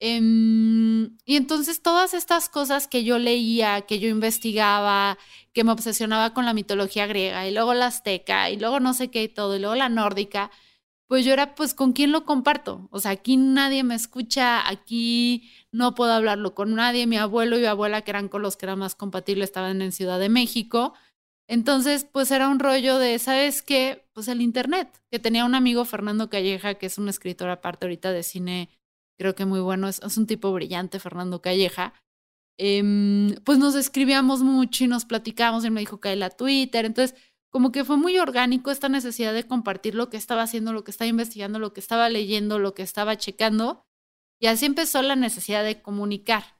Em, 0.04 1.16
y 1.24 1.36
entonces 1.36 1.80
todas 1.80 2.12
estas 2.12 2.48
cosas 2.48 2.88
que 2.88 3.04
yo 3.04 3.20
leía, 3.20 3.82
que 3.82 4.00
yo 4.00 4.08
investigaba, 4.08 5.16
que 5.52 5.62
me 5.62 5.70
obsesionaba 5.70 6.34
con 6.34 6.44
la 6.44 6.54
mitología 6.54 7.06
griega 7.06 7.46
y 7.46 7.52
luego 7.52 7.72
la 7.72 7.86
azteca 7.86 8.50
y 8.50 8.58
luego 8.58 8.80
no 8.80 8.94
sé 8.94 9.12
qué 9.12 9.22
y 9.22 9.28
todo, 9.28 9.54
y 9.56 9.60
luego 9.60 9.76
la 9.76 9.88
nórdica, 9.88 10.50
pues 11.12 11.26
yo 11.26 11.34
era, 11.34 11.54
pues, 11.54 11.74
¿con 11.74 11.92
quién 11.92 12.10
lo 12.10 12.24
comparto? 12.24 12.88
O 12.90 12.98
sea, 12.98 13.10
aquí 13.10 13.36
nadie 13.36 13.84
me 13.84 13.94
escucha, 13.94 14.66
aquí 14.66 15.50
no 15.70 15.94
puedo 15.94 16.10
hablarlo 16.10 16.54
con 16.54 16.74
nadie. 16.74 17.06
Mi 17.06 17.18
abuelo 17.18 17.58
y 17.58 17.60
mi 17.60 17.66
abuela, 17.66 18.00
que 18.00 18.12
eran 18.12 18.30
con 18.30 18.40
los 18.40 18.56
que 18.56 18.64
era 18.64 18.76
más 18.76 18.94
compatible, 18.94 19.44
estaban 19.44 19.82
en 19.82 19.92
Ciudad 19.92 20.18
de 20.18 20.30
México. 20.30 20.94
Entonces, 21.46 22.06
pues 22.10 22.30
era 22.30 22.48
un 22.48 22.58
rollo 22.58 22.96
de, 22.98 23.18
¿sabes 23.18 23.60
qué? 23.60 24.06
Pues 24.14 24.26
el 24.28 24.40
Internet, 24.40 24.88
que 25.10 25.18
tenía 25.18 25.44
un 25.44 25.54
amigo, 25.54 25.84
Fernando 25.84 26.30
Calleja, 26.30 26.76
que 26.76 26.86
es 26.86 26.96
un 26.96 27.10
escritor 27.10 27.50
aparte 27.50 27.84
ahorita 27.84 28.10
de 28.10 28.22
cine, 28.22 28.70
creo 29.18 29.34
que 29.34 29.44
muy 29.44 29.60
bueno, 29.60 29.88
es, 29.88 30.16
un 30.16 30.26
tipo 30.26 30.50
brillante, 30.50 30.98
Fernando 30.98 31.42
Calleja. 31.42 31.92
Em, 32.56 33.34
pues 33.44 33.58
nos 33.58 33.74
escribíamos 33.74 34.40
mucho 34.40 34.84
y 34.84 34.86
nos 34.88 35.04
platicamos 35.04 35.66
y 35.66 35.70
me 35.70 35.80
dijo 35.80 36.00
que 36.00 36.08
hay 36.08 36.16
la 36.16 36.30
Twitter. 36.30 36.86
Entonces, 36.86 37.14
como 37.52 37.70
que 37.70 37.84
fue 37.84 37.98
muy 37.98 38.18
orgánico 38.18 38.70
esta 38.70 38.88
necesidad 38.88 39.34
de 39.34 39.46
compartir 39.46 39.94
lo 39.94 40.08
que 40.08 40.16
estaba 40.16 40.42
haciendo, 40.42 40.72
lo 40.72 40.84
que 40.84 40.90
estaba 40.90 41.08
investigando, 41.08 41.58
lo 41.58 41.74
que 41.74 41.80
estaba 41.80 42.08
leyendo, 42.08 42.58
lo 42.58 42.74
que 42.74 42.82
estaba 42.82 43.18
checando. 43.18 43.84
Y 44.40 44.46
así 44.46 44.64
empezó 44.64 45.02
la 45.02 45.16
necesidad 45.16 45.62
de 45.62 45.82
comunicar. 45.82 46.58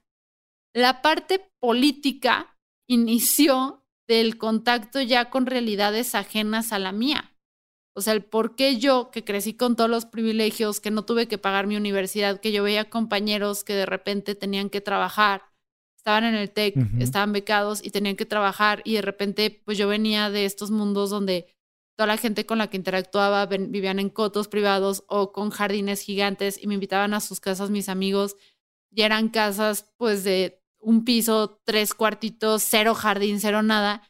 La 0.73 1.01
parte 1.01 1.51
política 1.59 2.57
inició 2.87 3.83
del 4.07 4.37
contacto 4.37 5.01
ya 5.01 5.31
con 5.31 5.47
realidades 5.47 6.13
ajenas 6.13 6.71
a 6.71 6.79
la 6.79 6.91
mía. 6.91 7.35
O 7.95 8.01
sea, 8.01 8.13
el 8.13 8.23
por 8.23 8.55
qué 8.55 8.77
yo, 8.77 9.09
que 9.11 9.23
crecí 9.23 9.55
con 9.55 9.75
todos 9.75 9.89
los 9.89 10.05
privilegios, 10.05 10.79
que 10.79 10.91
no 10.91 11.05
tuve 11.05 11.27
que 11.27 11.37
pagar 11.39 11.65
mi 11.65 11.75
universidad, 11.75 12.39
que 12.39 12.51
yo 12.51 12.63
veía 12.63 12.89
compañeros 12.89 13.63
que 13.63 13.73
de 13.73 13.85
repente 13.85 14.35
tenían 14.35 14.69
que 14.69 14.81
trabajar, 14.81 15.52
estaban 16.03 16.25
en 16.25 16.35
el 16.35 16.51
TEC, 16.51 16.75
estaban 16.99 17.31
becados 17.31 17.79
y 17.81 17.89
tenían 17.89 18.17
que 18.17 18.25
trabajar 18.25 18.81
y 18.83 18.95
de 18.95 19.01
repente 19.01 19.61
pues 19.63 19.77
yo 19.77 19.87
venía 19.87 20.29
de 20.29 20.43
estos 20.43 20.69
mundos 20.69 21.09
donde 21.09 21.47
toda 21.95 22.07
la 22.07 22.17
gente 22.17 22.45
con 22.45 22.57
la 22.57 22.67
que 22.67 22.75
interactuaba 22.75 23.45
vivían 23.45 23.99
en 23.99 24.09
cotos 24.09 24.49
privados 24.49 25.05
o 25.07 25.31
con 25.31 25.49
jardines 25.49 26.01
gigantes 26.01 26.61
y 26.61 26.67
me 26.67 26.73
invitaban 26.73 27.13
a 27.13 27.21
sus 27.21 27.39
casas 27.39 27.69
mis 27.69 27.87
amigos 27.87 28.35
y 28.91 29.03
eran 29.03 29.29
casas 29.29 29.93
pues 29.95 30.25
de 30.25 30.61
un 30.77 31.05
piso, 31.05 31.61
tres 31.63 31.93
cuartitos, 31.93 32.63
cero 32.67 32.95
jardín, 32.95 33.39
cero 33.39 33.63
nada. 33.63 34.01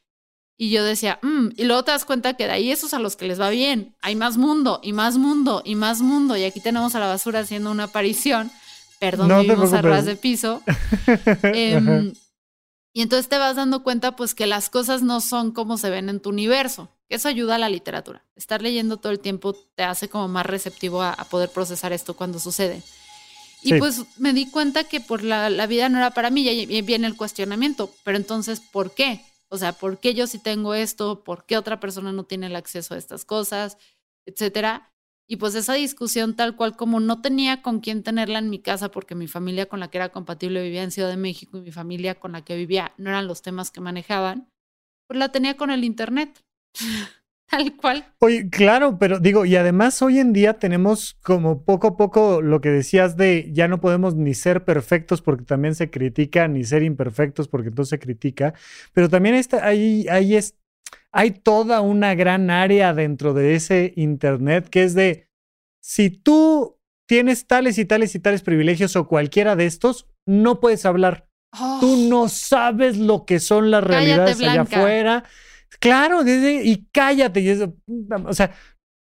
Y 0.58 0.72
yo 0.72 0.84
decía, 0.84 1.20
mm", 1.22 1.50
y 1.58 1.66
luego 1.66 1.84
te 1.84 1.92
das 1.92 2.06
cuenta 2.06 2.34
que 2.34 2.46
de 2.46 2.54
ahí 2.54 2.72
esos 2.72 2.96
a 2.96 3.00
los 3.00 3.16
que 3.16 3.28
les 3.28 3.40
va 3.40 3.52
bien, 3.52 3.96
hay 4.02 4.16
más 4.16 4.38
mundo 4.38 4.80
y 4.82 4.94
más 4.94 5.20
mundo 5.20 5.62
y 5.64 5.76
más 5.76 6.02
mundo. 6.02 6.36
Y 6.38 6.44
aquí 6.44 6.60
tenemos 6.60 6.96
a 6.96 7.00
la 7.00 7.06
basura 7.06 7.42
haciendo 7.42 7.70
una 7.70 7.84
aparición 7.84 8.50
perdón, 9.04 9.28
no 9.28 9.42
vivimos 9.42 9.74
a 9.74 9.82
ras 9.82 10.06
de 10.06 10.16
piso. 10.16 10.62
Em, 11.44 12.14
y 12.94 13.02
entonces 13.02 13.28
te 13.28 13.38
vas 13.38 13.58
dando 13.58 13.84
cuenta 13.84 14.16
pues 14.16 14.34
que 14.34 14.48
las 14.48 14.70
cosas 14.70 15.02
no 15.02 15.20
son 15.20 15.52
como 15.52 15.78
se 15.78 15.90
ven 15.90 16.08
en 16.08 16.22
tu 16.22 16.30
universo. 16.30 16.90
Eso 17.10 17.28
ayuda 17.28 17.56
a 17.56 17.58
la 17.58 17.68
literatura. 17.68 18.24
Estar 18.38 18.62
leyendo 18.62 18.98
todo 18.98 19.12
el 19.12 19.20
tiempo 19.20 19.54
te 19.76 19.84
hace 19.84 20.08
como 20.08 20.30
más 20.30 20.46
receptivo 20.46 21.04
a, 21.04 21.16
poder 21.30 21.50
procesar 21.50 21.92
esto 21.92 22.16
cuando 22.16 22.40
sucede. 22.40 22.82
Y 23.62 23.78
pues 23.78 24.04
me 24.18 24.32
di 24.32 24.50
cuenta 24.50 24.86
que 24.86 25.02
por 25.02 25.24
la, 25.24 25.50
la, 25.50 25.68
vida 25.68 25.90
no 25.90 25.98
era 25.98 26.12
para 26.12 26.30
mí 26.30 26.48
y 26.48 26.82
viene 26.82 27.08
el 27.08 27.18
cuestionamiento. 27.18 27.92
Pero 28.04 28.18
entonces, 28.18 28.62
¿por 28.62 28.94
qué? 28.94 29.22
O 29.50 29.58
sea, 29.58 29.74
¿por 29.74 30.00
qué 30.00 30.14
yo 30.14 30.28
sí 30.28 30.40
tengo 30.40 30.74
esto? 30.74 31.24
¿Por 31.24 31.46
qué 31.46 31.58
otra 31.58 31.80
persona 31.80 32.12
no 32.12 32.24
tiene 32.24 32.48
el 32.48 32.56
acceso 32.56 32.94
a 32.94 32.98
estas 32.98 33.26
cosas? 33.26 33.78
Etcétera. 34.26 34.93
Y 35.28 35.38
pues 35.38 35.56
esa 35.56 35.74
discusión 35.74 36.36
tal 36.36 36.56
cual 36.56 36.76
como 36.76 37.00
no 37.00 37.22
tenía 37.22 37.62
con 37.62 37.80
quién 37.80 38.04
tenerla 38.04 38.40
en 38.40 38.50
mi 38.50 38.60
casa 38.60 38.92
porque 38.92 39.16
mi 39.16 39.28
familia 39.28 39.68
con 39.68 39.80
la 39.80 39.90
que 39.90 39.98
era 39.98 40.10
compatible 40.10 40.62
vivía 40.62 40.84
en 40.84 40.92
Ciudad 40.92 41.10
de 41.10 41.18
México 41.18 41.58
y 41.58 41.62
mi 41.62 41.72
familia 41.72 42.20
con 42.20 42.34
la 42.34 42.44
que 42.44 42.56
vivía 42.56 42.94
no 42.98 43.10
eran 43.10 43.28
los 43.28 43.42
temas 43.42 43.72
que 43.72 43.82
manejaban, 43.82 44.50
pues 45.08 45.18
la 45.18 45.30
tenía 45.30 45.56
con 45.56 45.72
el 45.72 45.84
Internet. 45.84 46.44
tal 47.54 47.76
cual. 47.78 48.06
Oye, 48.20 48.50
claro, 48.50 48.98
pero 48.98 49.20
digo, 49.20 49.46
y 49.46 49.56
además 49.56 50.02
hoy 50.02 50.20
en 50.20 50.34
día 50.34 50.54
tenemos 50.54 51.16
como 51.22 51.64
poco 51.64 51.88
a 51.88 51.98
poco 51.98 52.42
lo 52.42 52.62
que 52.62 52.70
decías 52.70 53.16
de 53.16 53.50
ya 53.54 53.68
no 53.68 53.80
podemos 53.80 54.16
ni 54.16 54.34
ser 54.34 54.66
perfectos 54.66 55.22
porque 55.22 55.44
también 55.44 55.76
se 55.76 55.90
critica, 55.92 56.48
ni 56.48 56.64
ser 56.64 56.84
imperfectos 56.84 57.48
porque 57.48 57.70
entonces 57.70 57.92
se 57.92 58.00
critica, 58.00 58.54
pero 58.94 59.08
también 59.08 59.36
está, 59.36 59.66
ahí, 59.66 60.08
ahí 60.10 60.36
es, 60.36 60.56
hay 61.14 61.32
toda 61.32 61.82
una 61.82 62.16
gran 62.16 62.50
área 62.50 62.94
dentro 62.94 63.34
de 63.34 63.56
ese 63.56 63.94
Internet 63.96 64.68
que 64.70 64.84
es 64.84 64.96
de, 64.96 65.30
si 65.82 66.10
tú 66.10 66.80
tienes 67.08 67.46
tales 67.46 67.78
y 67.78 67.86
tales 67.86 68.16
y 68.16 68.20
tales 68.20 68.42
privilegios 68.42 68.96
o 68.96 69.08
cualquiera 69.08 69.56
de 69.56 69.68
estos, 69.68 70.08
no 70.26 70.60
puedes 70.60 70.86
hablar. 70.86 71.28
Tú 71.80 71.94
oh. 71.94 72.10
no 72.10 72.30
sabes 72.30 72.98
lo 72.98 73.26
que 73.26 73.40
son 73.40 73.70
las 73.70 73.84
realidades 73.84 74.42
allá 74.42 74.62
afuera. 74.62 75.24
Claro, 75.80 76.22
y 76.26 76.88
cállate. 76.92 77.70
o 78.26 78.34
sea, 78.34 78.52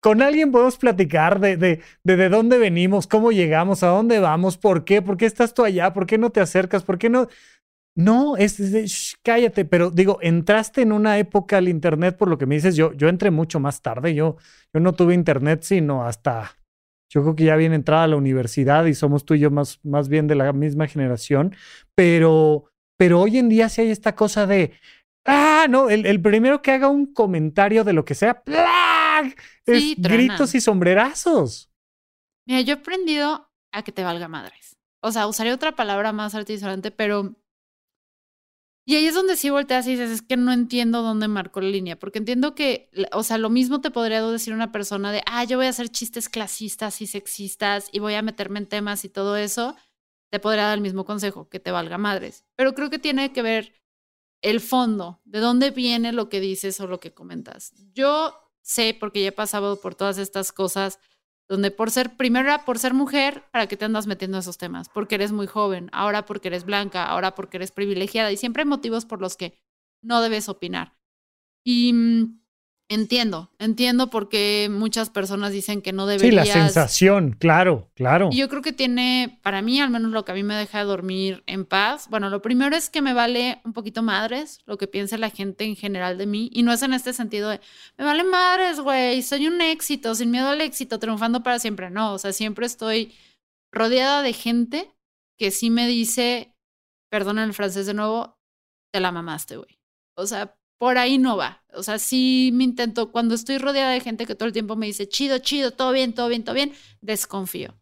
con 0.01 0.21
alguien 0.21 0.53
podemos 0.53 0.77
platicar 0.77 1.41
de, 1.41 1.57
de, 1.57 1.81
de, 2.03 2.17
de, 2.17 2.29
dónde 2.29 2.59
venimos, 2.59 3.07
cómo 3.07 3.31
llegamos, 3.33 3.83
a 3.83 3.87
dónde 3.87 4.19
vamos, 4.19 4.59
por 4.59 4.85
qué, 4.85 5.01
por 5.01 5.17
qué 5.17 5.27
estás 5.27 5.55
tú 5.55 5.65
allá, 5.65 5.93
por 5.93 6.07
qué 6.07 6.19
no 6.19 6.31
te 6.31 6.41
acercas, 6.41 6.83
por 6.83 6.99
qué 6.99 7.09
no. 7.09 7.29
No, 7.95 8.37
es 8.37 8.57
de, 8.73 8.91
cállate, 9.23 9.67
pero 9.67 9.91
digo, 9.91 10.19
entraste 10.23 10.81
en 10.81 10.93
una 10.93 11.19
época 11.19 11.59
al 11.59 11.69
Internet, 11.69 12.17
por 12.17 12.29
lo 12.29 12.39
que 12.39 12.47
me 12.47 12.55
dices, 12.55 12.75
yo, 12.75 12.93
yo 12.95 13.09
entré 13.09 13.31
mucho 13.31 13.61
más 13.61 13.83
tarde, 13.83 14.15
yo, 14.15 14.37
yo 14.73 14.81
no 14.81 14.95
tuve 14.95 15.13
Internet 15.13 15.63
sino 15.63 16.05
hasta, 16.05 16.57
yo 17.11 17.23
creo 17.23 17.37
que 17.37 17.45
ya 17.45 17.57
bien 17.57 17.75
entrada 17.75 18.05
a 18.05 18.09
la 18.09 18.17
universidad 18.17 18.87
y 18.87 18.95
somos 18.95 19.27
tú 19.27 19.35
y 19.35 19.41
yo 19.41 19.51
más, 19.51 19.79
más 19.85 20.09
bien 20.09 20.27
de 20.27 20.37
la 20.37 20.53
misma 20.55 20.87
generación, 20.87 21.55
pero, 21.95 22.65
pero 22.97 23.21
hoy 23.21 23.37
en 23.37 23.51
día 23.51 23.69
sí 23.69 23.83
hay 23.83 23.91
esta 23.91 24.15
cosa 24.15 24.47
de, 24.47 24.73
ah, 25.27 25.67
no, 25.69 25.91
el, 25.91 26.07
el 26.07 26.23
primero 26.23 26.63
que 26.63 26.71
haga 26.71 26.89
un 26.89 27.13
comentario 27.13 27.85
de 27.85 27.93
lo 27.93 28.07
que 28.07 28.15
sea, 28.15 28.43
¡plag! 28.43 29.35
es 29.67 29.95
gritos 29.99 30.55
y 30.55 30.61
sombrerazos. 30.61 31.71
Mira, 32.47 32.63
yo 32.63 32.75
he 32.75 32.79
aprendido 32.79 33.51
a 33.73 33.83
que 33.83 33.93
te 33.93 34.03
valga 34.03 34.29
madres. 34.29 34.77
O 35.01 35.13
sea, 35.13 35.27
usaría 35.27 35.55
otra 35.55 35.73
palabra 35.77 36.13
más 36.13 36.35
artesanante, 36.35 36.91
pero 36.91 37.37
y 38.85 38.97
ahí 38.97 39.07
es 39.07 39.15
donde 39.15 39.37
sí 39.37 39.51
volteas 39.51 39.87
y 39.87 39.93
dices, 39.93 40.11
es 40.11 40.23
que 40.23 40.37
no 40.37 40.53
entiendo 40.53 41.03
dónde 41.03 41.29
marcó 41.29 41.61
la 41.61 41.69
línea, 41.69 41.99
porque 41.99 42.19
entiendo 42.19 42.55
que, 42.55 42.91
o 43.13 43.23
sea, 43.23 43.39
lo 43.39 43.49
mismo 43.49 43.81
te 43.81 43.91
podría 43.91 44.23
decir 44.23 44.53
una 44.55 44.73
persona 44.73 45.13
de, 45.13 45.23
ah, 45.27 45.45
yo 45.45 45.57
voy 45.57 45.67
a 45.67 45.71
hacer 45.71 45.89
chistes 45.89 46.29
clasistas 46.29 47.01
y 47.01 47.07
sexistas 47.07 47.89
y 47.93 48.01
voy 48.01 48.15
a 48.15 48.23
meterme 48.23 48.59
en 48.59 48.67
temas 48.67 49.05
y 49.05 49.09
todo 49.09 49.37
eso, 49.37 49.77
te 50.31 50.41
podría 50.41 50.65
dar 50.65 50.75
el 50.75 50.81
mismo 50.81 51.05
consejo, 51.05 51.49
que 51.49 51.61
te 51.61 51.71
valga 51.71 51.97
madres. 51.99 52.45
Pero 52.57 52.75
creo 52.75 52.91
que 52.91 52.99
tiene 52.99 53.33
que 53.33 53.43
ver 53.43 53.75
el 54.41 54.61
fondo, 54.61 55.21
de 55.25 55.39
dónde 55.39 55.71
viene 55.71 56.13
lo 56.13 56.29
que 56.29 56.41
dices 56.41 56.81
o 56.81 56.89
lo 56.89 56.99
que 56.99 57.15
comentas. 57.15 57.73
Yo 57.95 58.35
sé, 58.63 58.97
porque 58.99 59.23
ya 59.23 59.29
he 59.29 59.33
pasado 59.33 59.81
por 59.81 59.95
todas 59.95 60.19
estas 60.19 60.51
cosas, 60.51 60.99
donde 61.49 61.71
por 61.71 61.91
ser, 61.91 62.17
primero 62.17 62.49
era 62.49 62.65
por 62.65 62.79
ser 62.79 62.95
mujer, 62.95 63.45
¿para 63.53 63.67
qué 63.67 63.77
te 63.77 63.85
andas 63.85 64.07
metiendo 64.07 64.39
esos 64.39 64.59
temas? 64.59 64.89
Porque 64.89 65.17
eres 65.17 65.33
muy 65.33 65.47
joven, 65.47 65.89
ahora 65.93 66.25
porque 66.25 66.49
eres 66.49 66.65
blanca, 66.65 67.05
ahora 67.05 67.35
porque 67.35 67.59
eres 67.59 67.73
privilegiada 67.73 68.33
y 68.33 68.37
siempre 68.37 68.63
hay 68.63 68.69
motivos 68.69 69.05
por 69.05 69.21
los 69.21 69.37
que 69.37 69.59
no 70.03 70.21
debes 70.23 70.49
opinar. 70.49 70.97
Y 71.65 71.95
Entiendo, 72.93 73.51
entiendo 73.59 74.11
porque 74.11 74.69
muchas 74.71 75.09
personas 75.09 75.51
dicen 75.51 75.81
que 75.81 75.95
no 75.95 76.05
deberías. 76.05 76.47
Sí, 76.47 76.53
la 76.53 76.65
sensación, 76.65 77.35
claro, 77.39 77.91
claro. 77.95 78.29
Y 78.31 78.37
yo 78.37 78.51
creo 78.51 78.61
que 78.61 78.75
tiene, 78.75 79.39
para 79.43 79.63
mí, 79.63 79.81
al 79.81 79.89
menos 79.89 80.11
lo 80.11 80.27
que 80.27 80.33
a 80.33 80.35
mí 80.35 80.43
me 80.43 80.55
deja 80.55 80.85
dormir 80.85 81.43
en 81.47 81.65
paz. 81.65 82.09
Bueno, 82.11 82.29
lo 82.29 82.43
primero 82.43 82.77
es 82.77 82.91
que 82.91 83.01
me 83.01 83.15
vale 83.15 83.63
un 83.65 83.73
poquito 83.73 84.03
madres 84.03 84.61
lo 84.67 84.77
que 84.77 84.89
piense 84.89 85.17
la 85.17 85.31
gente 85.31 85.65
en 85.65 85.75
general 85.75 86.19
de 86.19 86.27
mí. 86.27 86.51
Y 86.53 86.65
no 86.65 86.71
es 86.71 86.83
en 86.83 86.93
este 86.93 87.15
sentido 87.15 87.49
de, 87.49 87.63
me 87.97 88.05
vale 88.05 88.25
madres, 88.25 88.79
güey, 88.79 89.23
soy 89.23 89.47
un 89.47 89.63
éxito, 89.63 90.15
sin 90.15 90.31
miedo 90.31 90.51
al 90.51 90.61
éxito, 90.61 90.99
triunfando 90.99 91.43
para 91.43 91.59
siempre. 91.59 91.89
No, 91.89 92.13
o 92.13 92.19
sea, 92.19 92.35
siempre 92.35 92.67
estoy 92.67 93.15
rodeada 93.73 94.21
de 94.21 94.35
gente 94.35 94.91
que 95.39 95.51
sí 95.51 95.71
me 95.71 95.87
dice, 95.87 96.55
perdona 97.11 97.43
el 97.45 97.55
francés 97.55 97.87
de 97.87 97.95
nuevo, 97.95 98.39
te 98.93 99.01
la 99.01 99.13
mamaste, 99.13 99.57
güey. 99.57 99.79
O 100.15 100.27
sea, 100.27 100.59
por 100.83 100.99
ahí 100.99 101.17
no 101.17 101.37
va. 101.37 101.63
O 101.75 101.85
sea, 101.85 102.01
sí 102.01 102.51
me 102.55 102.65
intento, 102.65 103.13
cuando 103.13 103.37
estoy 103.37 103.59
rodeada 103.59 103.93
de 103.93 104.01
gente 104.01 104.27
que 104.27 104.35
todo 104.35 104.49
el 104.49 104.53
tiempo 104.53 104.75
me 104.75 104.87
dice, 104.87 105.09
chido, 105.09 105.39
chido, 105.39 105.71
todo 105.71 105.93
bien, 105.93 106.13
todo 106.13 106.27
bien, 106.27 106.43
todo 106.43 106.57
bien, 106.57 106.73
desconfío. 107.01 107.79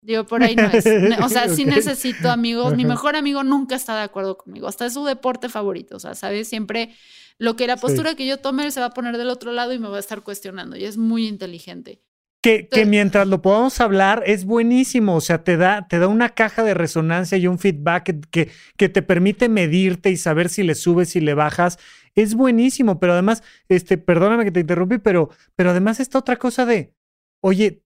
Digo, 0.00 0.28
por 0.28 0.44
ahí 0.44 0.54
no 0.54 0.66
es. 0.66 0.86
O 1.24 1.28
sea, 1.28 1.48
sí 1.56 1.64
necesito 1.64 2.30
amigos. 2.30 2.76
Mi 2.76 2.84
mejor 2.84 3.16
amigo 3.16 3.42
nunca 3.42 3.74
está 3.74 3.96
de 3.96 4.02
acuerdo 4.02 4.38
conmigo. 4.38 4.68
Hasta 4.68 4.86
es 4.86 4.94
su 4.94 5.04
deporte 5.04 5.48
favorito. 5.48 5.96
O 5.96 5.98
sea, 5.98 6.14
¿sabes? 6.14 6.46
Siempre 6.46 6.94
lo 7.36 7.56
que 7.56 7.66
la 7.66 7.78
postura 7.78 8.14
que 8.14 8.28
yo 8.28 8.36
tome, 8.36 8.64
él 8.64 8.70
se 8.70 8.78
va 8.78 8.86
a 8.86 8.94
poner 8.94 9.16
del 9.16 9.28
otro 9.28 9.50
lado 9.50 9.72
y 9.72 9.80
me 9.80 9.88
va 9.88 9.96
a 9.96 9.98
estar 9.98 10.22
cuestionando. 10.22 10.76
Y 10.76 10.84
es 10.84 10.98
muy 10.98 11.26
inteligente. 11.26 12.00
Que, 12.42 12.68
que, 12.68 12.86
mientras 12.86 13.26
lo 13.26 13.42
podamos 13.42 13.80
hablar 13.80 14.22
es 14.24 14.44
buenísimo, 14.44 15.16
o 15.16 15.20
sea, 15.20 15.42
te 15.42 15.56
da, 15.56 15.88
te 15.88 15.98
da 15.98 16.06
una 16.06 16.28
caja 16.28 16.62
de 16.62 16.74
resonancia 16.74 17.36
y 17.38 17.48
un 17.48 17.58
feedback 17.58 18.04
que, 18.30 18.52
que, 18.76 18.88
te 18.88 19.02
permite 19.02 19.48
medirte 19.48 20.12
y 20.12 20.16
saber 20.16 20.48
si 20.48 20.62
le 20.62 20.76
subes, 20.76 21.16
y 21.16 21.20
le 21.20 21.34
bajas. 21.34 21.80
Es 22.16 22.34
buenísimo, 22.34 22.98
pero 22.98 23.12
además, 23.12 23.42
este, 23.68 23.98
perdóname 23.98 24.44
que 24.44 24.50
te 24.50 24.60
interrumpí, 24.60 24.98
pero, 24.98 25.30
pero 25.54 25.70
además 25.70 26.00
esta 26.00 26.18
otra 26.18 26.36
cosa 26.36 26.64
de, 26.64 26.94
oye, 27.42 27.82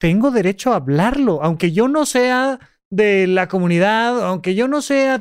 tengo 0.00 0.30
derecho 0.30 0.72
a 0.72 0.76
hablarlo, 0.76 1.42
aunque 1.42 1.72
yo 1.72 1.88
no 1.88 2.04
sea 2.04 2.58
de 2.90 3.26
la 3.26 3.48
comunidad, 3.48 4.26
aunque 4.26 4.54
yo 4.54 4.68
no 4.68 4.82
sea... 4.82 5.20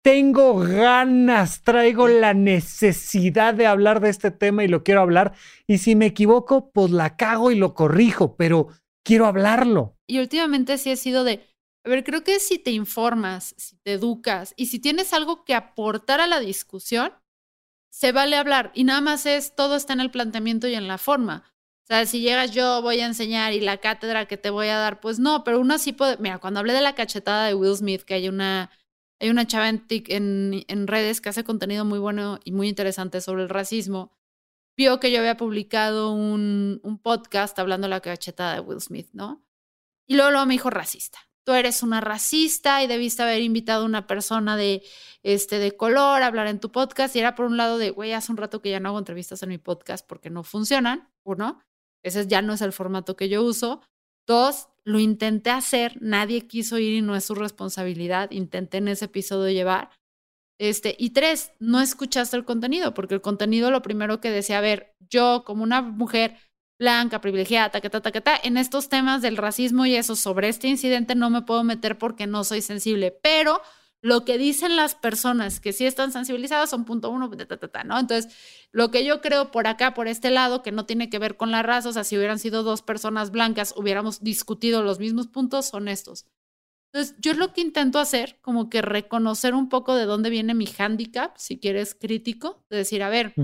Tengo 0.00 0.54
ganas, 0.60 1.62
traigo 1.64 2.06
la 2.08 2.32
necesidad 2.32 3.52
de 3.52 3.66
hablar 3.66 4.00
de 4.00 4.08
este 4.08 4.30
tema 4.30 4.64
y 4.64 4.68
lo 4.68 4.84
quiero 4.84 5.00
hablar. 5.02 5.34
Y 5.66 5.78
si 5.78 5.96
me 5.96 6.06
equivoco, 6.06 6.70
pues 6.70 6.92
la 6.92 7.16
cago 7.16 7.50
y 7.50 7.56
lo 7.56 7.74
corrijo, 7.74 8.36
pero 8.36 8.68
quiero 9.04 9.26
hablarlo. 9.26 9.96
Y 10.06 10.20
últimamente 10.20 10.78
sí 10.78 10.90
he 10.90 10.96
sido 10.96 11.24
de, 11.24 11.44
a 11.84 11.88
ver, 11.90 12.04
creo 12.04 12.22
que 12.22 12.38
si 12.38 12.58
te 12.58 12.70
informas, 12.70 13.54
si 13.58 13.76
te 13.78 13.94
educas 13.94 14.54
y 14.56 14.66
si 14.66 14.78
tienes 14.78 15.12
algo 15.12 15.44
que 15.44 15.54
aportar 15.54 16.20
a 16.20 16.26
la 16.26 16.40
discusión, 16.40 17.12
se 17.90 18.12
vale 18.12 18.36
hablar. 18.36 18.70
Y 18.74 18.84
nada 18.84 19.00
más 19.00 19.26
es, 19.26 19.54
todo 19.54 19.76
está 19.76 19.92
en 19.92 20.00
el 20.00 20.10
planteamiento 20.10 20.68
y 20.68 20.74
en 20.74 20.88
la 20.88 20.98
forma. 20.98 21.44
O 21.84 21.86
sea, 21.88 22.04
si 22.04 22.20
llegas 22.20 22.50
yo 22.52 22.82
voy 22.82 23.00
a 23.00 23.06
enseñar 23.06 23.54
y 23.54 23.60
la 23.60 23.78
cátedra 23.78 24.26
que 24.26 24.36
te 24.36 24.50
voy 24.50 24.68
a 24.68 24.76
dar, 24.76 25.00
pues 25.00 25.18
no, 25.18 25.42
pero 25.42 25.58
uno 25.58 25.78
sí 25.78 25.92
puede, 25.92 26.18
mira, 26.18 26.38
cuando 26.38 26.60
hablé 26.60 26.74
de 26.74 26.82
la 26.82 26.94
cachetada 26.94 27.46
de 27.46 27.54
Will 27.54 27.76
Smith, 27.76 28.02
que 28.02 28.14
hay 28.14 28.28
una, 28.28 28.70
hay 29.20 29.30
una 29.30 29.46
chava 29.46 29.70
en, 29.70 29.86
en, 29.88 30.64
en 30.68 30.86
redes 30.86 31.20
que 31.20 31.30
hace 31.30 31.44
contenido 31.44 31.86
muy 31.86 31.98
bueno 31.98 32.40
y 32.44 32.52
muy 32.52 32.68
interesante 32.68 33.22
sobre 33.22 33.42
el 33.44 33.48
racismo, 33.48 34.12
vio 34.76 35.00
que 35.00 35.10
yo 35.10 35.18
había 35.18 35.36
publicado 35.38 36.12
un, 36.12 36.80
un 36.82 36.98
podcast 36.98 37.58
hablando 37.58 37.86
de 37.86 37.90
la 37.90 38.00
cachetada 38.00 38.54
de 38.54 38.60
Will 38.60 38.80
Smith, 38.80 39.08
¿no? 39.12 39.44
Y 40.06 40.16
luego, 40.16 40.30
luego 40.30 40.46
me 40.46 40.54
dijo 40.54 40.70
racista. 40.70 41.27
Tú 41.48 41.54
eres 41.54 41.82
una 41.82 42.02
racista 42.02 42.82
y 42.82 42.86
debiste 42.86 43.22
haber 43.22 43.40
invitado 43.40 43.84
a 43.84 43.86
una 43.86 44.06
persona 44.06 44.54
de, 44.54 44.82
este, 45.22 45.58
de 45.58 45.74
color 45.74 46.20
a 46.20 46.26
hablar 46.26 46.46
en 46.46 46.60
tu 46.60 46.70
podcast. 46.70 47.16
Y 47.16 47.20
era 47.20 47.34
por 47.34 47.46
un 47.46 47.56
lado 47.56 47.78
de, 47.78 47.88
güey, 47.88 48.12
hace 48.12 48.30
un 48.30 48.36
rato 48.36 48.60
que 48.60 48.68
ya 48.68 48.80
no 48.80 48.90
hago 48.90 48.98
entrevistas 48.98 49.42
en 49.42 49.48
mi 49.48 49.56
podcast 49.56 50.06
porque 50.06 50.28
no 50.28 50.42
funcionan, 50.42 51.08
uno. 51.24 51.58
Ese 52.02 52.26
ya 52.26 52.42
no 52.42 52.52
es 52.52 52.60
el 52.60 52.74
formato 52.74 53.16
que 53.16 53.30
yo 53.30 53.42
uso. 53.42 53.80
Dos, 54.26 54.68
lo 54.84 54.98
intenté 54.98 55.48
hacer, 55.48 55.96
nadie 56.02 56.46
quiso 56.46 56.78
ir 56.78 56.96
y 56.96 57.00
no 57.00 57.16
es 57.16 57.24
su 57.24 57.34
responsabilidad. 57.34 58.30
Intenté 58.30 58.76
en 58.76 58.88
ese 58.88 59.06
episodio 59.06 59.50
llevar. 59.50 59.88
Este, 60.60 60.96
y 60.98 61.14
tres, 61.14 61.52
no 61.60 61.80
escuchaste 61.80 62.36
el 62.36 62.44
contenido, 62.44 62.92
porque 62.92 63.14
el 63.14 63.22
contenido 63.22 63.70
lo 63.70 63.80
primero 63.80 64.20
que 64.20 64.30
decía, 64.30 64.58
a 64.58 64.60
ver, 64.60 64.94
yo 65.08 65.44
como 65.46 65.62
una 65.62 65.80
mujer 65.80 66.36
blanca, 66.78 67.20
privilegiada, 67.20 67.70
ta, 67.70 67.80
ta, 67.80 68.00
ta, 68.00 68.20
ta, 68.20 68.40
en 68.42 68.56
estos 68.56 68.88
temas 68.88 69.20
del 69.22 69.36
racismo 69.36 69.84
y 69.86 69.96
eso 69.96 70.14
sobre 70.16 70.48
este 70.48 70.68
incidente 70.68 71.14
no 71.14 71.30
me 71.30 71.42
puedo 71.42 71.64
meter 71.64 71.98
porque 71.98 72.26
no 72.26 72.44
soy 72.44 72.62
sensible, 72.62 73.10
pero 73.10 73.60
lo 74.00 74.24
que 74.24 74.38
dicen 74.38 74.76
las 74.76 74.94
personas 74.94 75.58
que 75.58 75.72
sí 75.72 75.84
están 75.84 76.12
sensibilizadas 76.12 76.70
son 76.70 76.84
punto 76.84 77.10
uno, 77.10 77.28
¿no? 77.84 77.98
Entonces, 77.98 78.32
lo 78.70 78.90
que 78.90 79.04
yo 79.04 79.20
creo 79.20 79.50
por 79.50 79.66
acá, 79.66 79.92
por 79.94 80.06
este 80.06 80.30
lado, 80.30 80.62
que 80.62 80.70
no 80.70 80.86
tiene 80.86 81.10
que 81.10 81.18
ver 81.18 81.36
con 81.36 81.50
la 81.50 81.62
raza, 81.62 81.88
o 81.88 81.92
sea, 81.92 82.04
si 82.04 82.16
hubieran 82.16 82.38
sido 82.38 82.62
dos 82.62 82.82
personas 82.82 83.32
blancas, 83.32 83.74
hubiéramos 83.76 84.22
discutido 84.22 84.82
los 84.82 85.00
mismos 85.00 85.26
puntos, 85.26 85.66
son 85.66 85.88
estos. 85.88 86.26
Entonces, 86.92 87.16
yo 87.18 87.34
lo 87.34 87.52
que 87.52 87.60
intento 87.60 87.98
hacer, 87.98 88.38
como 88.40 88.70
que 88.70 88.82
reconocer 88.82 89.54
un 89.54 89.68
poco 89.68 89.94
de 89.94 90.04
dónde 90.04 90.30
viene 90.30 90.54
mi 90.54 90.68
handicap, 90.78 91.36
si 91.36 91.58
quieres 91.58 91.94
crítico, 91.94 92.64
de 92.70 92.78
decir, 92.78 93.02
a 93.02 93.08
ver, 93.08 93.34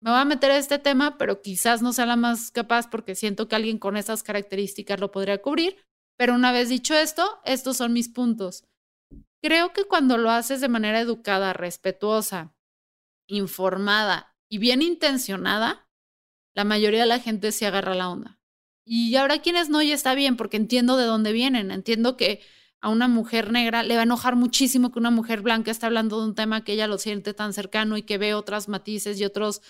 me 0.00 0.10
voy 0.10 0.20
a 0.20 0.24
meter 0.24 0.50
a 0.50 0.56
este 0.56 0.78
tema, 0.78 1.18
pero 1.18 1.42
quizás 1.42 1.82
no 1.82 1.92
sea 1.92 2.06
la 2.06 2.16
más 2.16 2.50
capaz 2.50 2.88
porque 2.88 3.14
siento 3.14 3.48
que 3.48 3.56
alguien 3.56 3.78
con 3.78 3.96
esas 3.96 4.22
características 4.22 4.98
lo 4.98 5.10
podría 5.10 5.42
cubrir. 5.42 5.76
Pero 6.16 6.34
una 6.34 6.52
vez 6.52 6.68
dicho 6.68 6.94
esto, 6.94 7.40
estos 7.44 7.76
son 7.76 7.92
mis 7.92 8.08
puntos. 8.08 8.64
Creo 9.42 9.72
que 9.72 9.84
cuando 9.84 10.18
lo 10.18 10.30
haces 10.30 10.60
de 10.60 10.68
manera 10.68 11.00
educada, 11.00 11.52
respetuosa, 11.52 12.54
informada 13.26 14.36
y 14.48 14.58
bien 14.58 14.82
intencionada, 14.82 15.88
la 16.54 16.64
mayoría 16.64 17.00
de 17.00 17.06
la 17.06 17.20
gente 17.20 17.52
se 17.52 17.66
agarra 17.66 17.94
la 17.94 18.10
onda. 18.10 18.38
Y 18.84 19.14
ahora 19.16 19.40
quienes 19.40 19.68
no, 19.68 19.82
ya 19.82 19.94
está 19.94 20.14
bien, 20.14 20.36
porque 20.36 20.56
entiendo 20.56 20.96
de 20.96 21.04
dónde 21.04 21.32
vienen. 21.32 21.70
Entiendo 21.70 22.16
que 22.16 22.40
a 22.80 22.88
una 22.88 23.08
mujer 23.08 23.52
negra 23.52 23.82
le 23.82 23.94
va 23.94 24.00
a 24.00 24.04
enojar 24.04 24.36
muchísimo 24.36 24.90
que 24.90 24.98
una 24.98 25.10
mujer 25.10 25.42
blanca 25.42 25.70
esté 25.70 25.86
hablando 25.86 26.20
de 26.20 26.26
un 26.26 26.34
tema 26.34 26.64
que 26.64 26.72
ella 26.72 26.86
lo 26.86 26.98
siente 26.98 27.34
tan 27.34 27.52
cercano 27.52 27.96
y 27.96 28.02
que 28.02 28.18
ve 28.18 28.34
otras 28.34 28.68
matices 28.68 29.20
y 29.20 29.24
otros 29.24 29.62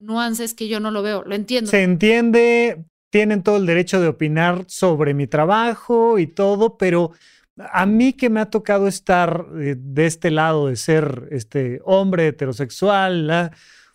nuances 0.00 0.54
que 0.54 0.68
yo 0.68 0.80
no 0.80 0.90
lo 0.90 1.02
veo. 1.02 1.22
Lo 1.24 1.34
entiendo. 1.34 1.70
Se 1.70 1.82
entiende, 1.82 2.84
tienen 3.10 3.42
todo 3.42 3.56
el 3.56 3.66
derecho 3.66 4.00
de 4.00 4.08
opinar 4.08 4.64
sobre 4.68 5.14
mi 5.14 5.26
trabajo 5.26 6.18
y 6.18 6.26
todo, 6.26 6.76
pero 6.76 7.12
a 7.58 7.86
mí 7.86 8.12
que 8.12 8.30
me 8.30 8.40
ha 8.40 8.50
tocado 8.50 8.86
estar 8.86 9.46
eh, 9.60 9.74
de 9.76 10.06
este 10.06 10.30
lado 10.30 10.68
de 10.68 10.76
ser 10.76 11.28
este 11.30 11.80
hombre 11.84 12.28
heterosexual, 12.28 13.52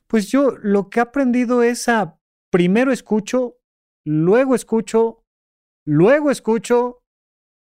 pues 0.08 0.30
yo 0.30 0.52
lo 0.62 0.90
que 0.90 1.00
he 1.00 1.04
aprendido 1.04 1.64
es 1.64 1.88
a 1.88 2.20
primero 2.50 2.92
escucho, 2.92 3.58
luego 4.06 4.56
escucho, 4.56 5.24
luego 5.86 6.30
escucho, 6.30 7.04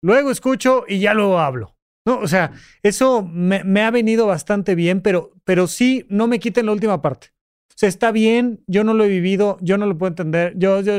luego 0.02 0.32
escucho 0.32 0.84
y 0.88 1.00
ya 1.00 1.14
luego 1.14 1.40
hablo. 1.40 1.78
No, 2.06 2.20
o 2.20 2.28
sea, 2.28 2.52
eso 2.82 3.24
me, 3.24 3.64
me, 3.64 3.82
ha 3.82 3.90
venido 3.90 4.28
bastante 4.28 4.76
bien, 4.76 5.00
pero, 5.00 5.32
pero 5.46 5.68
sí, 5.68 6.06
no 6.10 6.28
me 6.28 6.40
quiten 6.40 6.66
la 6.66 6.74
última 6.74 7.02
parte. 7.02 7.30
O 7.74 7.78
sea, 7.78 7.90
está 7.90 8.12
bien, 8.12 8.64
yo 8.68 8.84
no 8.84 8.94
lo 8.94 9.04
he 9.04 9.08
vivido, 9.08 9.58
yo 9.62 9.78
no 9.78 9.86
lo 9.86 9.98
puedo 9.98 10.12
entender, 10.12 10.54
yo, 10.58 10.82
yo, 10.82 10.94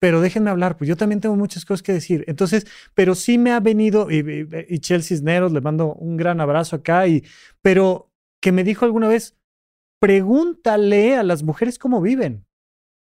pero 0.00 0.20
déjenme 0.20 0.50
hablar, 0.50 0.76
pues 0.76 0.88
yo 0.88 0.96
también 0.96 1.20
tengo 1.20 1.36
muchas 1.36 1.64
cosas 1.64 1.82
que 1.82 1.92
decir. 1.92 2.24
Entonces, 2.26 2.66
pero 2.94 3.14
sí 3.14 3.38
me 3.38 3.52
ha 3.52 3.60
venido, 3.60 4.10
y, 4.10 4.48
y 4.68 4.78
Chelsea 4.78 5.16
Cisneros, 5.16 5.52
le 5.52 5.60
mando 5.60 5.94
un 5.94 6.16
gran 6.16 6.40
abrazo 6.40 6.76
acá, 6.76 7.06
y, 7.06 7.24
pero 7.60 8.10
que 8.40 8.52
me 8.52 8.64
dijo 8.64 8.84
alguna 8.84 9.08
vez, 9.08 9.36
pregúntale 10.00 11.14
a 11.14 11.22
las 11.22 11.44
mujeres 11.44 11.78
cómo 11.78 12.00
viven. 12.00 12.44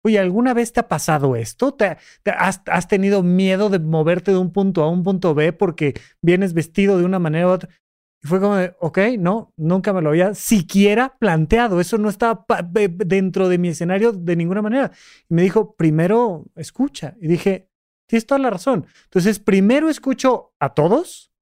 Oye, 0.04 0.18
¿alguna 0.18 0.54
vez 0.54 0.72
te 0.72 0.80
ha 0.80 0.88
pasado 0.88 1.36
esto? 1.36 1.74
¿Te, 1.74 1.96
has, 2.24 2.62
has, 2.66 2.88
tenido 2.88 3.22
miedo 3.22 3.68
de 3.68 3.78
moverte 3.78 4.30
de 4.30 4.38
un 4.38 4.52
punto 4.52 4.82
a 4.82 4.90
un 4.90 5.02
punto 5.02 5.34
B 5.34 5.52
porque 5.52 5.94
vienes 6.22 6.54
vestido 6.54 6.98
de 6.98 7.04
una 7.04 7.18
manera 7.18 7.46
u 7.46 7.50
otra? 7.50 7.68
Y 8.22 8.26
fue 8.26 8.40
como 8.40 8.56
de, 8.56 8.74
ok, 8.80 8.98
no, 9.18 9.52
nunca 9.56 9.92
me 9.92 10.02
lo 10.02 10.10
había 10.10 10.34
siquiera 10.34 11.16
planteado. 11.18 11.80
Eso 11.80 11.98
no 11.98 12.08
estaba 12.08 12.44
dentro 12.72 13.48
de 13.48 13.58
mi 13.58 13.68
escenario 13.68 14.12
de 14.12 14.36
ninguna 14.36 14.62
manera. 14.62 14.90
Y 15.28 15.34
me 15.34 15.42
dijo, 15.42 15.74
primero 15.76 16.46
escucha. 16.56 17.16
Y 17.20 17.28
dije, 17.28 17.70
tienes 18.08 18.26
toda 18.26 18.40
la 18.40 18.50
razón. 18.50 18.86
Entonces, 19.04 19.38
primero 19.38 19.88
escucho 19.88 20.52
a 20.58 20.74
todos, 20.74 21.32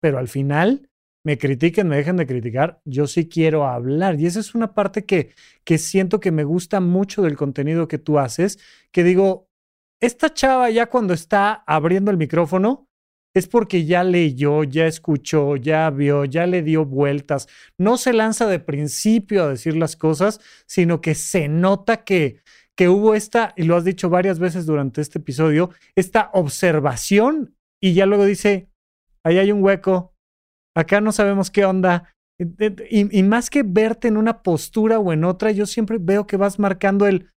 pero 0.00 0.18
al 0.18 0.28
final 0.28 0.90
me 1.24 1.38
critiquen, 1.38 1.88
me 1.88 1.96
dejen 1.96 2.16
de 2.16 2.26
criticar. 2.26 2.80
Yo 2.84 3.06
sí 3.06 3.28
quiero 3.28 3.66
hablar. 3.66 4.20
Y 4.20 4.26
esa 4.26 4.40
es 4.40 4.54
una 4.54 4.74
parte 4.74 5.04
que, 5.04 5.34
que 5.64 5.78
siento 5.78 6.20
que 6.20 6.32
me 6.32 6.44
gusta 6.44 6.80
mucho 6.80 7.22
del 7.22 7.36
contenido 7.36 7.88
que 7.88 7.98
tú 7.98 8.18
haces, 8.18 8.58
que 8.90 9.04
digo, 9.04 9.48
esta 10.00 10.34
chava 10.34 10.68
ya 10.70 10.86
cuando 10.86 11.14
está 11.14 11.64
abriendo 11.66 12.10
el 12.10 12.18
micrófono, 12.18 12.88
es 13.34 13.48
porque 13.48 13.84
ya 13.84 14.04
leyó, 14.04 14.62
ya 14.62 14.86
escuchó, 14.86 15.56
ya 15.56 15.90
vio, 15.90 16.24
ya 16.24 16.46
le 16.46 16.62
dio 16.62 16.84
vueltas. 16.84 17.48
No 17.76 17.96
se 17.96 18.12
lanza 18.12 18.46
de 18.46 18.60
principio 18.60 19.42
a 19.42 19.48
decir 19.48 19.76
las 19.76 19.96
cosas, 19.96 20.40
sino 20.66 21.00
que 21.00 21.16
se 21.16 21.48
nota 21.48 22.04
que, 22.04 22.40
que 22.76 22.88
hubo 22.88 23.14
esta, 23.14 23.52
y 23.56 23.64
lo 23.64 23.76
has 23.76 23.84
dicho 23.84 24.08
varias 24.08 24.38
veces 24.38 24.66
durante 24.66 25.00
este 25.00 25.18
episodio, 25.18 25.70
esta 25.96 26.30
observación 26.32 27.56
y 27.80 27.94
ya 27.94 28.06
luego 28.06 28.24
dice, 28.24 28.70
ahí 29.24 29.38
hay 29.38 29.50
un 29.50 29.62
hueco, 29.62 30.14
acá 30.76 31.00
no 31.00 31.10
sabemos 31.12 31.50
qué 31.50 31.64
onda. 31.64 32.14
Y, 32.38 33.18
y 33.18 33.22
más 33.22 33.50
que 33.50 33.62
verte 33.64 34.08
en 34.08 34.16
una 34.16 34.42
postura 34.42 34.98
o 34.98 35.12
en 35.12 35.24
otra, 35.24 35.50
yo 35.50 35.66
siempre 35.66 35.98
veo 36.00 36.26
que 36.26 36.36
vas 36.36 36.58
marcando 36.58 37.06
el, 37.06 37.30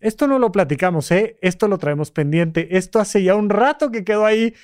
esto 0.00 0.26
no 0.26 0.38
lo 0.38 0.50
platicamos, 0.50 1.10
¿eh? 1.10 1.38
Esto 1.42 1.68
lo 1.68 1.78
traemos 1.78 2.10
pendiente, 2.10 2.76
esto 2.76 3.00
hace 3.00 3.22
ya 3.22 3.34
un 3.34 3.50
rato 3.50 3.90
que 3.90 4.04
quedó 4.04 4.24
ahí 4.24 4.54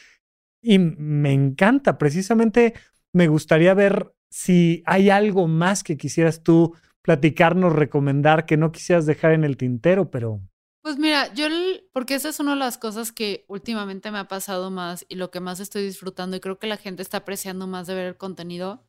y 0.66 0.80
me 0.80 1.32
encanta. 1.32 1.96
Precisamente 1.96 2.74
me 3.12 3.28
gustaría 3.28 3.72
ver 3.72 4.12
si 4.28 4.82
hay 4.84 5.10
algo 5.10 5.46
más 5.46 5.84
que 5.84 5.96
quisieras 5.96 6.42
tú 6.42 6.74
platicarnos, 7.02 7.72
recomendar, 7.72 8.46
que 8.46 8.56
no 8.56 8.72
quisieras 8.72 9.06
dejar 9.06 9.30
en 9.30 9.44
el 9.44 9.56
tintero, 9.56 10.10
pero... 10.10 10.40
Pues 10.82 10.98
mira, 10.98 11.32
yo, 11.34 11.46
porque 11.92 12.16
esa 12.16 12.30
es 12.30 12.40
una 12.40 12.54
de 12.54 12.58
las 12.58 12.78
cosas 12.78 13.12
que 13.12 13.44
últimamente 13.46 14.10
me 14.10 14.18
ha 14.18 14.26
pasado 14.26 14.72
más 14.72 15.06
y 15.08 15.14
lo 15.14 15.30
que 15.30 15.38
más 15.38 15.60
estoy 15.60 15.84
disfrutando 15.84 16.36
y 16.36 16.40
creo 16.40 16.58
que 16.58 16.66
la 16.66 16.76
gente 16.76 17.02
está 17.02 17.18
apreciando 17.18 17.68
más 17.68 17.86
de 17.86 17.94
ver 17.94 18.06
el 18.06 18.16
contenido, 18.16 18.84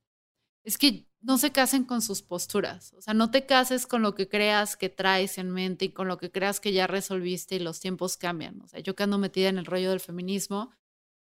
es 0.64 0.80
que 0.80 1.08
no 1.22 1.38
se 1.38 1.52
casen 1.52 1.84
con 1.84 2.02
sus 2.02 2.24
posturas. 2.24 2.92
O 2.94 3.02
sea, 3.02 3.14
no 3.14 3.30
te 3.30 3.46
cases 3.46 3.86
con 3.86 4.02
lo 4.02 4.16
que 4.16 4.28
creas 4.28 4.78
que 4.78 4.90
traes 4.90 5.38
en 5.38 5.52
mente 5.52 5.86
y 5.86 5.90
con 5.90 6.08
lo 6.08 6.18
que 6.18 6.32
creas 6.32 6.60
que 6.60 6.74
ya 6.74 6.88
resolviste 6.88 7.56
y 7.56 7.60
los 7.60 7.80
tiempos 7.80 8.18
cambian. 8.18 8.62
O 8.62 8.68
sea, 8.68 8.80
yo 8.80 8.96
que 8.96 9.04
ando 9.04 9.20
metida 9.20 9.50
en 9.50 9.60
el 9.60 9.66
rollo 9.66 9.92
del 9.92 10.00
feminismo, 10.00 10.72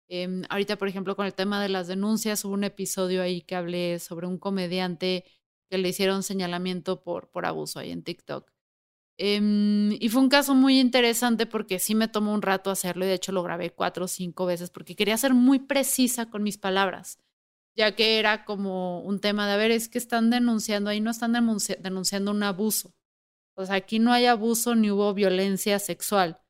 Em, 0.08 0.42
ahorita, 0.48 0.76
por 0.76 0.88
ejemplo, 0.88 1.16
con 1.16 1.26
el 1.26 1.34
tema 1.34 1.62
de 1.62 1.68
las 1.68 1.86
denuncias, 1.86 2.44
hubo 2.44 2.54
un 2.54 2.64
episodio 2.64 3.22
ahí 3.22 3.42
que 3.42 3.54
hablé 3.56 3.98
sobre 3.98 4.26
un 4.26 4.38
comediante 4.38 5.24
que 5.70 5.78
le 5.78 5.90
hicieron 5.90 6.22
señalamiento 6.22 7.02
por, 7.02 7.30
por 7.30 7.44
abuso 7.46 7.78
ahí 7.78 7.90
en 7.90 8.02
TikTok. 8.02 8.50
Em, 9.18 9.92
y 10.00 10.08
fue 10.10 10.22
un 10.22 10.28
caso 10.28 10.54
muy 10.54 10.78
interesante 10.78 11.44
porque 11.46 11.80
sí 11.80 11.94
me 11.94 12.06
tomó 12.08 12.32
un 12.32 12.42
rato 12.42 12.70
hacerlo 12.70 13.04
y 13.04 13.08
de 13.08 13.14
hecho 13.14 13.32
lo 13.32 13.42
grabé 13.42 13.70
cuatro 13.70 14.04
o 14.04 14.08
cinco 14.08 14.46
veces 14.46 14.70
porque 14.70 14.94
quería 14.94 15.16
ser 15.16 15.34
muy 15.34 15.58
precisa 15.58 16.30
con 16.30 16.44
mis 16.44 16.56
palabras, 16.56 17.18
ya 17.76 17.96
que 17.96 18.18
era 18.20 18.44
como 18.44 19.02
un 19.02 19.20
tema 19.20 19.46
de, 19.48 19.54
a 19.54 19.56
ver, 19.56 19.72
es 19.72 19.88
que 19.88 19.98
están 19.98 20.30
denunciando, 20.30 20.90
ahí 20.90 21.00
no 21.00 21.10
están 21.10 21.32
denunciando 21.32 22.30
un 22.30 22.42
abuso. 22.44 22.94
Sea, 23.56 23.74
aquí 23.76 23.98
no 23.98 24.12
hay 24.12 24.26
abuso 24.26 24.74
ni 24.74 24.90
hubo 24.90 25.12
violencia 25.14 25.78
sexual. 25.80 26.40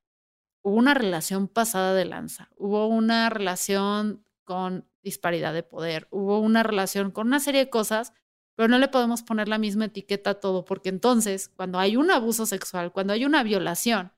Hubo 0.62 0.76
una 0.76 0.94
relación 0.94 1.48
pasada 1.48 1.94
de 1.94 2.04
lanza, 2.04 2.50
hubo 2.56 2.86
una 2.86 3.30
relación 3.30 4.24
con 4.44 4.86
disparidad 5.02 5.54
de 5.54 5.62
poder, 5.62 6.09
hubo 6.11 6.40
una 6.40 6.62
relación 6.62 7.11
con 7.11 7.26
una 7.28 7.40
serie 7.40 7.64
de 7.64 7.70
cosas 7.70 8.12
pero 8.59 8.66
no 8.66 8.78
le 8.78 8.88
podemos 8.88 9.22
poner 9.22 9.46
la 9.48 9.56
misma 9.56 9.84
etiqueta 9.84 10.30
a 10.30 10.34
todo, 10.40 10.64
porque 10.64 10.88
entonces, 10.88 11.48
cuando 11.48 11.78
hay 11.78 11.96
un 11.96 12.11
abuso 12.11 12.44
sexual, 12.44 12.90
cuando 12.90 13.12
hay 13.12 13.24
una 13.24 13.44
violación, 13.44 14.11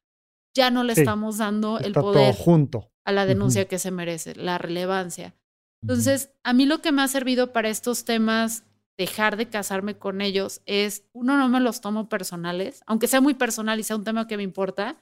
ya 0.55 0.71
no 0.71 0.83
le 0.83 0.95
estamos 0.95 1.37
dando 1.37 1.79
el 1.79 1.93
poder 1.93 2.35
junto. 2.35 2.91
a 3.05 3.13
la 3.13 3.27
denuncia 3.27 3.69
que 3.69 3.79
se 3.79 3.91
merece, 3.91 4.35
la 4.35 4.57
relevancia. 4.57 5.35
Entonces, 5.83 6.31
a 6.43 6.55
mí 6.55 6.65
lo 6.65 6.81
que 6.81 6.91
me 6.91 7.03
ha 7.03 7.09
servido 7.09 7.53
para 7.53 7.69
estos 7.69 8.07
temas, 8.07 8.65
dejar 8.97 9.37
de 9.37 9.51
casarme 9.51 9.99
con 9.99 10.23
ellos, 10.23 10.63
es, 10.65 11.05
uno, 11.13 11.37
no 11.37 11.51
me 11.51 11.61
los 11.61 11.83
tomo 11.83 12.09
personales, 12.09 12.83
aunque 12.87 13.09
sea 13.09 13.21
muy 13.21 13.35
personal 13.35 13.79
y 13.79 13.83
sea 13.83 13.97
un 13.97 14.05
tema 14.05 14.27
que 14.27 14.39
me 14.39 14.43
importa, 14.43 14.97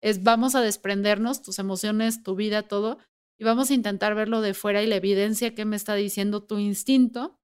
es 0.00 0.22
vamos 0.22 0.54
a 0.54 0.60
desprendernos, 0.60 1.42
tus 1.42 1.58
emociones, 1.58 2.22
tu 2.22 2.34
vida, 2.36 2.62
todo, 2.62 2.98
y 3.38 3.44
vamos 3.44 3.70
a 3.70 3.74
intentar 3.74 4.14
verlo 4.14 4.40
de 4.40 4.54
fuera 4.54 4.82
y 4.82 4.86
la 4.86 4.96
evidencia 4.96 5.54
que 5.54 5.64
me 5.64 5.76
está 5.76 5.94
diciendo 5.94 6.42
tu 6.42 6.58
instinto 6.58 7.38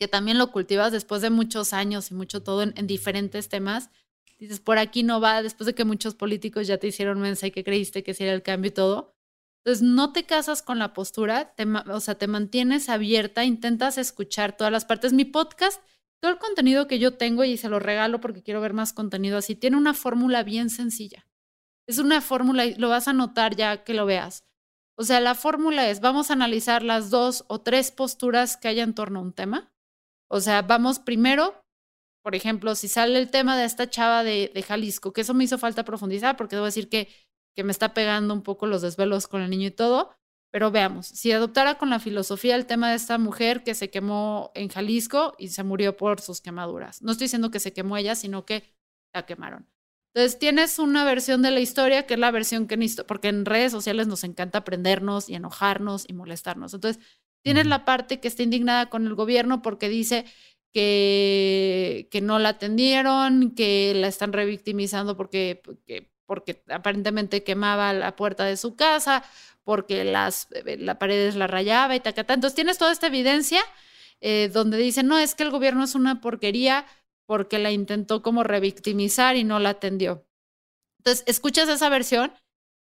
que 0.00 0.08
también 0.08 0.38
lo 0.38 0.50
cultivas 0.50 0.92
después 0.92 1.20
de 1.20 1.28
muchos 1.28 1.74
años 1.74 2.10
y 2.10 2.14
mucho 2.14 2.42
todo 2.42 2.62
en, 2.62 2.86
diferentes 2.86 3.50
temas. 3.50 3.90
Dices, 4.38 4.58
por 4.58 4.78
aquí 4.78 5.02
no 5.02 5.20
va, 5.20 5.42
después 5.42 5.66
de 5.66 5.74
que 5.74 5.84
muchos 5.84 6.14
políticos 6.14 6.66
ya 6.66 6.78
te 6.78 6.86
hicieron 6.86 7.20
mensaje 7.20 7.52
que 7.52 7.62
creíste 7.62 8.02
que 8.02 8.14
sería 8.14 8.32
el 8.32 8.42
cambio 8.42 8.70
y 8.70 8.72
todo. 8.72 9.14
Entonces, 9.62 9.86
no 9.86 10.14
te 10.14 10.24
casas 10.24 10.62
con 10.62 10.78
la 10.78 10.94
postura, 10.94 11.54
te, 11.54 11.66
o 11.66 12.00
sea, 12.00 12.14
te 12.14 12.26
mantienes 12.28 12.88
abierta, 12.88 13.44
intentas 13.44 13.98
escuchar 13.98 14.56
todas 14.56 14.72
las 14.72 14.86
partes. 14.86 15.12
Mi 15.12 15.26
podcast, 15.26 15.82
todo 16.18 16.32
el 16.32 16.38
contenido 16.38 16.88
que 16.88 16.98
yo 16.98 17.18
tengo 17.18 17.44
y 17.44 17.58
se 17.58 17.68
lo 17.68 17.78
regalo 17.78 18.22
porque 18.22 18.42
quiero 18.42 18.62
ver 18.62 18.72
más 18.72 18.94
contenido 18.94 19.36
así, 19.36 19.54
tiene 19.54 19.76
una 19.76 19.92
fórmula 19.92 20.42
bien 20.42 20.70
sencilla. 20.70 21.26
Es 21.90 21.98
una 21.98 22.20
fórmula 22.20 22.66
y 22.66 22.76
lo 22.76 22.88
vas 22.88 23.08
a 23.08 23.12
notar 23.12 23.56
ya 23.56 23.82
que 23.82 23.94
lo 23.94 24.06
veas. 24.06 24.44
O 24.96 25.02
sea, 25.02 25.18
la 25.18 25.34
fórmula 25.34 25.90
es, 25.90 26.00
vamos 26.00 26.30
a 26.30 26.34
analizar 26.34 26.84
las 26.84 27.10
dos 27.10 27.44
o 27.48 27.62
tres 27.62 27.90
posturas 27.90 28.56
que 28.56 28.68
hay 28.68 28.78
en 28.78 28.94
torno 28.94 29.18
a 29.18 29.22
un 29.22 29.32
tema. 29.32 29.74
O 30.28 30.40
sea, 30.40 30.62
vamos 30.62 31.00
primero, 31.00 31.64
por 32.22 32.36
ejemplo, 32.36 32.76
si 32.76 32.86
sale 32.86 33.18
el 33.18 33.32
tema 33.32 33.58
de 33.58 33.64
esta 33.64 33.90
chava 33.90 34.22
de, 34.22 34.64
Jalisco, 34.64 35.12
que 35.12 35.22
eso 35.22 35.34
me 35.34 35.42
hizo 35.42 35.58
falta 35.58 35.84
profundizar 35.84 36.36
porque 36.36 36.54
debo 36.54 36.66
decir 36.66 36.88
que, 36.88 37.08
que 37.56 37.64
me 37.64 37.72
está 37.72 37.92
pegando 37.92 38.34
un 38.34 38.42
poco 38.42 38.68
los 38.68 38.82
desvelos 38.82 39.26
con 39.26 39.42
el 39.42 39.50
niño 39.50 39.66
y 39.66 39.72
todo. 39.72 40.14
Pero 40.52 40.70
veamos, 40.70 41.08
si 41.08 41.32
adoptara 41.32 41.76
con 41.76 41.90
la 41.90 41.98
filosofía 41.98 42.54
el 42.54 42.66
tema 42.66 42.90
de 42.90 42.96
esta 42.96 43.18
mujer 43.18 43.64
que 43.64 43.74
se 43.74 43.90
quemó 43.90 44.52
en 44.54 44.68
Jalisco 44.68 45.34
y 45.38 45.48
se 45.48 45.64
murió 45.64 45.96
por 45.96 46.20
sus 46.20 46.40
quemaduras. 46.40 47.02
No 47.02 47.10
estoy 47.10 47.24
diciendo 47.24 47.50
que 47.50 47.58
se 47.58 47.72
quemó 47.72 47.96
ella, 47.96 48.14
sino 48.14 48.46
que 48.46 48.76
la 49.12 49.26
quemaron. 49.26 49.69
Entonces 50.12 50.38
tienes 50.38 50.78
una 50.78 51.04
versión 51.04 51.42
de 51.42 51.52
la 51.52 51.60
historia 51.60 52.06
que 52.06 52.14
es 52.14 52.20
la 52.20 52.30
versión 52.30 52.66
que 52.66 52.78
porque 53.06 53.28
en 53.28 53.44
redes 53.44 53.70
sociales 53.70 54.08
nos 54.08 54.24
encanta 54.24 54.58
aprendernos 54.58 55.28
y 55.28 55.34
enojarnos 55.34 56.04
y 56.08 56.14
molestarnos. 56.14 56.74
Entonces 56.74 57.00
Tienes 57.42 57.66
la 57.66 57.84
parte 57.84 58.20
que 58.20 58.28
está 58.28 58.42
indignada 58.42 58.90
con 58.90 59.06
el 59.06 59.14
gobierno 59.14 59.62
porque 59.62 59.88
dice 59.88 60.26
que, 60.72 62.08
que 62.10 62.20
no 62.20 62.38
la 62.38 62.50
atendieron, 62.50 63.54
que 63.54 63.94
la 63.94 64.08
están 64.08 64.32
revictimizando 64.32 65.16
porque, 65.16 65.62
porque, 66.26 66.62
aparentemente 66.68 67.42
quemaba 67.42 67.92
la 67.92 68.14
puerta 68.14 68.44
de 68.44 68.56
su 68.56 68.76
casa, 68.76 69.24
porque 69.64 70.04
las 70.04 70.48
eh, 70.52 70.76
la 70.78 70.98
paredes 70.98 71.34
la 71.34 71.46
rayaba 71.46 71.96
y 71.96 72.00
tacata. 72.00 72.34
Entonces 72.34 72.54
tienes 72.54 72.78
toda 72.78 72.92
esta 72.92 73.06
evidencia 73.06 73.62
eh, 74.20 74.50
donde 74.52 74.76
dicen, 74.76 75.06
no, 75.06 75.18
es 75.18 75.34
que 75.34 75.42
el 75.44 75.50
gobierno 75.50 75.82
es 75.84 75.94
una 75.94 76.20
porquería 76.20 76.86
porque 77.30 77.60
la 77.60 77.70
intentó 77.70 78.22
como 78.22 78.42
revictimizar 78.42 79.36
y 79.36 79.44
no 79.44 79.60
la 79.60 79.68
atendió. 79.68 80.26
Entonces, 80.98 81.22
escuchas 81.28 81.68
esa 81.68 81.88
versión 81.88 82.32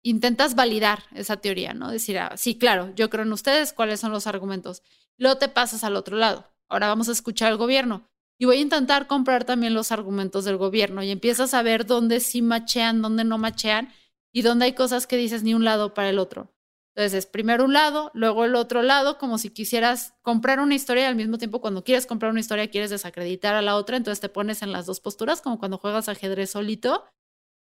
intentas 0.05 0.55
validar 0.55 1.03
esa 1.17 1.39
teoría, 1.39 1.75
¿no? 1.75 1.91
Decir, 1.91 2.17
ah, 2.21 2.37
sí, 2.37 2.57
claro, 2.57 2.93
yo 2.95 3.11
creo 3.11 3.25
en 3.25 3.33
ustedes, 3.33 3.73
cuáles 3.73 3.99
son 3.99 4.13
los 4.13 4.29
argumentos. 4.29 4.85
Luego 5.19 5.37
te 5.39 5.49
pasas 5.49 5.83
al 5.83 5.97
otro 5.97 6.17
lado. 6.17 6.47
Ahora 6.69 6.87
vamos 6.87 7.09
a 7.09 7.13
escuchar 7.13 7.51
al 7.51 7.57
gobierno. 7.57 8.09
Y 8.39 8.45
voy 8.45 8.59
a 8.59 8.61
intentar 8.61 9.09
comprar 9.09 9.45
también 9.45 9.75
los 9.75 9.91
argumentos 9.91 10.45
del 10.45 10.59
gobierno 10.59 11.03
y 11.03 11.11
empiezas 11.11 11.53
a 11.53 11.63
ver 11.63 11.85
dónde 11.85 12.21
sí 12.21 12.41
machean, 12.41 13.03
dónde 13.03 13.25
no 13.25 13.39
machean 13.39 13.93
y 14.33 14.43
dónde 14.43 14.67
hay 14.67 14.75
cosas 14.75 15.09
que 15.09 15.17
dices 15.17 15.43
ni 15.43 15.55
un 15.55 15.65
lado 15.65 15.93
para 15.93 16.11
el 16.11 16.21
otro. 16.21 16.55
Entonces 16.97 17.19
es 17.19 17.27
primero 17.27 17.67
un 17.67 17.75
lado, 17.75 18.11
luego 18.15 18.47
el 18.47 18.55
otro 18.55 18.81
lado, 18.81 19.19
como 19.19 19.37
si 19.37 19.51
quisieras 19.51 20.15
comprar 20.23 20.61
una 20.61 20.75
historia 20.75 21.03
y 21.03 21.07
al 21.07 21.15
mismo 21.15 21.37
tiempo 21.37 21.61
cuando 21.61 21.85
quieres 21.85 22.07
comprar 22.07 22.31
una 22.31 22.41
historia 22.41 22.71
quieres 22.71 22.89
desacreditar 22.89 23.55
a 23.55 23.61
la 23.61 23.77
otra, 23.77 23.99
entonces 23.99 24.21
te 24.21 24.31
pones 24.31 24.63
en 24.63 24.73
las 24.73 24.87
dos 24.87 25.01
posturas, 25.01 25.43
como 25.43 25.59
cuando 25.59 25.77
juegas 25.77 26.09
ajedrez 26.09 26.51
solito. 26.53 27.05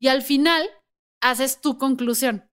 Y 0.00 0.08
al 0.08 0.22
final 0.22 0.68
haces 1.22 1.60
tu 1.60 1.78
conclusión. 1.78 2.50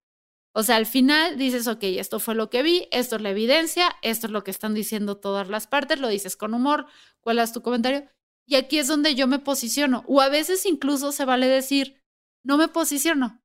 O 0.54 0.62
sea, 0.62 0.76
al 0.76 0.86
final 0.86 1.36
dices, 1.36 1.66
ok, 1.66 1.82
esto 1.82 2.20
fue 2.20 2.36
lo 2.36 2.48
que 2.48 2.62
vi, 2.62 2.86
esto 2.92 3.16
es 3.16 3.22
la 3.22 3.30
evidencia, 3.30 3.96
esto 4.02 4.28
es 4.28 4.32
lo 4.32 4.44
que 4.44 4.52
están 4.52 4.74
diciendo 4.74 5.16
todas 5.16 5.48
las 5.48 5.66
partes, 5.66 5.98
lo 5.98 6.06
dices 6.06 6.36
con 6.36 6.54
humor, 6.54 6.86
cuál 7.20 7.40
es 7.40 7.52
tu 7.52 7.60
comentario. 7.60 8.08
Y 8.46 8.54
aquí 8.54 8.78
es 8.78 8.86
donde 8.86 9.16
yo 9.16 9.26
me 9.26 9.40
posiciono. 9.40 10.04
O 10.06 10.20
a 10.20 10.28
veces 10.28 10.64
incluso 10.64 11.10
se 11.10 11.24
vale 11.24 11.48
decir, 11.48 12.00
no 12.44 12.56
me 12.56 12.68
posiciono. 12.68 13.42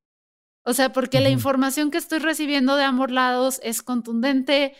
O 0.64 0.72
sea, 0.72 0.92
porque 0.92 1.20
la 1.20 1.28
información 1.28 1.90
que 1.90 1.98
estoy 1.98 2.20
recibiendo 2.20 2.76
de 2.76 2.84
ambos 2.84 3.10
lados 3.10 3.60
es 3.62 3.82
contundente, 3.82 4.74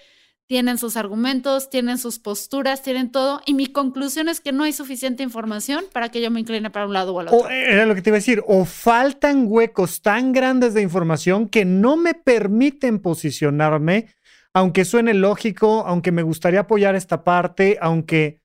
tienen 0.46 0.78
sus 0.78 0.96
argumentos, 0.96 1.68
tienen 1.68 1.98
sus 1.98 2.18
posturas, 2.18 2.82
tienen 2.82 3.10
todo. 3.10 3.42
Y 3.44 3.52
mi 3.52 3.66
conclusión 3.66 4.28
es 4.28 4.40
que 4.40 4.52
no 4.52 4.64
hay 4.64 4.72
suficiente 4.72 5.22
información 5.22 5.84
para 5.92 6.08
que 6.08 6.22
yo 6.22 6.30
me 6.30 6.40
incline 6.40 6.70
para 6.70 6.86
un 6.86 6.94
lado 6.94 7.14
o 7.14 7.20
al 7.20 7.28
otro. 7.28 7.50
era 7.50 7.84
lo 7.84 7.94
que 7.94 8.00
te 8.00 8.10
iba 8.10 8.16
a 8.16 8.18
decir, 8.18 8.42
o 8.46 8.64
faltan 8.64 9.44
huecos 9.46 10.00
tan 10.00 10.32
grandes 10.32 10.72
de 10.72 10.80
información 10.80 11.48
que 11.48 11.66
no 11.66 11.96
me 11.96 12.14
permiten 12.14 12.98
posicionarme, 12.98 14.08
aunque 14.54 14.86
suene 14.86 15.12
lógico, 15.12 15.84
aunque 15.86 16.12
me 16.12 16.22
gustaría 16.22 16.60
apoyar 16.60 16.94
esta 16.94 17.24
parte, 17.24 17.78
aunque... 17.80 18.42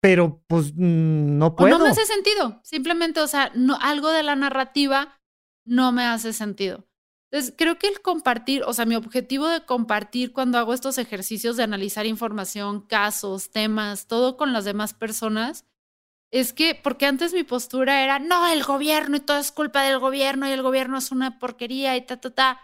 Pero 0.00 0.42
pues 0.48 0.74
mm, 0.74 1.38
no 1.38 1.56
puedo. 1.56 1.76
O 1.76 1.78
no 1.78 1.84
me 1.84 1.90
hace 1.90 2.04
sentido. 2.04 2.60
Simplemente, 2.62 3.20
o 3.20 3.26
sea, 3.26 3.50
no, 3.54 3.78
algo 3.80 4.10
de 4.10 4.22
la 4.22 4.36
narrativa 4.36 5.18
no 5.64 5.92
me 5.92 6.04
hace 6.04 6.32
sentido. 6.32 6.86
Entonces, 7.30 7.54
creo 7.58 7.78
que 7.78 7.88
el 7.88 8.00
compartir, 8.00 8.62
o 8.64 8.72
sea, 8.72 8.86
mi 8.86 8.94
objetivo 8.94 9.48
de 9.48 9.64
compartir 9.64 10.32
cuando 10.32 10.56
hago 10.58 10.72
estos 10.72 10.98
ejercicios 10.98 11.56
de 11.56 11.64
analizar 11.64 12.06
información, 12.06 12.82
casos, 12.82 13.50
temas, 13.50 14.06
todo 14.06 14.36
con 14.36 14.52
las 14.52 14.64
demás 14.64 14.94
personas, 14.94 15.66
es 16.30 16.52
que, 16.52 16.74
porque 16.74 17.06
antes 17.06 17.32
mi 17.32 17.44
postura 17.44 18.02
era, 18.04 18.18
no, 18.18 18.46
el 18.48 18.62
gobierno 18.62 19.16
y 19.16 19.20
todo 19.20 19.38
es 19.38 19.52
culpa 19.52 19.82
del 19.82 19.98
gobierno 19.98 20.48
y 20.48 20.52
el 20.52 20.62
gobierno 20.62 20.98
es 20.98 21.10
una 21.12 21.38
porquería 21.38 21.96
y 21.96 22.06
ta, 22.06 22.20
ta, 22.20 22.30
ta. 22.30 22.60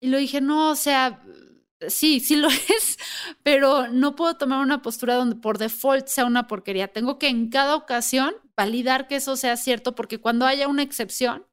Y 0.00 0.08
lo 0.08 0.18
dije, 0.18 0.40
no, 0.40 0.70
o 0.70 0.76
sea, 0.76 1.22
sí, 1.88 2.20
sí 2.20 2.36
lo 2.36 2.48
es, 2.76 2.98
pero 3.42 3.88
no 3.88 4.16
puedo 4.16 4.36
tomar 4.36 4.60
una 4.60 4.82
postura 4.82 5.14
donde 5.14 5.36
por 5.36 5.58
default 5.58 6.06
sea 6.08 6.24
una 6.24 6.46
porquería. 6.46 6.88
Tengo 6.88 7.18
que 7.18 7.28
en 7.28 7.48
cada 7.48 7.76
ocasión 7.76 8.34
validar 8.56 9.06
que 9.08 9.16
eso 9.16 9.36
sea 9.36 9.56
cierto, 9.56 9.94
porque 9.94 10.18
cuando 10.18 10.46
haya 10.46 10.68
una 10.68 10.82
excepción, 10.82 11.46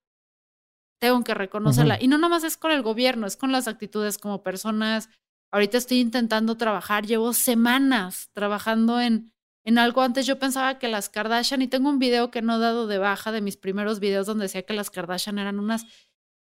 tengo 1.01 1.23
que 1.23 1.33
reconocerla. 1.33 1.97
Y 1.99 2.07
no 2.07 2.19
nomás 2.19 2.43
es 2.43 2.57
con 2.57 2.71
el 2.71 2.83
gobierno, 2.83 3.25
es 3.25 3.35
con 3.35 3.51
las 3.51 3.67
actitudes 3.67 4.19
como 4.19 4.43
personas. 4.43 5.09
Ahorita 5.51 5.79
estoy 5.79 5.99
intentando 5.99 6.57
trabajar, 6.57 7.07
llevo 7.07 7.33
semanas 7.33 8.29
trabajando 8.33 9.01
en, 9.01 9.33
en 9.65 9.79
algo. 9.79 10.03
Antes 10.03 10.27
yo 10.27 10.37
pensaba 10.37 10.77
que 10.77 10.87
las 10.87 11.09
Kardashian, 11.09 11.63
y 11.63 11.67
tengo 11.67 11.89
un 11.89 11.97
video 11.97 12.29
que 12.29 12.43
no 12.43 12.57
he 12.57 12.59
dado 12.59 12.85
de 12.85 12.99
baja 12.99 13.31
de 13.31 13.41
mis 13.41 13.57
primeros 13.57 13.99
videos 13.99 14.27
donde 14.27 14.43
decía 14.43 14.61
que 14.61 14.75
las 14.75 14.91
Kardashian 14.91 15.39
eran 15.39 15.59
unas, 15.59 15.87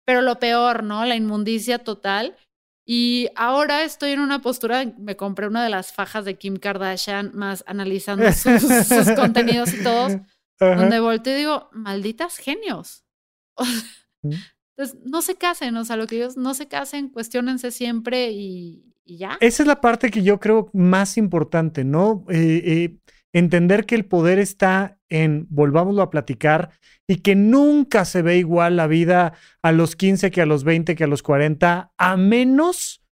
pero 0.06 0.22
lo 0.22 0.40
peor, 0.40 0.84
¿no? 0.84 1.06
La 1.06 1.16
inmundicia 1.16 1.80
total. 1.80 2.36
Y 2.86 3.30
ahora 3.38 3.84
estoy 3.84 4.12
en 4.12 4.20
una 4.20 4.42
postura, 4.42 4.84
me 4.98 5.16
compré 5.16 5.48
una 5.48 5.64
de 5.64 5.70
las 5.70 5.94
fajas 5.94 6.26
de 6.26 6.38
Kim 6.38 6.58
Kardashian, 6.58 7.32
más 7.34 7.64
analizando 7.66 8.30
sus, 8.34 9.12
contenidos 9.16 9.74
y 9.74 9.84
todos, 9.84 10.18
donde 10.60 11.00
volteo 11.00 11.34
y 11.34 11.40
digo, 11.40 11.70
malditas 11.72 12.36
genios. 12.36 13.06
Entonces, 14.24 14.98
no 15.06 15.22
se 15.22 15.36
casen, 15.36 15.76
o 15.78 15.86
sea, 15.86 15.96
lo 15.96 16.08
que 16.08 16.18
ellos 16.18 16.38
no 16.38 16.54
se 16.54 16.68
casen, 16.68 17.10
cuestionense 17.10 17.72
siempre 17.72 18.32
y, 18.32 18.86
ya. 19.06 19.38
Esa 19.42 19.64
es 19.64 19.68
la 19.68 19.82
parte 19.82 20.12
que 20.12 20.22
yo 20.22 20.40
creo 20.40 20.70
más 20.72 21.18
importante, 21.18 21.84
¿no? 21.84 22.26
Eh, 22.30 22.62
eh, 22.64 22.98
entender 23.34 23.86
que 23.86 23.96
el 23.96 24.06
poder 24.06 24.38
está 24.40 25.00
en, 25.10 25.48
volvámoslo 25.50 26.02
a 26.02 26.10
platicar, 26.10 26.72
y 27.10 27.18
que 27.18 27.36
nunca 27.36 28.06
se 28.06 28.22
ve 28.22 28.38
igual 28.38 28.78
la 28.78 28.86
vida 28.86 29.34
a 29.64 29.72
los 29.72 29.96
15 29.96 30.30
que 30.30 30.42
a 30.42 30.46
los 30.46 30.64
20 30.64 30.96
que 30.96 31.04
a 31.04 31.08
los 31.08 31.24
40, 31.24 31.92
a 31.98 32.18
menos 32.18 33.04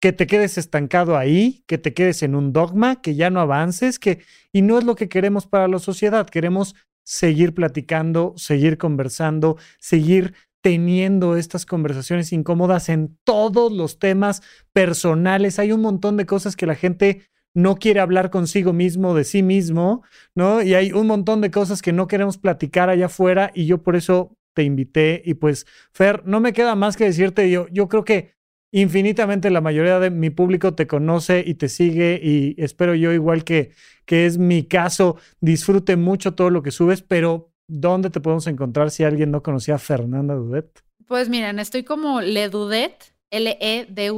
que 0.00 0.14
te 0.14 0.26
quedes 0.26 0.56
estancado 0.56 1.16
ahí, 1.18 1.62
que 1.66 1.76
te 1.76 1.92
quedes 1.92 2.22
en 2.22 2.34
un 2.34 2.54
dogma, 2.54 3.02
que 3.02 3.14
ya 3.14 3.28
no 3.28 3.40
avances, 3.40 3.98
que 3.98 4.20
y 4.50 4.62
no 4.62 4.78
es 4.78 4.84
lo 4.84 4.94
que 4.94 5.10
queremos 5.10 5.46
para 5.46 5.68
la 5.68 5.78
sociedad, 5.78 6.28
queremos 6.28 6.74
seguir 7.04 7.54
platicando, 7.54 8.34
seguir 8.36 8.78
conversando, 8.78 9.56
seguir 9.78 10.34
teniendo 10.62 11.36
estas 11.36 11.66
conversaciones 11.66 12.32
incómodas 12.32 12.88
en 12.88 13.18
todos 13.24 13.70
los 13.70 13.98
temas 13.98 14.42
personales. 14.72 15.58
Hay 15.58 15.72
un 15.72 15.82
montón 15.82 16.16
de 16.16 16.26
cosas 16.26 16.56
que 16.56 16.66
la 16.66 16.74
gente 16.74 17.28
no 17.54 17.76
quiere 17.76 18.00
hablar 18.00 18.30
consigo 18.30 18.72
mismo, 18.72 19.14
de 19.14 19.24
sí 19.24 19.42
mismo, 19.42 20.02
¿no? 20.34 20.62
Y 20.62 20.74
hay 20.74 20.92
un 20.92 21.06
montón 21.06 21.40
de 21.40 21.50
cosas 21.50 21.82
que 21.82 21.92
no 21.92 22.08
queremos 22.08 22.38
platicar 22.38 22.88
allá 22.88 23.06
afuera 23.06 23.52
y 23.54 23.66
yo 23.66 23.82
por 23.82 23.94
eso 23.94 24.36
te 24.54 24.62
invité 24.62 25.22
y 25.24 25.34
pues, 25.34 25.66
Fer, 25.92 26.22
no 26.24 26.40
me 26.40 26.52
queda 26.52 26.74
más 26.74 26.96
que 26.96 27.04
decirte, 27.04 27.50
yo, 27.50 27.66
yo 27.70 27.88
creo 27.88 28.04
que 28.04 28.34
infinitamente 28.74 29.50
la 29.50 29.60
mayoría 29.60 30.00
de 30.00 30.10
mi 30.10 30.30
público 30.30 30.74
te 30.74 30.88
conoce 30.88 31.44
y 31.46 31.54
te 31.54 31.68
sigue 31.68 32.20
y 32.20 32.56
espero 32.58 32.96
yo 32.96 33.12
igual 33.12 33.44
que, 33.44 33.70
que 34.04 34.26
es 34.26 34.36
mi 34.36 34.64
caso, 34.64 35.16
disfrute 35.40 35.94
mucho 35.94 36.34
todo 36.34 36.50
lo 36.50 36.64
que 36.64 36.72
subes, 36.72 37.00
pero 37.00 37.52
¿dónde 37.68 38.10
te 38.10 38.20
podemos 38.20 38.48
encontrar 38.48 38.90
si 38.90 39.04
alguien 39.04 39.30
no 39.30 39.44
conocía 39.44 39.76
a 39.76 39.78
Fernanda 39.78 40.34
Dudet? 40.34 40.82
Pues 41.06 41.28
miren, 41.28 41.60
estoy 41.60 41.84
como 41.84 42.20
Le 42.20 42.48
Dudet, 42.48 43.14
L-E-D-U-D-E-T-T-E, 43.30 44.10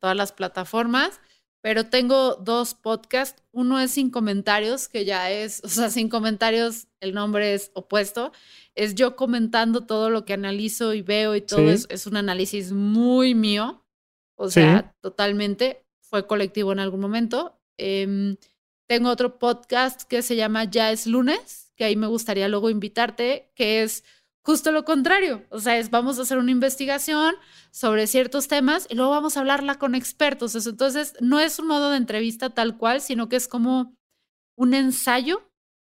todas 0.00 0.16
las 0.16 0.32
plataformas 0.32 1.20
pero 1.64 1.86
tengo 1.86 2.34
dos 2.34 2.74
podcasts. 2.74 3.42
Uno 3.50 3.80
es 3.80 3.92
Sin 3.92 4.10
Comentarios, 4.10 4.86
que 4.86 5.06
ya 5.06 5.30
es, 5.30 5.62
o 5.64 5.68
sea, 5.70 5.88
Sin 5.88 6.10
Comentarios, 6.10 6.88
el 7.00 7.14
nombre 7.14 7.54
es 7.54 7.70
opuesto. 7.72 8.32
Es 8.74 8.94
yo 8.94 9.16
comentando 9.16 9.86
todo 9.86 10.10
lo 10.10 10.24
que 10.24 10.32
analizo 10.32 10.94
y 10.94 11.02
veo 11.02 11.34
y 11.36 11.40
todo 11.40 11.70
es, 11.70 11.86
es, 11.90 12.06
un 12.06 12.16
análisis 12.16 12.72
muy 12.72 13.34
mío. 13.34 13.84
O 14.36 14.50
sea, 14.50 14.94
totalmente. 15.00 15.86
Fue 16.00 16.26
colectivo 16.26 16.72
en 16.72 16.80
algún 16.80 17.00
momento. 17.00 17.60
Em, 17.78 18.36
tengo 18.86 19.10
otro 19.10 19.38
podcast 19.38 20.02
que 20.02 20.22
se 20.22 20.36
llama 20.36 20.64
Ya 20.64 20.92
es 20.92 21.06
lunes, 21.06 21.72
que 21.76 21.84
ahí 21.84 21.96
me 21.96 22.06
gustaría 22.06 22.48
luego 22.48 22.70
invitarte, 22.70 23.50
que 23.54 23.82
es 23.82 24.04
justo 24.42 24.72
lo 24.72 24.84
contrario. 24.84 25.44
O 25.50 25.58
sea, 25.60 25.78
es 25.78 25.90
vamos 25.90 26.18
a 26.18 26.22
hacer 26.22 26.38
una 26.38 26.50
investigación 26.50 27.34
sobre 27.70 28.06
ciertos 28.06 28.48
temas 28.48 28.86
y 28.90 28.94
luego 28.94 29.10
vamos 29.10 29.36
a 29.36 29.40
hablarla 29.40 29.78
con 29.78 29.94
expertos. 29.94 30.54
Entonces, 30.66 31.14
no 31.20 31.40
es 31.40 31.58
un 31.58 31.66
modo 31.66 31.90
de 31.90 31.96
entrevista 31.96 32.50
tal 32.50 32.76
cual, 32.76 33.00
sino 33.00 33.28
que 33.28 33.36
es 33.36 33.48
como 33.48 33.96
un 34.56 34.74
ensayo 34.74 35.50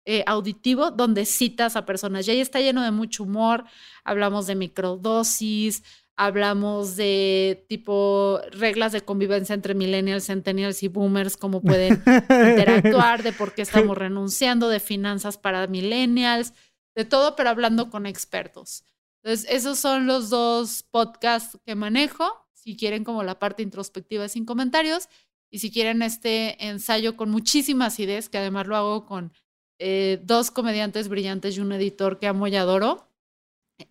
eh, 0.06 0.22
auditivo 0.26 0.90
donde 0.90 1.24
citas 1.24 1.76
a 1.76 1.86
personas. 1.86 2.26
Y 2.26 2.32
ahí 2.32 2.40
está 2.40 2.60
lleno 2.60 2.82
de 2.82 2.90
mucho 2.90 3.22
humor. 3.22 3.64
Hablamos 4.04 4.46
de 4.46 4.54
microdosis, 4.54 5.82
hablamos 6.16 6.96
de 6.96 7.64
tipo 7.68 8.40
reglas 8.52 8.92
de 8.92 9.00
convivencia 9.00 9.54
entre 9.54 9.74
millennials, 9.74 10.26
centennials 10.26 10.82
y 10.82 10.88
boomers, 10.88 11.36
cómo 11.36 11.60
pueden 11.62 12.02
interactuar, 12.06 13.22
de 13.22 13.32
por 13.32 13.54
qué 13.54 13.62
estamos 13.62 13.96
renunciando, 13.96 14.68
de 14.68 14.80
finanzas 14.80 15.38
para 15.38 15.66
millennials 15.66 16.52
de 16.94 17.04
todo, 17.04 17.34
pero 17.34 17.50
hablando 17.50 17.90
con 17.90 18.06
expertos. 18.06 18.84
Entonces, 19.22 19.48
esos 19.50 19.78
son 19.78 20.06
los 20.06 20.30
dos 20.30 20.84
podcasts 20.90 21.58
que 21.64 21.74
manejo. 21.74 22.46
Si 22.52 22.76
quieren 22.76 23.04
como 23.04 23.22
la 23.22 23.38
parte 23.38 23.62
introspectiva 23.62 24.28
sin 24.28 24.44
comentarios 24.44 25.08
y 25.50 25.58
si 25.58 25.70
quieren 25.70 26.02
este 26.02 26.66
ensayo 26.66 27.16
con 27.16 27.30
muchísimas 27.30 27.98
ideas, 28.00 28.28
que 28.28 28.38
además 28.38 28.66
lo 28.66 28.76
hago 28.76 29.06
con 29.06 29.32
eh, 29.78 30.20
dos 30.22 30.50
comediantes 30.50 31.08
brillantes 31.08 31.56
y 31.56 31.60
un 31.60 31.72
editor 31.72 32.18
que 32.18 32.26
amo 32.26 32.46
y 32.46 32.56
adoro, 32.56 33.08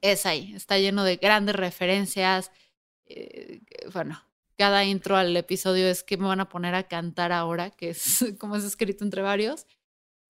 es 0.02 0.26
ahí. 0.26 0.54
Está 0.56 0.78
lleno 0.78 1.04
de 1.04 1.18
grandes 1.18 1.56
referencias. 1.56 2.52
Eh, 3.06 3.62
bueno, 3.94 4.24
cada 4.58 4.86
intro 4.86 5.18
al 5.18 5.36
episodio 5.36 5.88
es 5.88 6.04
que 6.04 6.18
me 6.18 6.28
van 6.28 6.40
a 6.40 6.50
poner 6.50 6.76
a 6.76 6.88
cantar 6.88 7.32
ahora, 7.32 7.70
que 7.72 7.90
es 7.90 8.26
como 8.40 8.56
es 8.56 8.64
escrito 8.64 9.04
entre 9.04 9.22
varios. 9.22 9.66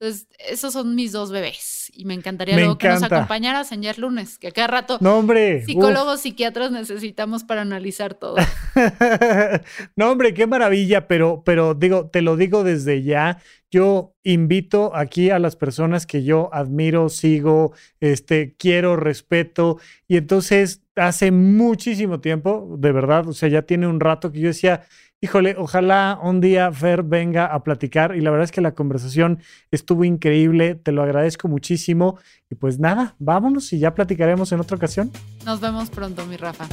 Entonces, 0.04 0.28
esos 0.50 0.74
son 0.74 0.96
mis 0.96 1.14
dos 1.14 1.32
bebés. 1.32 1.90
Y 1.94 2.04
me 2.04 2.14
encantaría 2.14 2.58
luego 2.58 2.78
que 2.78 2.90
nos 2.90 3.04
acompañaras 3.04 3.72
en 3.72 3.84
Yer 3.84 3.98
Lunes, 3.98 4.38
que 4.38 4.52
cada 4.52 4.68
rato 4.68 4.98
no, 5.00 5.18
hombre. 5.18 5.64
psicólogos, 5.64 6.20
psiquiatras 6.20 6.72
necesitamos 6.72 7.46
para 7.46 7.62
analizar 7.62 8.14
todo. 8.14 8.36
no, 9.96 10.12
hombre, 10.12 10.34
qué 10.34 10.46
maravilla, 10.46 11.08
pero, 11.08 11.44
pero 11.46 11.74
digo, 11.74 12.10
te 12.10 12.22
lo 12.22 12.36
digo 12.36 12.66
desde 12.66 13.02
ya. 13.04 13.38
Yo 13.72 14.14
invito 14.24 14.94
aquí 14.94 15.30
a 15.30 15.40
las 15.40 15.56
personas 15.56 16.06
que 16.06 16.26
yo 16.26 16.54
admiro, 16.54 17.08
sigo, 17.08 17.72
este, 18.02 18.56
quiero, 18.58 18.98
respeto. 18.98 19.80
Y 20.10 20.18
entonces, 20.18 20.82
hace 20.98 21.32
muchísimo 21.32 22.20
tiempo, 22.20 22.76
de 22.78 22.92
verdad, 22.92 23.26
o 23.30 23.34
sea, 23.34 23.48
ya 23.48 23.62
tiene 23.62 23.88
un 23.88 24.02
rato 24.02 24.34
que 24.34 24.42
yo 24.42 24.48
decía, 24.50 24.84
Híjole, 25.24 25.56
ojalá 25.58 26.20
un 26.22 26.42
día 26.42 26.70
Fer 26.74 27.02
venga 27.02 27.46
a 27.46 27.64
platicar 27.64 28.14
y 28.14 28.20
la 28.20 28.30
verdad 28.30 28.44
es 28.44 28.52
que 28.52 28.60
la 28.60 28.74
conversación 28.74 29.40
estuvo 29.72 30.04
increíble, 30.04 30.76
te 30.76 30.92
lo 30.92 31.02
agradezco 31.02 31.48
muchísimo 31.48 32.20
y 32.50 32.56
pues 32.56 32.78
nada, 32.78 33.16
vámonos 33.20 33.72
y 33.72 33.80
ya 33.80 33.96
platicaremos 33.96 34.52
en 34.52 34.60
otra 34.60 34.76
ocasión. 34.76 35.12
Nos 35.46 35.62
vemos 35.62 35.90
pronto, 35.90 36.26
mi 36.26 36.36
Rafa. 36.36 36.68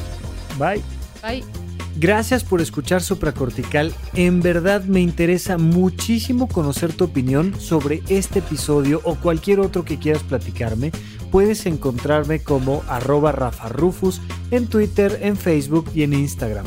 Bye. 0.59 0.82
Bye. 1.22 1.44
Gracias 1.94 2.42
por 2.42 2.61
escuchar 2.61 3.03
Supracortical. 3.03 3.94
En 4.14 4.42
verdad 4.42 4.82
me 4.82 5.01
interesa 5.01 5.57
muchísimo 5.57 6.48
conocer 6.48 6.92
tu 6.92 7.05
opinión 7.05 7.55
sobre 7.61 8.03
este 8.09 8.40
episodio 8.40 9.01
o 9.05 9.14
cualquier 9.14 9.61
otro 9.61 9.84
que 9.84 10.01
quieras 10.01 10.24
platicarme. 10.24 10.90
Puedes 11.30 11.66
encontrarme 11.66 12.42
como 12.42 12.82
arroba 12.88 13.30
Rafa 13.30 13.68
Rufus 13.68 14.20
en 14.51 14.66
Twitter, 14.66 15.20
en 15.22 15.36
Facebook 15.36 15.88
y 15.94 16.03
en 16.03 16.14
Instagram. 16.14 16.66